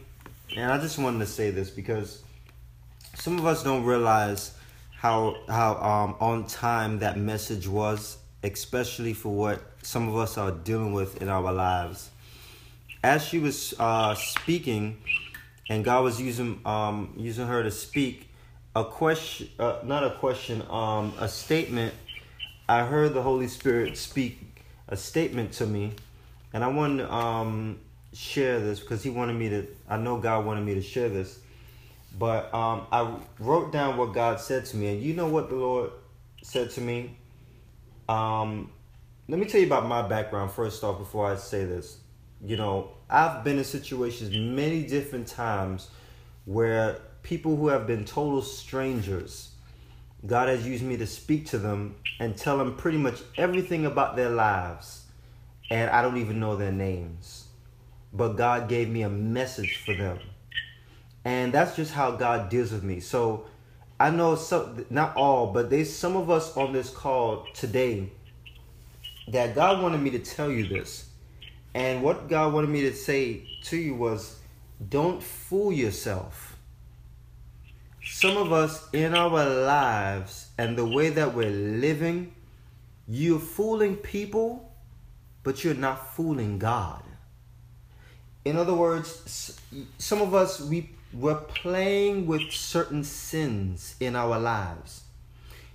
and 0.55 0.71
I 0.71 0.77
just 0.79 0.99
wanted 0.99 1.19
to 1.19 1.25
say 1.25 1.51
this 1.51 1.69
because 1.69 2.23
some 3.15 3.39
of 3.39 3.45
us 3.45 3.63
don't 3.63 3.85
realize 3.85 4.53
how 4.91 5.37
how 5.47 5.75
um, 5.75 6.15
on 6.19 6.45
time 6.45 6.99
that 6.99 7.17
message 7.17 7.67
was, 7.67 8.17
especially 8.43 9.13
for 9.13 9.33
what 9.33 9.61
some 9.81 10.09
of 10.09 10.17
us 10.17 10.37
are 10.37 10.51
dealing 10.51 10.93
with 10.93 11.21
in 11.21 11.29
our 11.29 11.53
lives. 11.53 12.09
As 13.03 13.23
she 13.23 13.39
was 13.39 13.73
uh, 13.79 14.13
speaking, 14.15 14.97
and 15.69 15.83
God 15.83 16.03
was 16.03 16.19
using 16.19 16.59
um, 16.65 17.13
using 17.17 17.47
her 17.47 17.63
to 17.63 17.71
speak, 17.71 18.29
a 18.75 18.83
question, 18.83 19.49
uh, 19.59 19.79
not 19.83 20.03
a 20.03 20.11
question, 20.11 20.63
um, 20.69 21.13
a 21.19 21.27
statement. 21.27 21.93
I 22.67 22.85
heard 22.85 23.13
the 23.13 23.21
Holy 23.21 23.47
Spirit 23.47 23.97
speak 23.97 24.63
a 24.87 24.95
statement 24.95 25.53
to 25.53 25.65
me, 25.65 25.93
and 26.53 26.63
I 26.63 26.67
want 26.67 26.99
to 26.99 27.13
um, 27.13 27.79
share 28.13 28.59
this 28.59 28.79
because 28.79 29.03
he 29.03 29.09
wanted 29.09 29.33
me 29.33 29.49
to 29.49 29.67
I 29.89 29.97
know 29.97 30.17
God 30.17 30.45
wanted 30.45 30.65
me 30.65 30.75
to 30.75 30.81
share 30.81 31.09
this. 31.09 31.39
But 32.17 32.53
um, 32.53 32.87
I 32.91 33.15
wrote 33.39 33.71
down 33.71 33.95
what 33.97 34.13
God 34.13 34.39
said 34.41 34.65
to 34.65 34.77
me, 34.77 34.87
and 34.87 35.01
you 35.01 35.13
know 35.13 35.29
what 35.29 35.49
the 35.49 35.55
Lord 35.55 35.91
said 36.43 36.71
to 36.71 36.81
me. 36.81 37.15
Um, 38.09 38.69
let 39.29 39.39
me 39.39 39.45
tell 39.45 39.61
you 39.61 39.67
about 39.67 39.87
my 39.87 40.01
background 40.01 40.51
first 40.51 40.83
off 40.83 40.97
before 40.97 41.31
I 41.31 41.37
say 41.37 41.63
this. 41.63 42.00
You 42.43 42.57
know, 42.57 42.91
I've 43.09 43.43
been 43.43 43.57
in 43.57 43.63
situations 43.63 44.35
many 44.35 44.83
different 44.83 45.27
times 45.27 45.89
where 46.45 46.97
people 47.23 47.55
who 47.55 47.67
have 47.67 47.85
been 47.85 48.03
total 48.05 48.41
strangers, 48.41 49.51
God 50.25 50.47
has 50.49 50.65
used 50.65 50.83
me 50.83 50.97
to 50.97 51.07
speak 51.07 51.45
to 51.47 51.59
them 51.59 51.95
and 52.19 52.35
tell 52.35 52.57
them 52.57 52.75
pretty 52.75 52.97
much 52.97 53.21
everything 53.37 53.85
about 53.85 54.15
their 54.15 54.29
lives, 54.29 55.05
and 55.69 55.89
I 55.89 56.01
don't 56.01 56.17
even 56.17 56.39
know 56.39 56.55
their 56.55 56.71
names 56.71 57.45
but 58.13 58.35
God 58.35 58.67
gave 58.67 58.89
me 58.89 59.03
a 59.03 59.09
message 59.09 59.77
for 59.77 59.93
them. 59.93 60.19
And 61.23 61.53
that's 61.53 61.75
just 61.75 61.93
how 61.93 62.11
God 62.11 62.49
deals 62.49 62.71
with 62.71 62.83
me. 62.83 62.99
So 62.99 63.45
I 63.99 64.09
know 64.09 64.35
some, 64.35 64.85
not 64.89 65.15
all, 65.15 65.53
but 65.53 65.69
there's 65.69 65.93
some 65.93 66.15
of 66.15 66.29
us 66.29 66.55
on 66.57 66.73
this 66.73 66.89
call 66.89 67.45
today 67.53 68.09
that 69.27 69.55
God 69.55 69.81
wanted 69.81 70.01
me 70.01 70.09
to 70.11 70.19
tell 70.19 70.51
you 70.51 70.67
this. 70.67 71.09
And 71.73 72.03
what 72.03 72.27
God 72.27 72.53
wanted 72.53 72.69
me 72.69 72.81
to 72.81 72.93
say 72.93 73.47
to 73.63 73.77
you 73.77 73.95
was 73.95 74.39
don't 74.89 75.21
fool 75.21 75.71
yourself. 75.71 76.57
Some 78.03 78.35
of 78.35 78.51
us 78.51 78.89
in 78.93 79.13
our 79.13 79.45
lives 79.45 80.47
and 80.57 80.77
the 80.77 80.85
way 80.85 81.09
that 81.09 81.33
we're 81.33 81.49
living, 81.49 82.33
you're 83.07 83.39
fooling 83.39 83.95
people, 83.95 84.73
but 85.43 85.63
you're 85.63 85.75
not 85.75 86.15
fooling 86.15 86.57
God. 86.57 87.03
In 88.43 88.57
other 88.57 88.73
words, 88.73 89.59
some 89.99 90.21
of 90.21 90.33
us, 90.33 90.59
we, 90.59 90.89
we're 91.13 91.35
playing 91.35 92.25
with 92.25 92.51
certain 92.51 93.03
sins 93.03 93.95
in 93.99 94.15
our 94.15 94.39
lives. 94.39 95.03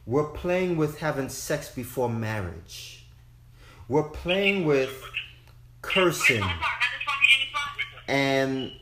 We're 0.04 0.24
playing 0.30 0.76
with 0.76 0.98
having 0.98 1.28
sex 1.28 1.70
before 1.70 2.08
marriage. 2.08 3.04
We're 3.88 4.08
playing 4.08 4.64
with 4.64 4.90
cursing. 5.86 6.44
And 8.08 8.72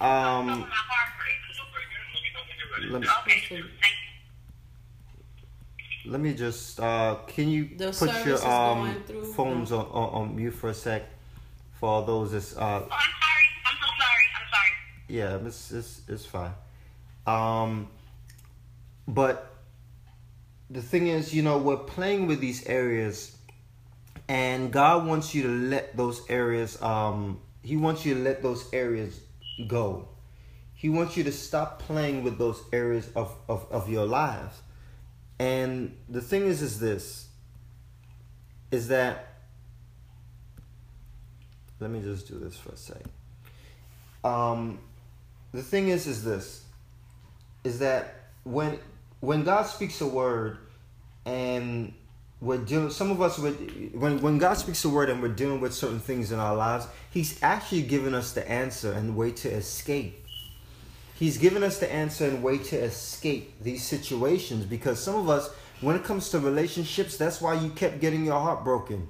um 0.00 0.66
let 2.90 3.00
me, 3.02 3.08
let 6.06 6.20
me 6.20 6.34
just 6.34 6.78
uh 6.80 7.16
can 7.26 7.48
you 7.48 7.68
The 7.76 7.90
put 7.92 8.24
your 8.24 8.44
um 8.46 8.94
phones 9.34 9.72
on, 9.72 9.86
on 9.86 10.08
on 10.14 10.36
mute 10.36 10.52
for 10.52 10.70
a 10.70 10.74
sec 10.74 11.02
for 11.80 11.88
all 11.88 12.04
those 12.04 12.32
that's 12.32 12.56
uh 12.56 12.60
Oh, 12.60 12.64
I'm 12.64 12.88
sorry. 12.88 12.92
I'm 13.66 13.76
so 13.80 13.86
sorry. 13.98 14.24
I'm 14.38 14.48
sorry. 14.52 14.72
yeah 15.08 15.46
it's 15.48 15.72
it's, 15.72 16.00
it's 16.08 16.24
fine 16.26 16.52
um 17.26 17.88
but 19.08 19.54
the 20.70 20.80
thing 20.82 21.08
is 21.08 21.34
you 21.34 21.42
know 21.42 21.58
we're 21.58 21.76
playing 21.76 22.26
with 22.26 22.40
these 22.40 22.64
areas 22.66 23.36
and 24.28 24.70
god 24.72 25.06
wants 25.06 25.34
you 25.34 25.42
to 25.42 25.48
let 25.48 25.96
those 25.96 26.22
areas 26.28 26.80
um 26.82 27.40
he 27.68 27.76
wants 27.76 28.06
you 28.06 28.14
to 28.14 28.20
let 28.20 28.42
those 28.42 28.66
areas 28.72 29.20
go. 29.66 30.08
He 30.74 30.88
wants 30.88 31.16
you 31.16 31.24
to 31.24 31.32
stop 31.32 31.80
playing 31.80 32.22
with 32.22 32.38
those 32.38 32.62
areas 32.72 33.10
of 33.14 33.34
of, 33.48 33.66
of 33.70 33.90
your 33.90 34.06
lives. 34.06 34.62
And 35.38 35.96
the 36.08 36.20
thing 36.20 36.46
is 36.46 36.62
is 36.62 36.80
this 36.80 37.28
is 38.70 38.88
that 38.88 39.34
let 41.80 41.90
me 41.90 42.00
just 42.00 42.26
do 42.26 42.38
this 42.38 42.56
for 42.56 42.70
a 42.70 42.76
sec. 42.76 43.02
Um 44.24 44.78
the 45.52 45.62
thing 45.62 45.88
is 45.88 46.06
is 46.06 46.24
this 46.24 46.64
is 47.64 47.80
that 47.80 48.30
when 48.44 48.78
when 49.20 49.42
God 49.42 49.64
speaks 49.64 50.00
a 50.00 50.06
word 50.06 50.58
and 51.26 51.92
we're 52.40 52.58
dealing 52.58 52.90
some 52.90 53.10
of 53.10 53.20
us 53.20 53.38
would 53.38 53.98
when 53.98 54.20
when 54.22 54.38
God 54.38 54.54
speaks 54.54 54.84
a 54.84 54.88
word 54.88 55.10
and 55.10 55.20
we're 55.20 55.28
dealing 55.28 55.60
with 55.60 55.74
certain 55.74 55.98
things 55.98 56.30
in 56.30 56.38
our 56.38 56.54
lives, 56.54 56.86
He's 57.10 57.42
actually 57.42 57.82
given 57.82 58.14
us 58.14 58.32
the 58.32 58.48
answer 58.48 58.92
and 58.92 59.16
way 59.16 59.32
to 59.32 59.48
escape. 59.48 60.24
He's 61.18 61.36
given 61.36 61.64
us 61.64 61.78
the 61.78 61.92
answer 61.92 62.26
and 62.26 62.44
way 62.44 62.58
to 62.58 62.76
escape 62.76 63.60
these 63.60 63.82
situations 63.84 64.64
because 64.66 65.02
some 65.02 65.16
of 65.16 65.28
us, 65.28 65.50
when 65.80 65.96
it 65.96 66.04
comes 66.04 66.28
to 66.30 66.38
relationships, 66.38 67.16
that's 67.16 67.40
why 67.40 67.54
you 67.54 67.70
kept 67.70 68.00
getting 68.00 68.24
your 68.24 68.38
heart 68.38 68.62
broken. 68.62 69.08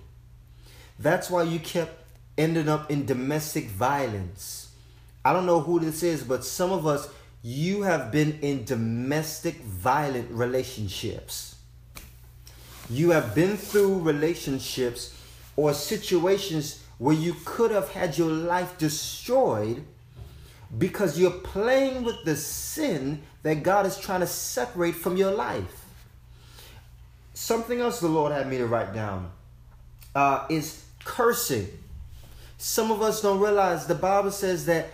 That's 0.99 1.29
why 1.29 1.43
you 1.43 1.59
kept 1.59 2.03
ending 2.39 2.67
up 2.67 2.91
in 2.91 3.05
domestic 3.05 3.67
violence. 3.67 4.73
I 5.23 5.35
don't 5.35 5.45
know 5.45 5.61
who 5.61 5.81
this 5.81 6.03
is, 6.03 6.25
but 6.25 6.47
some 6.47 6.73
of 6.73 6.87
us, 6.87 7.11
you 7.43 7.83
have 7.83 8.11
been 8.11 8.39
in 8.41 8.65
domestic 8.65 9.57
violent 9.57 10.31
relationships. 10.31 11.57
You 12.91 13.11
have 13.11 13.35
been 13.35 13.57
through 13.57 14.01
relationships 14.01 15.15
or 15.57 15.75
situations 15.75 16.83
where 16.99 17.15
you 17.15 17.35
could 17.45 17.71
have 17.71 17.91
had 17.91 18.17
your 18.17 18.31
life 18.31 18.79
destroyed 18.79 19.85
because 20.77 21.19
you're 21.19 21.31
playing 21.31 22.03
with 22.03 22.25
the 22.25 22.37
sin 22.37 23.23
that 23.43 23.63
God 23.63 23.87
is 23.87 23.99
trying 23.99 24.21
to 24.21 24.27
separate 24.27 24.95
from 24.95 25.17
your 25.17 25.33
life. 25.33 25.85
Something 27.35 27.81
else 27.81 28.01
the 28.01 28.09
Lord 28.09 28.33
had 28.33 28.49
me 28.49 28.59
to 28.59 28.67
write 28.67 28.93
down 28.93 29.31
uh, 30.15 30.47
is 30.51 30.85
cursing. 31.05 31.69
Some 32.59 32.91
of 32.91 33.01
us 33.01 33.23
don't 33.23 33.41
realize 33.41 33.87
the 33.87 33.95
Bible 33.95 34.33
says 34.33 34.67
that 34.67 34.91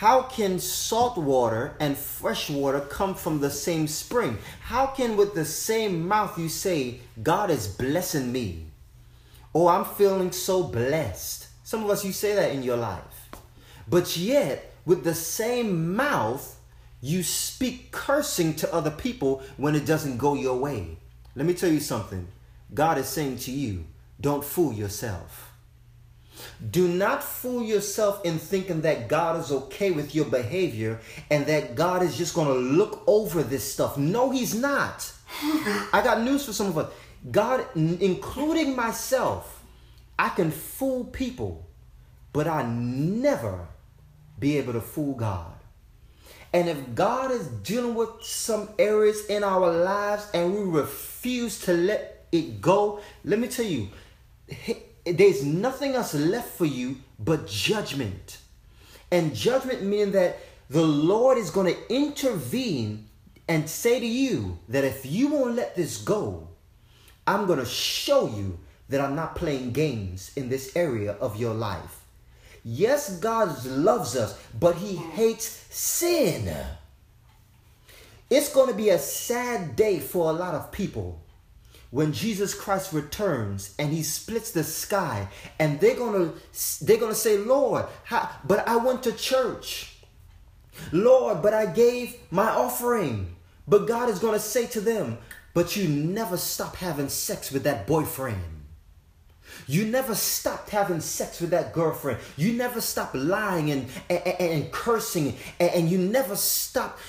how 0.00 0.22
can 0.22 0.58
salt 0.58 1.18
water 1.18 1.74
and 1.78 1.94
fresh 1.94 2.48
water 2.48 2.80
come 2.80 3.14
from 3.14 3.38
the 3.38 3.50
same 3.50 3.86
spring? 3.86 4.38
How 4.62 4.86
can 4.86 5.14
with 5.14 5.34
the 5.34 5.44
same 5.44 6.08
mouth 6.08 6.38
you 6.38 6.48
say, 6.48 7.00
God 7.22 7.50
is 7.50 7.68
blessing 7.68 8.32
me? 8.32 8.64
Oh, 9.54 9.68
I'm 9.68 9.84
feeling 9.84 10.32
so 10.32 10.62
blessed. 10.62 11.48
Some 11.64 11.84
of 11.84 11.90
us, 11.90 12.02
you 12.02 12.12
say 12.12 12.34
that 12.34 12.52
in 12.52 12.62
your 12.62 12.78
life. 12.78 13.28
But 13.90 14.16
yet, 14.16 14.72
with 14.86 15.04
the 15.04 15.14
same 15.14 15.94
mouth, 15.94 16.58
you 17.02 17.22
speak 17.22 17.92
cursing 17.92 18.54
to 18.54 18.74
other 18.74 18.90
people 18.90 19.42
when 19.58 19.74
it 19.74 19.84
doesn't 19.84 20.16
go 20.16 20.32
your 20.32 20.56
way. 20.56 20.96
Let 21.36 21.44
me 21.44 21.52
tell 21.52 21.70
you 21.70 21.78
something. 21.78 22.26
God 22.72 22.96
is 22.96 23.06
saying 23.06 23.36
to 23.40 23.50
you, 23.50 23.84
don't 24.18 24.42
fool 24.42 24.72
yourself. 24.72 25.49
Do 26.70 26.88
not 26.88 27.22
fool 27.22 27.62
yourself 27.62 28.24
in 28.24 28.38
thinking 28.38 28.82
that 28.82 29.08
God 29.08 29.40
is 29.40 29.50
okay 29.50 29.90
with 29.90 30.14
your 30.14 30.26
behavior 30.26 31.00
and 31.30 31.46
that 31.46 31.74
God 31.74 32.02
is 32.02 32.16
just 32.16 32.34
going 32.34 32.48
to 32.48 32.54
look 32.54 33.02
over 33.06 33.42
this 33.42 33.72
stuff. 33.72 33.96
No, 33.96 34.30
He's 34.30 34.54
not. 34.54 35.12
I 35.92 36.00
got 36.04 36.22
news 36.22 36.44
for 36.44 36.52
some 36.52 36.68
of 36.68 36.78
us. 36.78 36.92
God, 37.30 37.66
including 37.74 38.74
myself, 38.74 39.62
I 40.18 40.30
can 40.30 40.50
fool 40.50 41.04
people, 41.04 41.66
but 42.32 42.46
I 42.46 42.62
never 42.64 43.68
be 44.38 44.58
able 44.58 44.72
to 44.72 44.80
fool 44.80 45.14
God. 45.14 45.52
And 46.52 46.68
if 46.68 46.94
God 46.94 47.30
is 47.30 47.46
dealing 47.46 47.94
with 47.94 48.10
some 48.22 48.70
areas 48.78 49.26
in 49.26 49.44
our 49.44 49.72
lives 49.72 50.28
and 50.34 50.52
we 50.52 50.80
refuse 50.80 51.60
to 51.60 51.72
let 51.72 52.26
it 52.32 52.60
go, 52.60 53.00
let 53.24 53.38
me 53.38 53.48
tell 53.48 53.66
you, 53.66 53.88
there's 55.04 55.44
nothing 55.44 55.94
else 55.94 56.14
left 56.14 56.56
for 56.56 56.66
you 56.66 56.96
but 57.18 57.46
judgment. 57.46 58.38
And 59.10 59.34
judgment 59.34 59.82
meaning 59.82 60.12
that 60.12 60.38
the 60.68 60.82
Lord 60.82 61.38
is 61.38 61.50
going 61.50 61.74
to 61.74 61.94
intervene 61.94 63.08
and 63.48 63.68
say 63.68 63.98
to 63.98 64.06
you 64.06 64.58
that 64.68 64.84
if 64.84 65.04
you 65.04 65.28
won't 65.28 65.56
let 65.56 65.74
this 65.74 65.98
go, 65.98 66.48
I'm 67.26 67.46
going 67.46 67.58
to 67.58 67.66
show 67.66 68.28
you 68.28 68.58
that 68.88 69.00
I'm 69.00 69.16
not 69.16 69.34
playing 69.34 69.72
games 69.72 70.30
in 70.36 70.48
this 70.48 70.76
area 70.76 71.12
of 71.12 71.36
your 71.36 71.54
life. 71.54 72.04
Yes, 72.64 73.18
God 73.18 73.64
loves 73.64 74.16
us, 74.16 74.38
but 74.58 74.76
He 74.76 74.96
hates 74.96 75.66
sin. 75.70 76.54
It's 78.28 78.52
going 78.52 78.68
to 78.68 78.76
be 78.76 78.90
a 78.90 78.98
sad 78.98 79.74
day 79.74 79.98
for 79.98 80.30
a 80.30 80.32
lot 80.32 80.54
of 80.54 80.70
people 80.70 81.20
when 81.90 82.12
Jesus 82.12 82.54
Christ 82.54 82.92
returns 82.92 83.74
and 83.78 83.92
he 83.92 84.02
splits 84.02 84.52
the 84.52 84.62
sky 84.62 85.28
and 85.58 85.80
they're 85.80 85.96
going 85.96 86.30
to 86.30 86.84
they're 86.84 86.98
going 86.98 87.12
to 87.12 87.18
say, 87.18 87.36
"Lord, 87.36 87.86
how, 88.04 88.28
but 88.44 88.66
I 88.68 88.76
went 88.76 89.02
to 89.04 89.12
church. 89.12 89.96
Lord, 90.92 91.42
but 91.42 91.52
I 91.52 91.66
gave 91.66 92.16
my 92.30 92.48
offering." 92.48 93.36
But 93.66 93.86
God 93.86 94.08
is 94.08 94.18
going 94.18 94.34
to 94.34 94.40
say 94.40 94.66
to 94.68 94.80
them, 94.80 95.18
"But 95.52 95.76
you 95.76 95.88
never 95.88 96.36
stopped 96.36 96.76
having 96.76 97.08
sex 97.08 97.50
with 97.50 97.64
that 97.64 97.86
boyfriend." 97.86 98.60
You 99.66 99.86
never 99.86 100.14
stopped 100.14 100.70
having 100.70 101.00
sex 101.00 101.40
with 101.40 101.50
that 101.50 101.72
girlfriend. 101.72 102.18
You 102.36 102.52
never 102.52 102.80
stopped 102.80 103.14
lying 103.14 103.70
and, 103.70 103.88
and, 104.08 104.40
and 104.40 104.72
cursing. 104.72 105.36
And, 105.58 105.70
and 105.70 105.88
you 105.88 105.98
never 105.98 106.34
stopped 106.36 107.00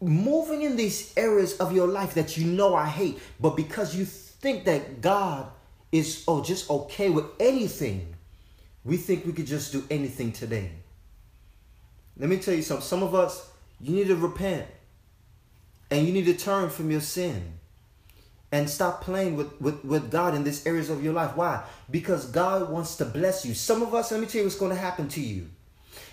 moving 0.00 0.62
in 0.62 0.76
these 0.76 1.12
areas 1.16 1.56
of 1.58 1.72
your 1.72 1.86
life 1.86 2.14
that 2.14 2.36
you 2.36 2.44
know 2.44 2.74
I 2.74 2.86
hate. 2.86 3.18
But 3.40 3.56
because 3.56 3.94
you 3.94 4.06
think 4.40 4.64
that 4.64 5.00
God 5.00 5.48
is 5.90 6.24
oh 6.28 6.42
just 6.42 6.68
okay 6.70 7.10
with 7.10 7.26
anything, 7.40 8.14
we 8.84 8.96
think 8.96 9.26
we 9.26 9.32
could 9.32 9.46
just 9.46 9.72
do 9.72 9.84
anything 9.90 10.32
today. 10.32 10.70
Let 12.18 12.28
me 12.28 12.38
tell 12.38 12.54
you 12.54 12.62
something. 12.62 12.84
Some 12.84 13.02
of 13.02 13.14
us, 13.14 13.50
you 13.80 13.94
need 13.94 14.08
to 14.08 14.16
repent. 14.16 14.66
And 15.90 16.06
you 16.06 16.12
need 16.12 16.26
to 16.26 16.34
turn 16.34 16.68
from 16.68 16.90
your 16.90 17.00
sin 17.00 17.58
and 18.50 18.68
stop 18.68 19.02
playing 19.02 19.36
with, 19.36 19.58
with, 19.60 19.84
with 19.84 20.10
God 20.10 20.34
in 20.34 20.44
these 20.44 20.66
areas 20.66 20.90
of 20.90 21.02
your 21.02 21.12
life. 21.12 21.36
Why? 21.36 21.62
Because 21.90 22.26
God 22.26 22.70
wants 22.70 22.96
to 22.96 23.04
bless 23.04 23.44
you. 23.44 23.54
Some 23.54 23.82
of 23.82 23.94
us, 23.94 24.10
let 24.10 24.20
me 24.20 24.26
tell 24.26 24.40
you 24.40 24.46
what's 24.46 24.58
going 24.58 24.74
to 24.74 24.80
happen 24.80 25.08
to 25.10 25.20
you. 25.20 25.48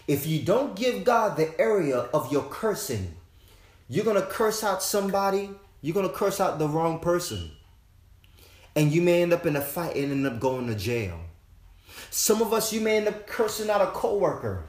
If 0.08 0.28
you 0.28 0.42
don't 0.44 0.76
give 0.76 1.04
God 1.04 1.36
the 1.36 1.60
area 1.60 1.98
of 1.98 2.32
your 2.32 2.44
cursing, 2.44 3.16
you're 3.90 4.06
going 4.06 4.22
to 4.22 4.28
curse 4.28 4.64
out 4.64 4.84
somebody, 4.84 5.50
you're 5.82 5.94
going 5.94 6.08
to 6.08 6.14
curse 6.14 6.40
out 6.40 6.60
the 6.60 6.68
wrong 6.68 7.00
person. 7.00 7.52
And 8.76 8.92
you 8.92 9.02
may 9.02 9.22
end 9.22 9.34
up 9.34 9.46
in 9.46 9.56
a 9.56 9.62
fight 9.62 9.96
and 9.96 10.12
end 10.12 10.28
up 10.28 10.40
going 10.40 10.68
to 10.68 10.76
jail. 10.76 11.20
Some 12.10 12.42
of 12.42 12.54
us, 12.54 12.74
you 12.74 12.82
may 12.82 12.98
end 12.98 13.08
up 13.08 13.28
cursing 13.28 13.70
out 13.70 13.82
a 13.82 13.88
coworker. 13.88 14.66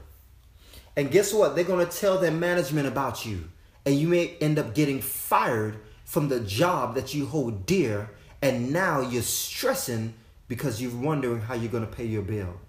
And 0.95 1.11
guess 1.11 1.33
what? 1.33 1.55
They're 1.55 1.63
going 1.63 1.85
to 1.85 1.97
tell 1.97 2.17
their 2.17 2.31
management 2.31 2.87
about 2.87 3.25
you. 3.25 3.49
And 3.85 3.95
you 3.95 4.07
may 4.07 4.35
end 4.41 4.59
up 4.59 4.73
getting 4.73 5.01
fired 5.01 5.77
from 6.03 6.29
the 6.29 6.39
job 6.39 6.95
that 6.95 7.13
you 7.13 7.25
hold 7.25 7.65
dear. 7.65 8.09
And 8.41 8.71
now 8.71 9.01
you're 9.01 9.21
stressing 9.21 10.13
because 10.47 10.81
you're 10.81 10.95
wondering 10.95 11.41
how 11.41 11.53
you're 11.53 11.71
going 11.71 11.85
to 11.85 11.91
pay 11.91 12.05
your 12.05 12.21
bill. 12.21 12.59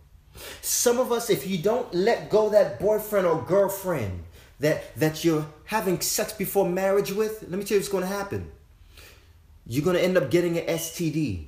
Some 0.63 0.99
of 0.99 1.11
us, 1.11 1.31
if 1.31 1.47
you 1.47 1.59
don't 1.59 1.93
let 1.95 2.31
go 2.31 2.51
that 2.51 2.79
boyfriend 2.79 3.27
or 3.27 3.43
girlfriend 3.43 4.25
that, 4.61 4.95
that 4.97 5.25
you're 5.25 5.47
having 5.65 6.01
sex 6.01 6.33
before 6.33 6.69
marriage 6.69 7.13
with, 7.13 7.43
let 7.43 7.59
me 7.59 7.65
tell 7.65 7.77
you 7.77 7.81
what's 7.81 7.89
going 7.89 8.05
to 8.05 8.09
happen. 8.09 8.51
You're 9.69 9.85
going 9.85 9.97
to 9.97 10.03
end 10.03 10.17
up 10.17 10.31
getting 10.31 10.59
an 10.59 10.67
STD. 10.67 11.47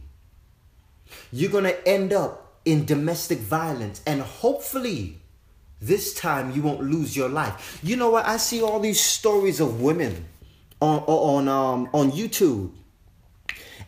You're 1.32 1.50
going 1.50 1.64
to 1.64 1.88
end 1.88 2.12
up 2.12 2.60
in 2.64 2.84
domestic 2.84 3.38
violence. 3.38 4.02
And 4.06 4.20
hopefully, 4.20 5.18
this 5.80 6.14
time 6.14 6.52
you 6.52 6.60
won't 6.62 6.82
lose 6.82 7.16
your 7.16 7.30
life. 7.30 7.80
You 7.82 7.96
know 7.96 8.10
what? 8.10 8.26
I 8.26 8.36
see 8.36 8.62
all 8.62 8.78
these 8.78 9.00
stories 9.00 9.58
of 9.58 9.80
women 9.80 10.26
on 10.80 11.00
on 11.00 11.48
um 11.48 11.88
on 11.92 12.12
YouTube. 12.12 12.72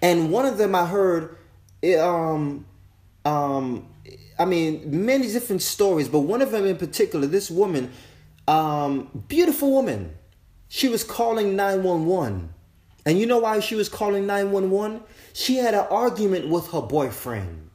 And 0.01 0.31
one 0.33 0.47
of 0.47 0.57
them 0.59 0.75
I 0.75 0.87
heard 0.87 1.37
um 2.01 2.65
um 3.27 3.89
I 4.39 4.47
mean 4.47 5.05
many 5.05 5.31
different 5.31 5.61
stories, 5.63 6.09
but 6.09 6.21
one 6.21 6.41
of 6.41 6.51
them 6.51 6.65
in 6.65 6.79
particular, 6.79 7.27
this 7.27 7.51
woman, 7.51 7.93
um, 8.49 9.25
beautiful 9.29 9.71
woman, 9.71 10.17
she 10.69 10.89
was 10.89 11.05
calling 11.05 11.55
911. 11.55 12.53
And 13.05 13.19
you 13.19 13.27
know 13.27 13.39
why 13.39 13.61
she 13.61 13.75
was 13.75 13.89
calling 13.89 14.27
911? 14.27 15.03
She 15.33 15.57
had 15.57 15.75
an 15.75 15.87
argument 15.91 16.49
with 16.49 16.71
her 16.71 16.81
boyfriend. 16.81 17.71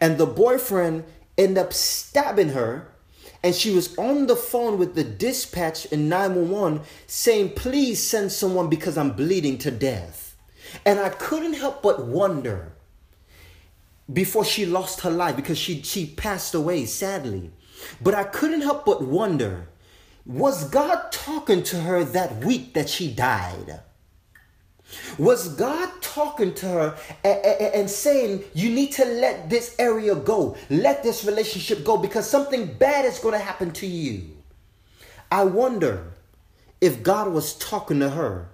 And 0.00 0.18
the 0.18 0.26
boyfriend 0.26 1.04
ended 1.38 1.58
up 1.58 1.72
stabbing 1.72 2.50
her 2.50 2.90
and 3.42 3.54
she 3.54 3.74
was 3.74 3.96
on 3.96 4.26
the 4.26 4.36
phone 4.36 4.78
with 4.78 4.94
the 4.94 5.04
dispatch 5.04 5.86
in 5.86 6.08
911 6.08 6.82
saying, 7.06 7.50
Please 7.50 8.02
send 8.02 8.32
someone 8.32 8.68
because 8.68 8.98
I'm 8.98 9.12
bleeding 9.12 9.56
to 9.58 9.70
death. 9.70 10.36
And 10.84 10.98
I 10.98 11.08
couldn't 11.08 11.54
help 11.54 11.82
but 11.82 12.04
wonder 12.04 12.72
before 14.12 14.44
she 14.44 14.66
lost 14.66 15.00
her 15.00 15.10
life 15.10 15.36
because 15.36 15.56
she, 15.56 15.82
she 15.82 16.06
passed 16.06 16.54
away 16.54 16.84
sadly. 16.84 17.50
But 18.00 18.14
I 18.14 18.24
couldn't 18.24 18.60
help 18.60 18.84
but 18.84 19.02
wonder 19.02 19.68
was 20.26 20.68
God 20.68 21.10
talking 21.10 21.62
to 21.64 21.80
her 21.80 22.04
that 22.04 22.44
week 22.44 22.74
that 22.74 22.90
she 22.90 23.10
died? 23.10 23.80
Was 25.18 25.48
God 25.48 25.90
talking 26.00 26.54
to 26.54 26.66
her 26.66 26.98
and, 27.24 27.88
saying, 27.88 28.44
You 28.54 28.70
need 28.70 28.92
to 28.92 29.04
let 29.04 29.50
this 29.50 29.74
area 29.78 30.14
go, 30.14 30.56
let 30.68 31.02
this 31.02 31.24
relationship 31.24 31.84
go 31.84 31.96
because 31.96 32.28
something 32.28 32.66
bad 32.74 33.04
is 33.04 33.18
going 33.18 33.38
to 33.38 33.44
happen 33.44 33.70
to 33.72 33.86
you? 33.86 34.36
I 35.30 35.44
wonder 35.44 36.12
if 36.80 37.02
God 37.02 37.32
was 37.32 37.56
talking 37.58 38.00
to 38.00 38.10
her 38.10 38.48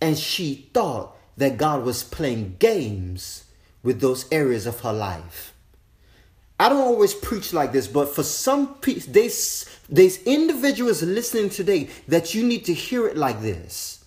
and 0.00 0.16
she 0.16 0.70
thought 0.72 1.16
that 1.36 1.56
God 1.56 1.84
was 1.84 2.04
playing 2.04 2.56
games 2.58 3.44
with 3.82 4.00
those 4.00 4.30
areas 4.30 4.66
of 4.66 4.80
her 4.80 4.92
life. 4.92 5.54
I 6.58 6.68
don't 6.68 6.82
always 6.82 7.14
preach 7.14 7.54
like 7.54 7.72
this, 7.72 7.88
but 7.88 8.14
for 8.14 8.22
some 8.22 8.74
people, 8.74 9.10
there's, 9.12 9.64
there's 9.88 10.22
individuals 10.24 11.02
listening 11.02 11.48
today 11.48 11.88
that 12.08 12.34
you 12.34 12.46
need 12.46 12.66
to 12.66 12.74
hear 12.74 13.06
it 13.06 13.16
like 13.16 13.40
this. 13.40 13.99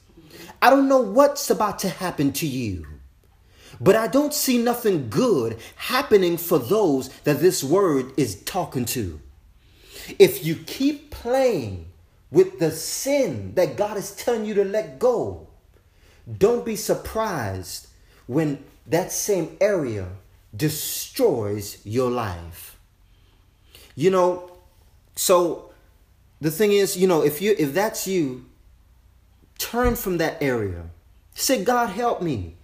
I 0.63 0.69
don't 0.69 0.87
know 0.87 1.01
what's 1.01 1.49
about 1.49 1.79
to 1.79 1.89
happen 1.89 2.31
to 2.33 2.47
you. 2.47 2.87
But 3.81 3.97
I 3.97 4.07
don't 4.07 4.33
see 4.33 4.57
nothing 4.57 5.09
good 5.09 5.59
happening 5.75 6.37
for 6.37 6.57
those 6.57 7.09
that 7.25 7.41
this 7.41 7.61
word 7.61 8.13
is 8.15 8.41
talking 8.43 8.85
to. 8.85 9.19
If 10.17 10.45
you 10.45 10.55
keep 10.55 11.11
playing 11.11 11.87
with 12.31 12.59
the 12.59 12.71
sin 12.71 13.55
that 13.55 13.75
God 13.75 13.97
is 13.97 14.15
telling 14.15 14.45
you 14.45 14.53
to 14.53 14.63
let 14.63 14.99
go, 14.99 15.49
don't 16.37 16.65
be 16.65 16.77
surprised 16.77 17.89
when 18.27 18.63
that 18.87 19.11
same 19.11 19.57
area 19.59 20.07
destroys 20.55 21.85
your 21.85 22.09
life. 22.09 22.79
You 23.95 24.11
know, 24.11 24.49
so 25.17 25.73
the 26.39 26.51
thing 26.51 26.71
is, 26.71 26.95
you 26.95 27.07
know, 27.07 27.21
if 27.21 27.41
you 27.41 27.53
if 27.59 27.73
that's 27.73 28.07
you, 28.07 28.45
Turn 29.57 29.95
from 29.95 30.17
that 30.17 30.41
area. 30.41 30.85
Say, 31.35 31.63
God, 31.63 31.89
help 31.89 32.21
me. 32.21 32.55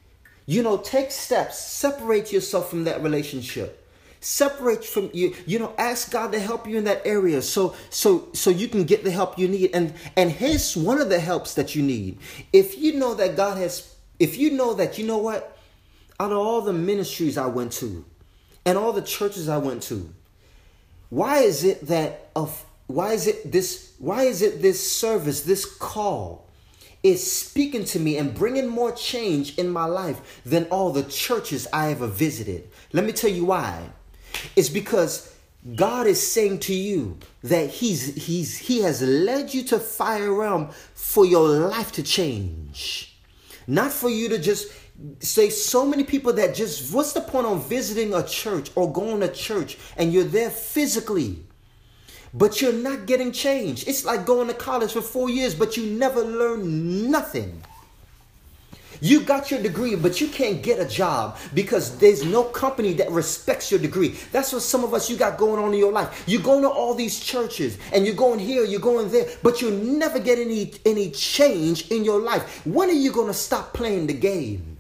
You 0.46 0.64
know, 0.64 0.78
take 0.78 1.12
steps. 1.12 1.60
Separate 1.60 2.32
yourself 2.32 2.70
from 2.70 2.86
that 2.86 3.04
relationship. 3.04 3.88
Separate 4.20 4.84
from 4.84 5.10
you. 5.14 5.36
You 5.46 5.60
know, 5.60 5.74
ask 5.78 6.12
God 6.12 6.32
to 6.32 6.40
help 6.40 6.68
you 6.68 6.78
in 6.78 6.84
that 6.86 7.04
area 7.06 7.42
so 7.42 7.76
so 7.90 8.28
so 8.34 8.50
you 8.50 8.68
can 8.68 8.84
get 8.84 9.04
the 9.04 9.12
help 9.12 9.40
you 9.40 9.48
need. 9.48 9.72
And 9.74 9.94
and 10.18 10.32
here's 10.32 10.76
one 10.76 11.00
of 11.00 11.10
the 11.10 11.20
helps 11.20 11.54
that 11.54 11.76
you 11.76 11.84
need. 11.84 12.18
If 12.52 12.78
you 12.78 12.94
know 12.94 13.14
that 13.14 13.38
God 13.38 13.58
has, 13.60 13.96
if 14.18 14.38
you 14.38 14.52
know 14.52 14.74
that 14.74 14.98
you 14.98 15.06
know 15.06 15.20
what, 15.20 15.58
out 16.20 16.32
of 16.32 16.38
all 16.38 16.62
the 16.62 16.74
ministries 16.74 17.38
I 17.38 17.46
went 17.46 17.72
to, 17.74 18.04
and 18.66 18.78
all 18.78 18.92
the 18.92 19.02
churches 19.02 19.48
I 19.48 19.58
went 19.58 19.84
to, 19.84 20.14
why 21.10 21.40
is 21.40 21.64
it 21.64 21.88
that 21.88 22.30
of 22.36 22.66
why 22.88 23.14
is 23.14 23.28
it 23.28 23.52
this 23.52 23.94
why 24.00 24.24
is 24.24 24.42
it 24.42 24.62
this 24.62 24.92
service 24.92 25.42
this 25.44 25.64
call 25.64 26.49
is 27.04 27.32
speaking 27.32 27.86
to 27.86 28.00
me 28.00 28.18
and 28.18 28.34
bringing 28.34 28.68
more 28.68 28.92
change 28.92 29.58
in 29.58 29.70
my 29.70 29.86
life 29.86 30.42
than 30.46 30.66
all 30.66 30.92
the 30.92 31.04
churches 31.04 31.68
I 31.72 31.92
ever 31.92 32.08
visited. 32.08 32.70
Let 32.92 33.06
me 33.06 33.12
tell 33.12 33.30
you 33.30 33.46
why. 33.46 33.90
It's 34.56 34.70
because 34.70 35.34
God 35.76 36.08
is 36.08 36.26
saying 36.26 36.60
to 36.62 36.74
you 36.74 37.18
that 37.44 37.70
he's 37.70 38.16
he's 38.16 38.58
he 38.58 38.82
has 38.82 39.02
led 39.02 39.54
you 39.54 39.64
to 39.66 39.80
Fire 39.80 40.34
Realm 40.34 40.70
for 40.94 41.26
your 41.26 41.48
life 41.48 41.92
to 41.94 42.04
change. 42.04 43.18
Not 43.68 43.92
for 43.92 44.10
you 44.10 44.30
to 44.30 44.40
just 44.40 44.72
say 45.20 45.50
so 45.50 45.86
many 45.86 46.04
people 46.04 46.34
that 46.34 46.56
just 46.56 46.94
what's 46.94 47.14
the 47.14 47.22
point 47.22 47.46
on 47.46 47.62
visiting 47.62 48.14
a 48.14 48.24
church 48.24 48.72
or 48.76 48.92
going 48.92 49.22
to 49.22 49.30
church 49.30 49.78
and 49.96 50.12
you're 50.12 50.24
there 50.24 50.50
physically 50.50 51.46
but 52.34 52.62
you're 52.62 52.74
not 52.74 53.06
getting 53.06 53.32
change. 53.32 53.88
It's 53.88 54.06
like 54.06 54.26
going 54.26 54.48
to 54.48 54.54
college 54.54 54.94
for 54.94 55.02
four 55.02 55.30
years, 55.30 55.56
but 55.56 55.78
you 55.78 55.86
never 55.86 56.24
learn 56.24 57.12
nothing. 57.12 57.62
You 59.02 59.22
got 59.22 59.50
your 59.50 59.62
degree, 59.62 59.96
but 59.96 60.20
you 60.20 60.28
can't 60.28 60.62
get 60.62 60.80
a 60.80 60.86
job 60.86 61.38
because 61.54 61.98
there's 62.00 62.26
no 62.26 62.44
company 62.44 62.94
that 62.94 63.10
respects 63.12 63.72
your 63.72 63.80
degree. 63.80 64.10
That's 64.34 64.52
what 64.52 64.62
some 64.62 64.84
of 64.84 64.94
us 64.94 65.10
you 65.10 65.16
got 65.16 65.38
going 65.38 65.64
on 65.64 65.74
in 65.74 65.80
your 65.80 65.94
life. 65.94 66.24
You're 66.28 66.42
going 66.42 66.64
to 66.64 66.70
all 66.70 66.94
these 66.96 67.20
churches 67.20 67.78
and 67.94 68.06
you're 68.06 68.16
going 68.16 68.40
here, 68.40 68.66
you're 68.66 68.82
going 68.82 69.10
there, 69.10 69.28
but 69.42 69.62
you 69.62 69.72
never 69.72 70.20
get 70.20 70.38
any 70.38 70.74
any 70.86 71.12
change 71.12 71.90
in 71.92 72.04
your 72.04 72.20
life. 72.20 72.66
When 72.66 72.90
are 72.90 72.94
you 72.94 73.14
to 73.14 73.34
stop 73.34 73.74
playing 73.74 74.08
the 74.08 74.14
games? 74.14 74.79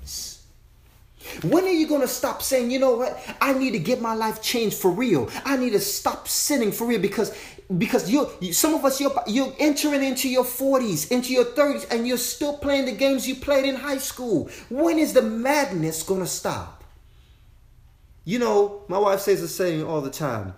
When 1.43 1.65
are 1.65 1.71
you 1.71 1.87
going 1.87 2.01
to 2.01 2.07
stop 2.07 2.41
saying, 2.41 2.71
you 2.71 2.79
know 2.79 2.95
what? 2.95 3.19
I 3.41 3.53
need 3.53 3.71
to 3.71 3.79
get 3.79 4.01
my 4.01 4.13
life 4.13 4.41
changed 4.41 4.77
for 4.77 4.91
real. 4.91 5.29
I 5.45 5.57
need 5.57 5.71
to 5.71 5.79
stop 5.79 6.27
sinning 6.27 6.71
for 6.71 6.87
real 6.87 7.01
because 7.01 7.35
because 7.77 8.09
you, 8.09 8.27
some 8.51 8.73
of 8.73 8.83
us 8.83 8.99
you're, 8.99 9.13
you're 9.27 9.53
entering 9.59 10.03
into 10.03 10.27
your 10.27 10.43
40s, 10.43 11.11
into 11.11 11.31
your 11.31 11.45
30s 11.45 11.85
and 11.91 12.07
you're 12.07 12.17
still 12.17 12.57
playing 12.57 12.85
the 12.85 12.91
games 12.91 13.27
you 13.27 13.35
played 13.35 13.65
in 13.65 13.75
high 13.75 13.99
school. 13.99 14.49
When 14.69 14.97
is 14.97 15.13
the 15.13 15.21
madness 15.21 16.01
going 16.01 16.21
to 16.21 16.27
stop? 16.27 16.83
You 18.25 18.39
know, 18.39 18.83
my 18.87 18.97
wife 18.97 19.19
says 19.19 19.41
the 19.41 19.47
same 19.47 19.87
all 19.87 20.01
the 20.01 20.09
time. 20.09 20.55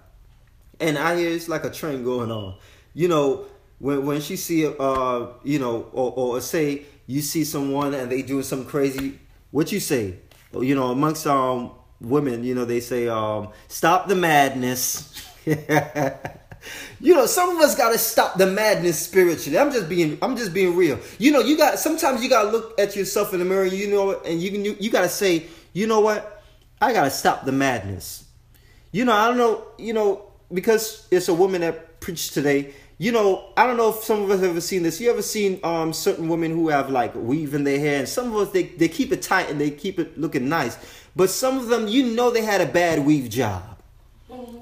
And 0.80 0.98
I 0.98 1.18
hear 1.18 1.30
it's 1.30 1.50
like 1.50 1.64
a 1.64 1.70
train 1.70 2.04
going 2.04 2.32
on. 2.32 2.56
You 2.94 3.08
know, 3.08 3.46
when 3.80 4.06
when 4.06 4.22
she 4.22 4.36
see 4.36 4.68
uh, 4.68 5.28
you 5.44 5.60
know, 5.60 5.90
or, 5.92 6.12
or 6.12 6.42
say 6.42 6.84
you 7.08 7.22
see 7.22 7.44
someone 7.44 7.94
and 7.94 8.12
they 8.12 8.22
doing 8.22 8.44
something 8.44 8.68
crazy, 8.68 9.20
what 9.52 9.72
you 9.72 9.80
say? 9.80 10.18
You 10.60 10.76
know, 10.76 10.92
amongst 10.92 11.26
um 11.28 11.72
women, 12.00 12.44
you 12.44 12.56
know, 12.56 12.66
they 12.66 12.80
say 12.80 13.08
um 13.08 13.50
stop 13.68 14.08
the 14.08 14.16
madness. 14.16 15.26
you 17.00 17.16
know, 17.16 17.26
some 17.26 17.56
of 17.56 17.62
us 17.62 17.76
gotta 17.76 17.98
stop 17.98 18.38
the 18.38 18.48
madness 18.48 19.00
spiritually. 19.00 19.58
I'm 19.58 19.72
just 19.72 19.90
being 19.90 20.18
I'm 20.22 20.36
just 20.36 20.54
being 20.54 20.76
real. 20.76 21.00
You 21.18 21.32
know, 21.32 21.40
you 21.40 21.58
got 21.58 21.80
sometimes 21.80 22.24
you 22.24 22.30
gotta 22.30 22.50
look 22.50 22.80
at 22.80 22.96
yourself 22.96 23.34
in 23.34 23.40
the 23.40 23.46
mirror, 23.46 23.66
you 23.66 23.90
know, 23.90 24.20
and 24.22 24.42
you 24.42 24.52
can 24.52 24.66
you, 24.66 24.76
you 24.80 24.90
gotta 24.90 25.10
say, 25.10 25.48
you 25.74 25.88
know 25.88 26.02
what? 26.02 26.44
I 26.82 26.94
gotta 26.94 27.12
stop 27.12 27.46
the 27.46 27.52
madness. 27.52 28.26
You 28.92 29.06
know, 29.06 29.14
I 29.14 29.28
don't 29.28 29.38
know, 29.38 29.66
you 29.78 29.94
know, 29.94 30.32
because 30.54 31.08
it's 31.12 31.30
a 31.30 31.34
woman 31.34 31.62
that 31.62 32.00
preached 32.02 32.34
today 32.34 32.74
you 33.02 33.12
know, 33.12 33.46
I 33.58 33.66
don't 33.66 33.78
know 33.78 33.90
if 33.90 34.04
some 34.04 34.22
of 34.22 34.30
us 34.30 34.42
have 34.42 34.52
ever 34.52 34.62
seen 34.62 34.84
this. 34.84 35.02
You 35.02 35.10
ever 35.10 35.24
seen 35.24 35.60
um 35.64 35.92
certain 35.92 36.30
women 36.30 36.52
who 36.52 36.70
have 36.70 36.92
like 36.92 37.16
weave 37.16 37.56
in 37.56 37.64
their 37.64 37.80
hair, 37.80 37.98
and 37.98 38.08
some 38.08 38.28
of 38.28 38.36
us 38.36 38.52
they, 38.52 38.62
they 38.62 38.88
keep 38.88 39.12
it 39.12 39.24
tight 39.24 39.50
and 39.50 39.60
they 39.60 39.72
keep 39.72 39.98
it 39.98 40.20
looking 40.20 40.48
nice, 40.48 40.78
but 41.16 41.32
some 41.32 41.58
of 41.58 41.66
them 41.66 41.88
you 41.88 42.14
know 42.14 42.30
they 42.30 42.44
had 42.44 42.62
a 42.62 42.68
bad 42.68 43.04
weave 43.04 43.28
job. 43.28 43.64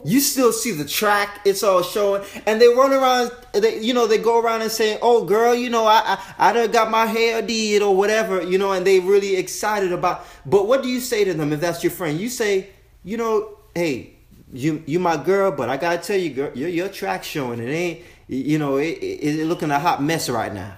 You 0.06 0.22
still 0.22 0.54
see 0.54 0.72
the 0.72 0.86
track; 0.86 1.42
it's 1.44 1.64
all 1.64 1.84
showing, 1.84 2.24
and 2.46 2.62
they 2.62 2.70
run 2.70 2.94
around. 2.94 3.32
They, 3.52 3.82
you 3.82 3.94
know, 3.94 4.08
they 4.08 4.18
go 4.18 4.40
around 4.40 4.62
and 4.62 4.72
say, 4.72 4.98
"Oh, 5.02 5.26
girl, 5.26 5.54
you 5.54 5.70
know, 5.70 5.86
I, 5.86 6.02
I, 6.06 6.50
I 6.50 6.54
done 6.54 6.72
got 6.72 6.90
my 6.90 7.08
hair 7.08 7.42
did 7.42 7.82
or 7.82 7.94
whatever," 7.94 8.42
you 8.42 8.58
know, 8.58 8.72
and 8.72 8.88
they 8.88 9.02
really 9.02 9.36
excited 9.36 9.92
about. 9.92 10.26
But 10.46 10.66
what 10.66 10.82
do 10.82 10.88
you 10.88 11.02
say 11.02 11.26
to 11.26 11.34
them 11.34 11.52
if 11.52 11.60
that's 11.60 11.84
your 11.84 11.92
friend? 11.92 12.18
You 12.18 12.30
say, 12.30 12.70
you 13.04 13.18
know, 13.18 13.58
hey, 13.76 14.14
you 14.54 14.82
you 14.88 14.98
my 14.98 15.18
girl, 15.18 15.52
but 15.52 15.68
I 15.68 15.76
gotta 15.76 15.98
tell 15.98 16.18
you, 16.18 16.30
girl, 16.30 16.52
your 16.56 16.70
your 16.70 16.88
track 16.88 17.26
showing. 17.26 17.60
It 17.60 17.70
ain't 17.70 18.00
you 18.30 18.58
know 18.58 18.78
it, 18.78 18.98
it, 19.00 19.40
it 19.40 19.46
looking 19.46 19.72
a 19.72 19.80
hot 19.80 20.02
mess 20.02 20.30
right 20.30 20.54
now. 20.54 20.78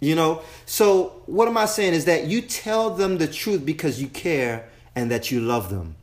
You 0.00 0.14
know, 0.14 0.42
so 0.66 1.22
what 1.24 1.48
am 1.48 1.56
I 1.56 1.64
saying 1.64 1.94
is 1.94 2.04
that 2.04 2.26
you 2.26 2.42
tell 2.42 2.90
them 2.90 3.16
the 3.16 3.26
truth 3.26 3.64
because 3.64 4.02
you 4.02 4.08
care 4.08 4.68
and 4.94 5.10
that 5.10 5.30
you 5.30 5.40
love 5.40 5.70
them. 5.70 5.96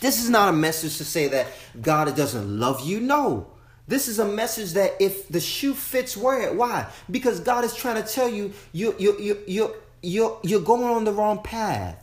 This 0.00 0.20
is 0.20 0.28
not 0.28 0.48
a 0.48 0.52
message 0.52 0.96
to 0.96 1.04
say 1.04 1.28
that 1.28 1.46
God 1.80 2.14
doesn't 2.16 2.58
love 2.58 2.80
you. 2.80 2.98
No. 2.98 3.46
This 3.86 4.08
is 4.08 4.18
a 4.18 4.24
message 4.24 4.72
that 4.72 4.94
if 4.98 5.28
the 5.28 5.38
shoe 5.38 5.74
fits, 5.74 6.16
wear 6.16 6.42
it. 6.42 6.56
Why? 6.56 6.86
Because 7.10 7.38
God 7.38 7.64
is 7.64 7.74
trying 7.74 8.02
to 8.02 8.08
tell 8.08 8.28
you 8.28 8.52
you 8.72 8.96
you 8.98 9.16
you 9.20 9.38
you 9.46 9.74
you're, 10.02 10.40
you're 10.42 10.60
going 10.60 10.82
on 10.84 11.04
the 11.04 11.12
wrong 11.12 11.42
path. 11.42 11.96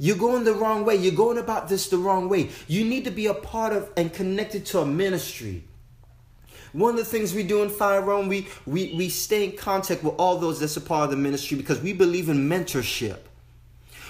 You're 0.00 0.16
going 0.16 0.42
the 0.44 0.54
wrong 0.54 0.84
way. 0.84 0.96
You're 0.96 1.14
going 1.14 1.38
about 1.38 1.68
this 1.68 1.88
the 1.88 1.98
wrong 1.98 2.28
way. 2.28 2.50
You 2.66 2.84
need 2.84 3.04
to 3.04 3.12
be 3.12 3.26
a 3.26 3.34
part 3.34 3.72
of 3.72 3.90
and 3.96 4.12
connected 4.12 4.66
to 4.66 4.80
a 4.80 4.86
ministry. 4.86 5.64
One 6.72 6.90
of 6.90 6.96
the 6.96 7.04
things 7.04 7.34
we 7.34 7.42
do 7.42 7.62
in 7.62 7.70
Fire 7.70 8.02
Realm, 8.02 8.28
we, 8.28 8.48
we, 8.66 8.92
we 8.94 9.08
stay 9.08 9.44
in 9.44 9.52
contact 9.52 10.02
with 10.02 10.14
all 10.18 10.38
those 10.38 10.60
that's 10.60 10.76
a 10.76 10.80
part 10.80 11.04
of 11.04 11.10
the 11.10 11.16
ministry 11.16 11.56
because 11.56 11.80
we 11.80 11.92
believe 11.92 12.28
in 12.28 12.48
mentorship. 12.48 13.18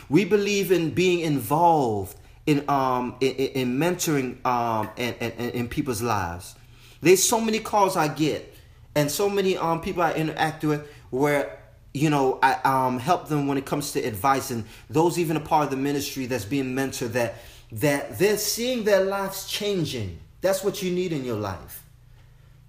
We 0.09 0.25
believe 0.25 0.73
in 0.73 0.91
being 0.91 1.21
involved 1.21 2.17
in 2.47 2.65
um 2.71 3.15
in, 3.21 3.35
in 3.35 3.79
mentoring 3.79 4.45
um 4.47 4.89
and, 4.97 5.15
in 5.21 5.69
people's 5.69 6.01
lives. 6.01 6.55
There's 7.03 7.23
so 7.23 7.41
many 7.41 7.59
calls 7.59 7.95
I 7.95 8.09
get 8.09 8.55
and 8.95 9.11
so 9.11 9.29
many 9.29 9.59
um 9.59 9.83
people 9.83 10.03
I 10.03 10.13
interact 10.15 10.65
with 10.65 10.89
where 11.11 11.59
you 11.93 12.09
know 12.09 12.39
I 12.43 12.55
um 12.65 12.99
help 12.99 13.29
them 13.29 13.49
when 13.49 13.59
it 13.59 13.67
comes 13.67 13.93
to 13.93 14.01
advice 14.01 14.51
and 14.51 14.65
those 14.89 15.19
even 15.19 15.37
a 15.37 15.41
part 15.41 15.65
of 15.65 15.71
the 15.71 15.77
ministry 15.77 16.25
that's 16.25 16.47
being 16.47 16.75
mentored 16.75 17.13
that 17.13 17.35
that 17.71 18.19
they're 18.19 18.39
seeing 18.39 18.85
their 18.85 19.05
lives 19.05 19.47
changing. 19.47 20.19
That's 20.41 20.65
what 20.65 20.83
you 20.83 20.91
need 20.91 21.13
in 21.13 21.27
your 21.27 21.37
life. 21.37 21.85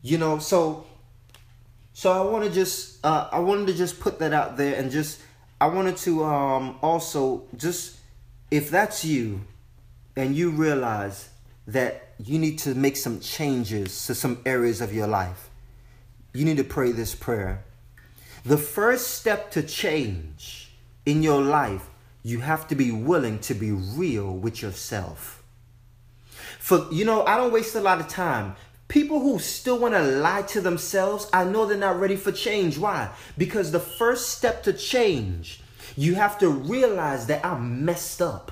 You 0.01 0.17
know, 0.17 0.39
so 0.39 0.85
so 1.93 2.11
I 2.11 2.31
want 2.31 2.45
to 2.45 2.49
just 2.49 3.05
uh, 3.05 3.27
I 3.31 3.39
wanted 3.39 3.67
to 3.67 3.73
just 3.73 3.99
put 3.99 4.19
that 4.19 4.31
out 4.31 4.55
there 4.55 4.75
and 4.75 4.89
just 4.89 5.19
I 5.59 5.67
wanted 5.67 5.97
to 5.97 6.23
um 6.23 6.79
also 6.81 7.43
just 7.57 7.97
if 8.51 8.69
that's 8.69 9.03
you 9.03 9.41
and 10.15 10.35
you 10.35 10.51
realize 10.51 11.29
that 11.67 12.13
you 12.17 12.39
need 12.39 12.59
to 12.59 12.73
make 12.73 12.97
some 12.97 13.19
changes 13.19 14.07
to 14.07 14.15
some 14.15 14.39
areas 14.45 14.81
of 14.81 14.93
your 14.93 15.07
life, 15.07 15.49
you 16.33 16.45
need 16.45 16.57
to 16.57 16.63
pray 16.63 16.91
this 16.91 17.15
prayer. 17.15 17.63
The 18.45 18.57
first 18.57 19.15
step 19.15 19.51
to 19.51 19.61
change 19.61 20.71
in 21.05 21.21
your 21.21 21.41
life, 21.41 21.89
you 22.23 22.39
have 22.39 22.67
to 22.69 22.75
be 22.75 22.91
willing 22.91 23.39
to 23.39 23.53
be 23.53 23.71
real 23.71 24.33
with 24.33 24.61
yourself. 24.61 25.43
For 26.59 26.87
you 26.91 27.05
know, 27.05 27.25
I 27.25 27.37
don't 27.37 27.51
waste 27.51 27.75
a 27.75 27.81
lot 27.81 27.99
of 27.99 28.07
time. 28.07 28.55
People 28.89 29.19
who 29.19 29.37
still 29.37 29.77
want 29.77 29.93
to 29.93 30.01
lie 30.01 30.41
to 30.41 30.61
themselves, 30.61 31.29
I 31.31 31.43
know 31.43 31.65
they're 31.65 31.77
not 31.77 31.99
ready 31.99 32.15
for 32.15 32.31
change. 32.31 32.77
Why? 32.77 33.11
Because 33.37 33.71
the 33.71 33.79
first 33.79 34.29
step 34.29 34.63
to 34.63 34.73
change, 34.73 35.61
you 35.95 36.15
have 36.15 36.39
to 36.39 36.49
realize 36.49 37.27
that 37.27 37.45
I'm 37.45 37.85
messed 37.85 38.19
up. 38.19 38.51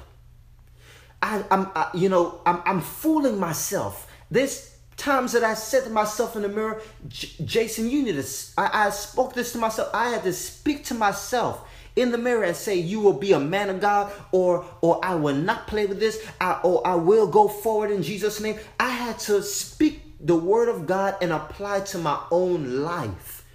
I, 1.24 1.44
am 1.50 1.72
you 1.96 2.10
know, 2.10 2.40
I'm, 2.46 2.62
I'm 2.66 2.82
fooling 2.82 3.40
myself. 3.40 4.08
There's 4.30 4.76
times 4.96 5.32
that 5.32 5.44
I 5.44 5.56
said 5.56 5.86
to 5.86 5.90
myself 5.90 6.36
in 6.36 6.44
the 6.44 6.50
mirror, 6.50 6.84
Jason, 7.10 7.90
you 7.90 8.04
need 8.04 8.22
to. 8.22 8.28
I, 8.60 8.88
I 8.88 8.90
spoke 8.92 9.34
this 9.34 9.54
to 9.54 9.58
myself. 9.58 9.90
I 9.92 10.10
had 10.10 10.22
to 10.24 10.34
speak 10.34 10.86
to 10.86 10.94
myself 10.94 11.68
in 11.96 12.12
the 12.12 12.18
mirror 12.20 12.44
and 12.44 12.56
say, 12.56 12.76
"You 12.76 13.00
will 13.00 13.14
be 13.14 13.32
a 13.32 13.40
man 13.40 13.72
of 13.72 13.82
God," 13.82 14.14
or 14.32 14.66
"or 14.82 15.04
I 15.04 15.16
will 15.16 15.36
not 15.36 15.66
play 15.66 15.88
with 15.88 16.00
this," 16.00 16.24
I, 16.40 16.60
or 16.64 16.86
"I 16.86 16.94
will 16.94 17.26
go 17.26 17.48
forward 17.48 17.90
in 17.90 18.04
Jesus' 18.04 18.40
name." 18.40 18.60
I 18.80 18.90
had 18.90 19.18
to 19.20 19.42
speak 19.42 20.07
the 20.20 20.36
word 20.36 20.70
of 20.70 20.88
God 20.88 21.16
and 21.22 21.32
apply 21.32 21.82
to 21.82 21.98
my 21.98 22.20
own 22.32 22.82
life 22.84 23.46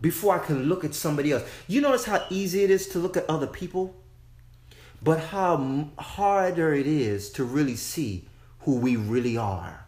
before 0.00 0.34
I 0.34 0.44
can 0.44 0.64
look 0.64 0.84
at 0.84 0.94
somebody 0.94 1.32
else. 1.32 1.44
You 1.68 1.80
notice 1.80 2.04
how 2.04 2.24
easy 2.30 2.64
it 2.64 2.70
is 2.70 2.88
to 2.88 2.98
look 2.98 3.16
at 3.16 3.28
other 3.28 3.46
people? 3.46 3.94
but 5.02 5.18
how 5.18 5.88
harder 5.98 6.72
it 6.72 6.86
is 6.86 7.30
to 7.30 7.44
really 7.44 7.76
see 7.76 8.24
who 8.60 8.76
we 8.76 8.96
really 8.96 9.36
are. 9.36 9.84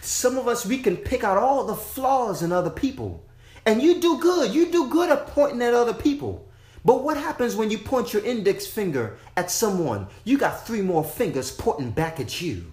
Some 0.00 0.36
of 0.36 0.48
us, 0.48 0.66
we 0.66 0.78
can 0.78 0.96
pick 0.96 1.22
out 1.22 1.38
all 1.38 1.64
the 1.64 1.76
flaws 1.76 2.42
in 2.42 2.52
other 2.52 2.70
people. 2.70 3.24
And 3.64 3.80
you 3.80 4.00
do 4.00 4.18
good. 4.18 4.52
You 4.52 4.70
do 4.70 4.90
good 4.90 5.10
at 5.10 5.28
pointing 5.28 5.62
at 5.62 5.72
other 5.72 5.94
people. 5.94 6.48
But 6.84 7.02
what 7.02 7.16
happens 7.16 7.56
when 7.56 7.70
you 7.70 7.78
point 7.78 8.12
your 8.12 8.24
index 8.24 8.66
finger 8.66 9.16
at 9.36 9.50
someone? 9.50 10.08
You 10.24 10.36
got 10.36 10.66
three 10.66 10.82
more 10.82 11.04
fingers 11.04 11.50
pointing 11.50 11.92
back 11.92 12.20
at 12.20 12.42
you. 12.42 12.72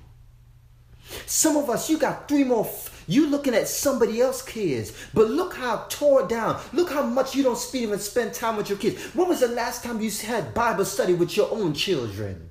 Some 1.26 1.57
of 1.57 1.70
us, 1.70 1.89
you 1.89 1.97
got 1.97 2.28
three 2.28 2.43
more. 2.43 2.66
F- 2.66 2.91
you 3.07 3.28
looking 3.28 3.53
at 3.53 3.68
somebody 3.68 4.22
else's 4.22 4.43
kids, 4.43 4.93
but 5.14 5.30
look 5.30 5.55
how 5.55 5.86
tore 5.89 6.28
down. 6.28 6.62
Look 6.72 6.91
how 6.91 7.03
much 7.03 7.36
you 7.36 7.43
don't 7.43 7.59
even 7.74 7.99
spend 7.99 8.34
time 8.34 8.55
with 8.55 8.70
your 8.70 8.78
kids. 8.78 9.01
When 9.16 9.28
was 9.28 9.41
the 9.41 9.47
last 9.47 9.84
time 9.84 9.99
you 9.99 10.09
had 10.12 10.53
Bible 10.53 10.86
study 10.86 11.14
with 11.14 11.36
your 11.36 11.51
own 11.51 11.74
children? 11.74 12.49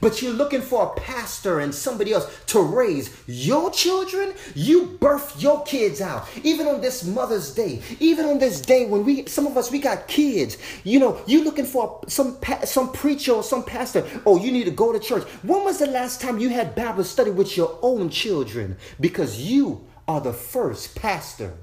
But 0.00 0.22
you're 0.22 0.32
looking 0.32 0.62
for 0.62 0.86
a 0.86 1.00
pastor 1.00 1.60
and 1.60 1.74
somebody 1.74 2.12
else 2.12 2.26
to 2.46 2.60
raise 2.60 3.14
your 3.26 3.70
children, 3.70 4.34
you 4.54 4.98
birth 5.00 5.40
your 5.40 5.62
kids 5.64 6.00
out. 6.00 6.28
Even 6.42 6.66
on 6.66 6.80
this 6.80 7.04
Mother's 7.04 7.54
Day, 7.54 7.82
even 8.00 8.26
on 8.26 8.38
this 8.38 8.60
day 8.60 8.86
when 8.86 9.04
we, 9.04 9.26
some 9.26 9.46
of 9.46 9.56
us, 9.56 9.70
we 9.70 9.78
got 9.78 10.08
kids. 10.08 10.58
You 10.84 11.00
know, 11.00 11.20
you 11.26 11.44
looking 11.44 11.66
for 11.66 12.00
some 12.08 12.38
some 12.64 12.92
preacher 12.92 13.32
or 13.32 13.42
some 13.42 13.64
pastor. 13.64 14.06
Oh, 14.26 14.38
you 14.38 14.52
need 14.52 14.64
to 14.64 14.70
go 14.70 14.92
to 14.92 14.98
church. 14.98 15.24
When 15.42 15.64
was 15.64 15.78
the 15.78 15.86
last 15.86 16.20
time 16.20 16.38
you 16.38 16.48
had 16.50 16.74
Bible 16.74 17.04
study 17.04 17.30
with 17.30 17.56
your 17.56 17.78
own 17.82 18.10
children? 18.10 18.76
Because 19.00 19.40
you 19.40 19.86
are 20.08 20.20
the 20.20 20.32
first 20.32 20.94
pastor 20.94 21.54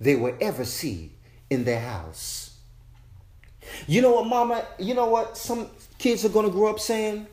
they 0.00 0.16
will 0.16 0.36
ever 0.40 0.64
see 0.64 1.12
in 1.50 1.64
their 1.64 1.80
house. 1.80 2.58
You 3.86 4.02
know 4.02 4.12
what, 4.12 4.26
mama? 4.26 4.64
You 4.78 4.94
know 4.94 5.06
what? 5.06 5.36
Some 5.36 5.68
kids 5.98 6.24
are 6.24 6.28
going 6.28 6.46
to 6.46 6.52
grow 6.52 6.70
up 6.70 6.80
saying, 6.80 7.26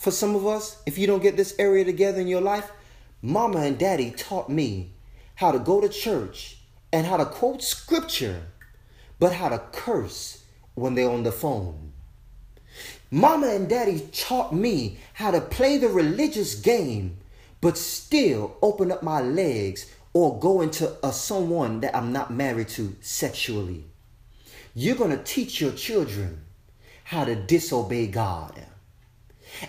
for 0.00 0.10
some 0.10 0.34
of 0.34 0.46
us, 0.46 0.82
if 0.86 0.96
you 0.96 1.06
don't 1.06 1.22
get 1.22 1.36
this 1.36 1.54
area 1.58 1.84
together 1.84 2.22
in 2.22 2.26
your 2.26 2.40
life, 2.40 2.72
mama 3.20 3.58
and 3.58 3.78
daddy 3.78 4.10
taught 4.10 4.48
me 4.48 4.92
how 5.34 5.52
to 5.52 5.58
go 5.58 5.78
to 5.78 5.90
church 5.90 6.56
and 6.90 7.06
how 7.06 7.18
to 7.18 7.26
quote 7.26 7.62
scripture, 7.62 8.44
but 9.18 9.34
how 9.34 9.50
to 9.50 9.58
curse 9.72 10.42
when 10.74 10.94
they're 10.94 11.10
on 11.10 11.22
the 11.22 11.30
phone. 11.30 11.92
Mama 13.10 13.48
and 13.48 13.68
daddy 13.68 14.08
taught 14.10 14.54
me 14.54 14.96
how 15.12 15.30
to 15.32 15.40
play 15.42 15.76
the 15.76 15.90
religious 15.90 16.54
game, 16.54 17.18
but 17.60 17.76
still 17.76 18.56
open 18.62 18.90
up 18.90 19.02
my 19.02 19.20
legs 19.20 19.84
or 20.14 20.40
go 20.40 20.62
into 20.62 20.96
a 21.06 21.12
someone 21.12 21.80
that 21.80 21.94
I'm 21.94 22.10
not 22.10 22.32
married 22.32 22.68
to 22.68 22.96
sexually. 23.02 23.84
You're 24.74 24.96
going 24.96 25.10
to 25.10 25.22
teach 25.22 25.60
your 25.60 25.72
children 25.72 26.46
how 27.04 27.26
to 27.26 27.34
disobey 27.34 28.06
God. 28.06 28.64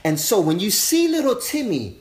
And 0.03 0.19
so 0.19 0.39
when 0.41 0.59
you 0.59 0.71
see 0.71 1.07
little 1.07 1.35
Timmy 1.35 1.97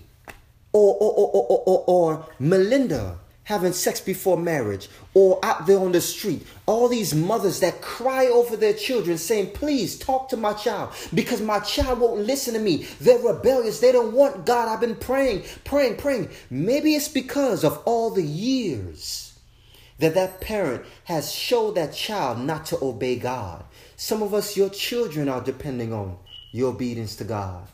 or, 0.73 0.95
or, 0.95 1.13
or, 1.13 1.31
or, 1.33 1.63
or, 1.67 1.85
or 1.87 2.27
Melinda 2.39 3.19
having 3.45 3.73
sex 3.73 4.01
before 4.01 4.37
marriage 4.37 4.89
or 5.13 5.45
out 5.45 5.67
there 5.67 5.81
on 5.81 5.91
the 5.91 6.01
street, 6.01 6.47
all 6.67 6.89
these 6.89 7.13
mothers 7.13 7.59
that 7.59 7.83
cry 7.83 8.27
over 8.27 8.57
their 8.57 8.73
children 8.73 9.19
saying, 9.19 9.51
Please 9.51 9.99
talk 9.99 10.29
to 10.29 10.37
my 10.37 10.53
child 10.53 10.91
because 11.13 11.41
my 11.41 11.59
child 11.59 11.99
won't 11.99 12.27
listen 12.27 12.55
to 12.55 12.61
me. 12.61 12.87
They're 13.01 13.19
rebellious. 13.19 13.81
They 13.81 13.91
don't 13.91 14.13
want 14.13 14.47
God. 14.47 14.69
I've 14.69 14.81
been 14.81 14.95
praying, 14.95 15.43
praying, 15.65 15.97
praying. 15.97 16.31
Maybe 16.49 16.95
it's 16.95 17.09
because 17.09 17.65
of 17.65 17.83
all 17.85 18.11
the 18.11 18.23
years 18.23 19.31
that 19.99 20.15
that 20.15 20.41
parent 20.41 20.85
has 21.05 21.33
showed 21.33 21.75
that 21.75 21.93
child 21.93 22.39
not 22.39 22.67
to 22.67 22.79
obey 22.83 23.17
God. 23.17 23.65
Some 23.97 24.23
of 24.23 24.33
us, 24.33 24.57
your 24.57 24.71
children 24.71 25.29
are 25.29 25.43
depending 25.43 25.93
on 25.93 26.17
your 26.53 26.71
obedience 26.71 27.17
to 27.17 27.25
God. 27.25 27.67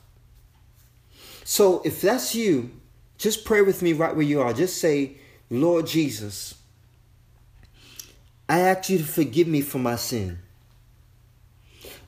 So 1.49 1.81
if 1.85 2.01
that's 2.01 2.35
you, 2.35 2.73
just 3.19 3.45
pray 3.45 3.63
with 3.63 3.81
me 3.81 3.93
right 3.93 4.17
where 4.17 4.27
you 4.27 4.41
are. 4.41 4.53
Just 4.53 4.79
say, 4.79 5.13
Lord 5.49 5.87
Jesus, 5.87 6.57
I 8.49 8.59
ask 8.59 8.91
you 8.91 8.99
to 8.99 9.05
forgive 9.05 9.47
me 9.47 9.61
for 9.61 9.79
my 9.79 9.95
sin. 9.95 10.41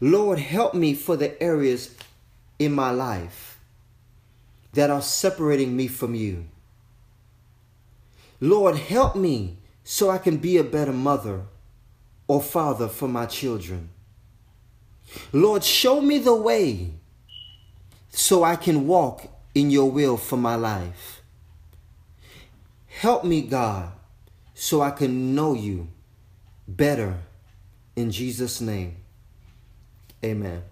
Lord, 0.01 0.41
help 0.41 0.75
me 0.75 0.93
for 0.93 1.17
the 1.17 1.41
areas 1.41 1.95
in 2.59 2.73
my 2.73 2.91
life 2.91 3.61
that 4.73 4.91
are 4.91 5.01
separating 5.01 5.77
me 5.77 5.87
from 5.87 6.17
you. 6.17 6.47
Lord, 8.41 8.75
help 8.75 9.15
me 9.15 9.59
so 9.85 10.11
I 10.11 10.19
can 10.19 10.39
be 10.39 10.57
a 10.57 10.65
better 10.65 10.93
mother 10.93 11.43
or 12.27 12.43
father 12.43 12.89
for 12.89 13.07
my 13.07 13.27
children. 13.27 13.91
Lord, 15.33 15.63
show 15.63 16.01
me 16.01 16.19
the 16.19 16.35
way 16.35 16.98
so 18.19 18.43
I 18.43 18.57
can 18.57 18.89
walk 18.89 19.29
in 19.55 19.71
your 19.71 19.89
will 19.93 20.17
for 20.17 20.37
my 20.37 20.57
life. 20.57 21.23
Help 22.87 23.23
me, 23.23 23.43
God, 23.43 23.93
so 24.55 24.81
I 24.81 24.91
can 24.91 25.37
know 25.37 25.55
you 25.55 25.87
better. 26.67 27.15
In 27.95 28.11
Jesus' 28.11 28.61
name, 28.61 28.97
amen. 30.25 30.65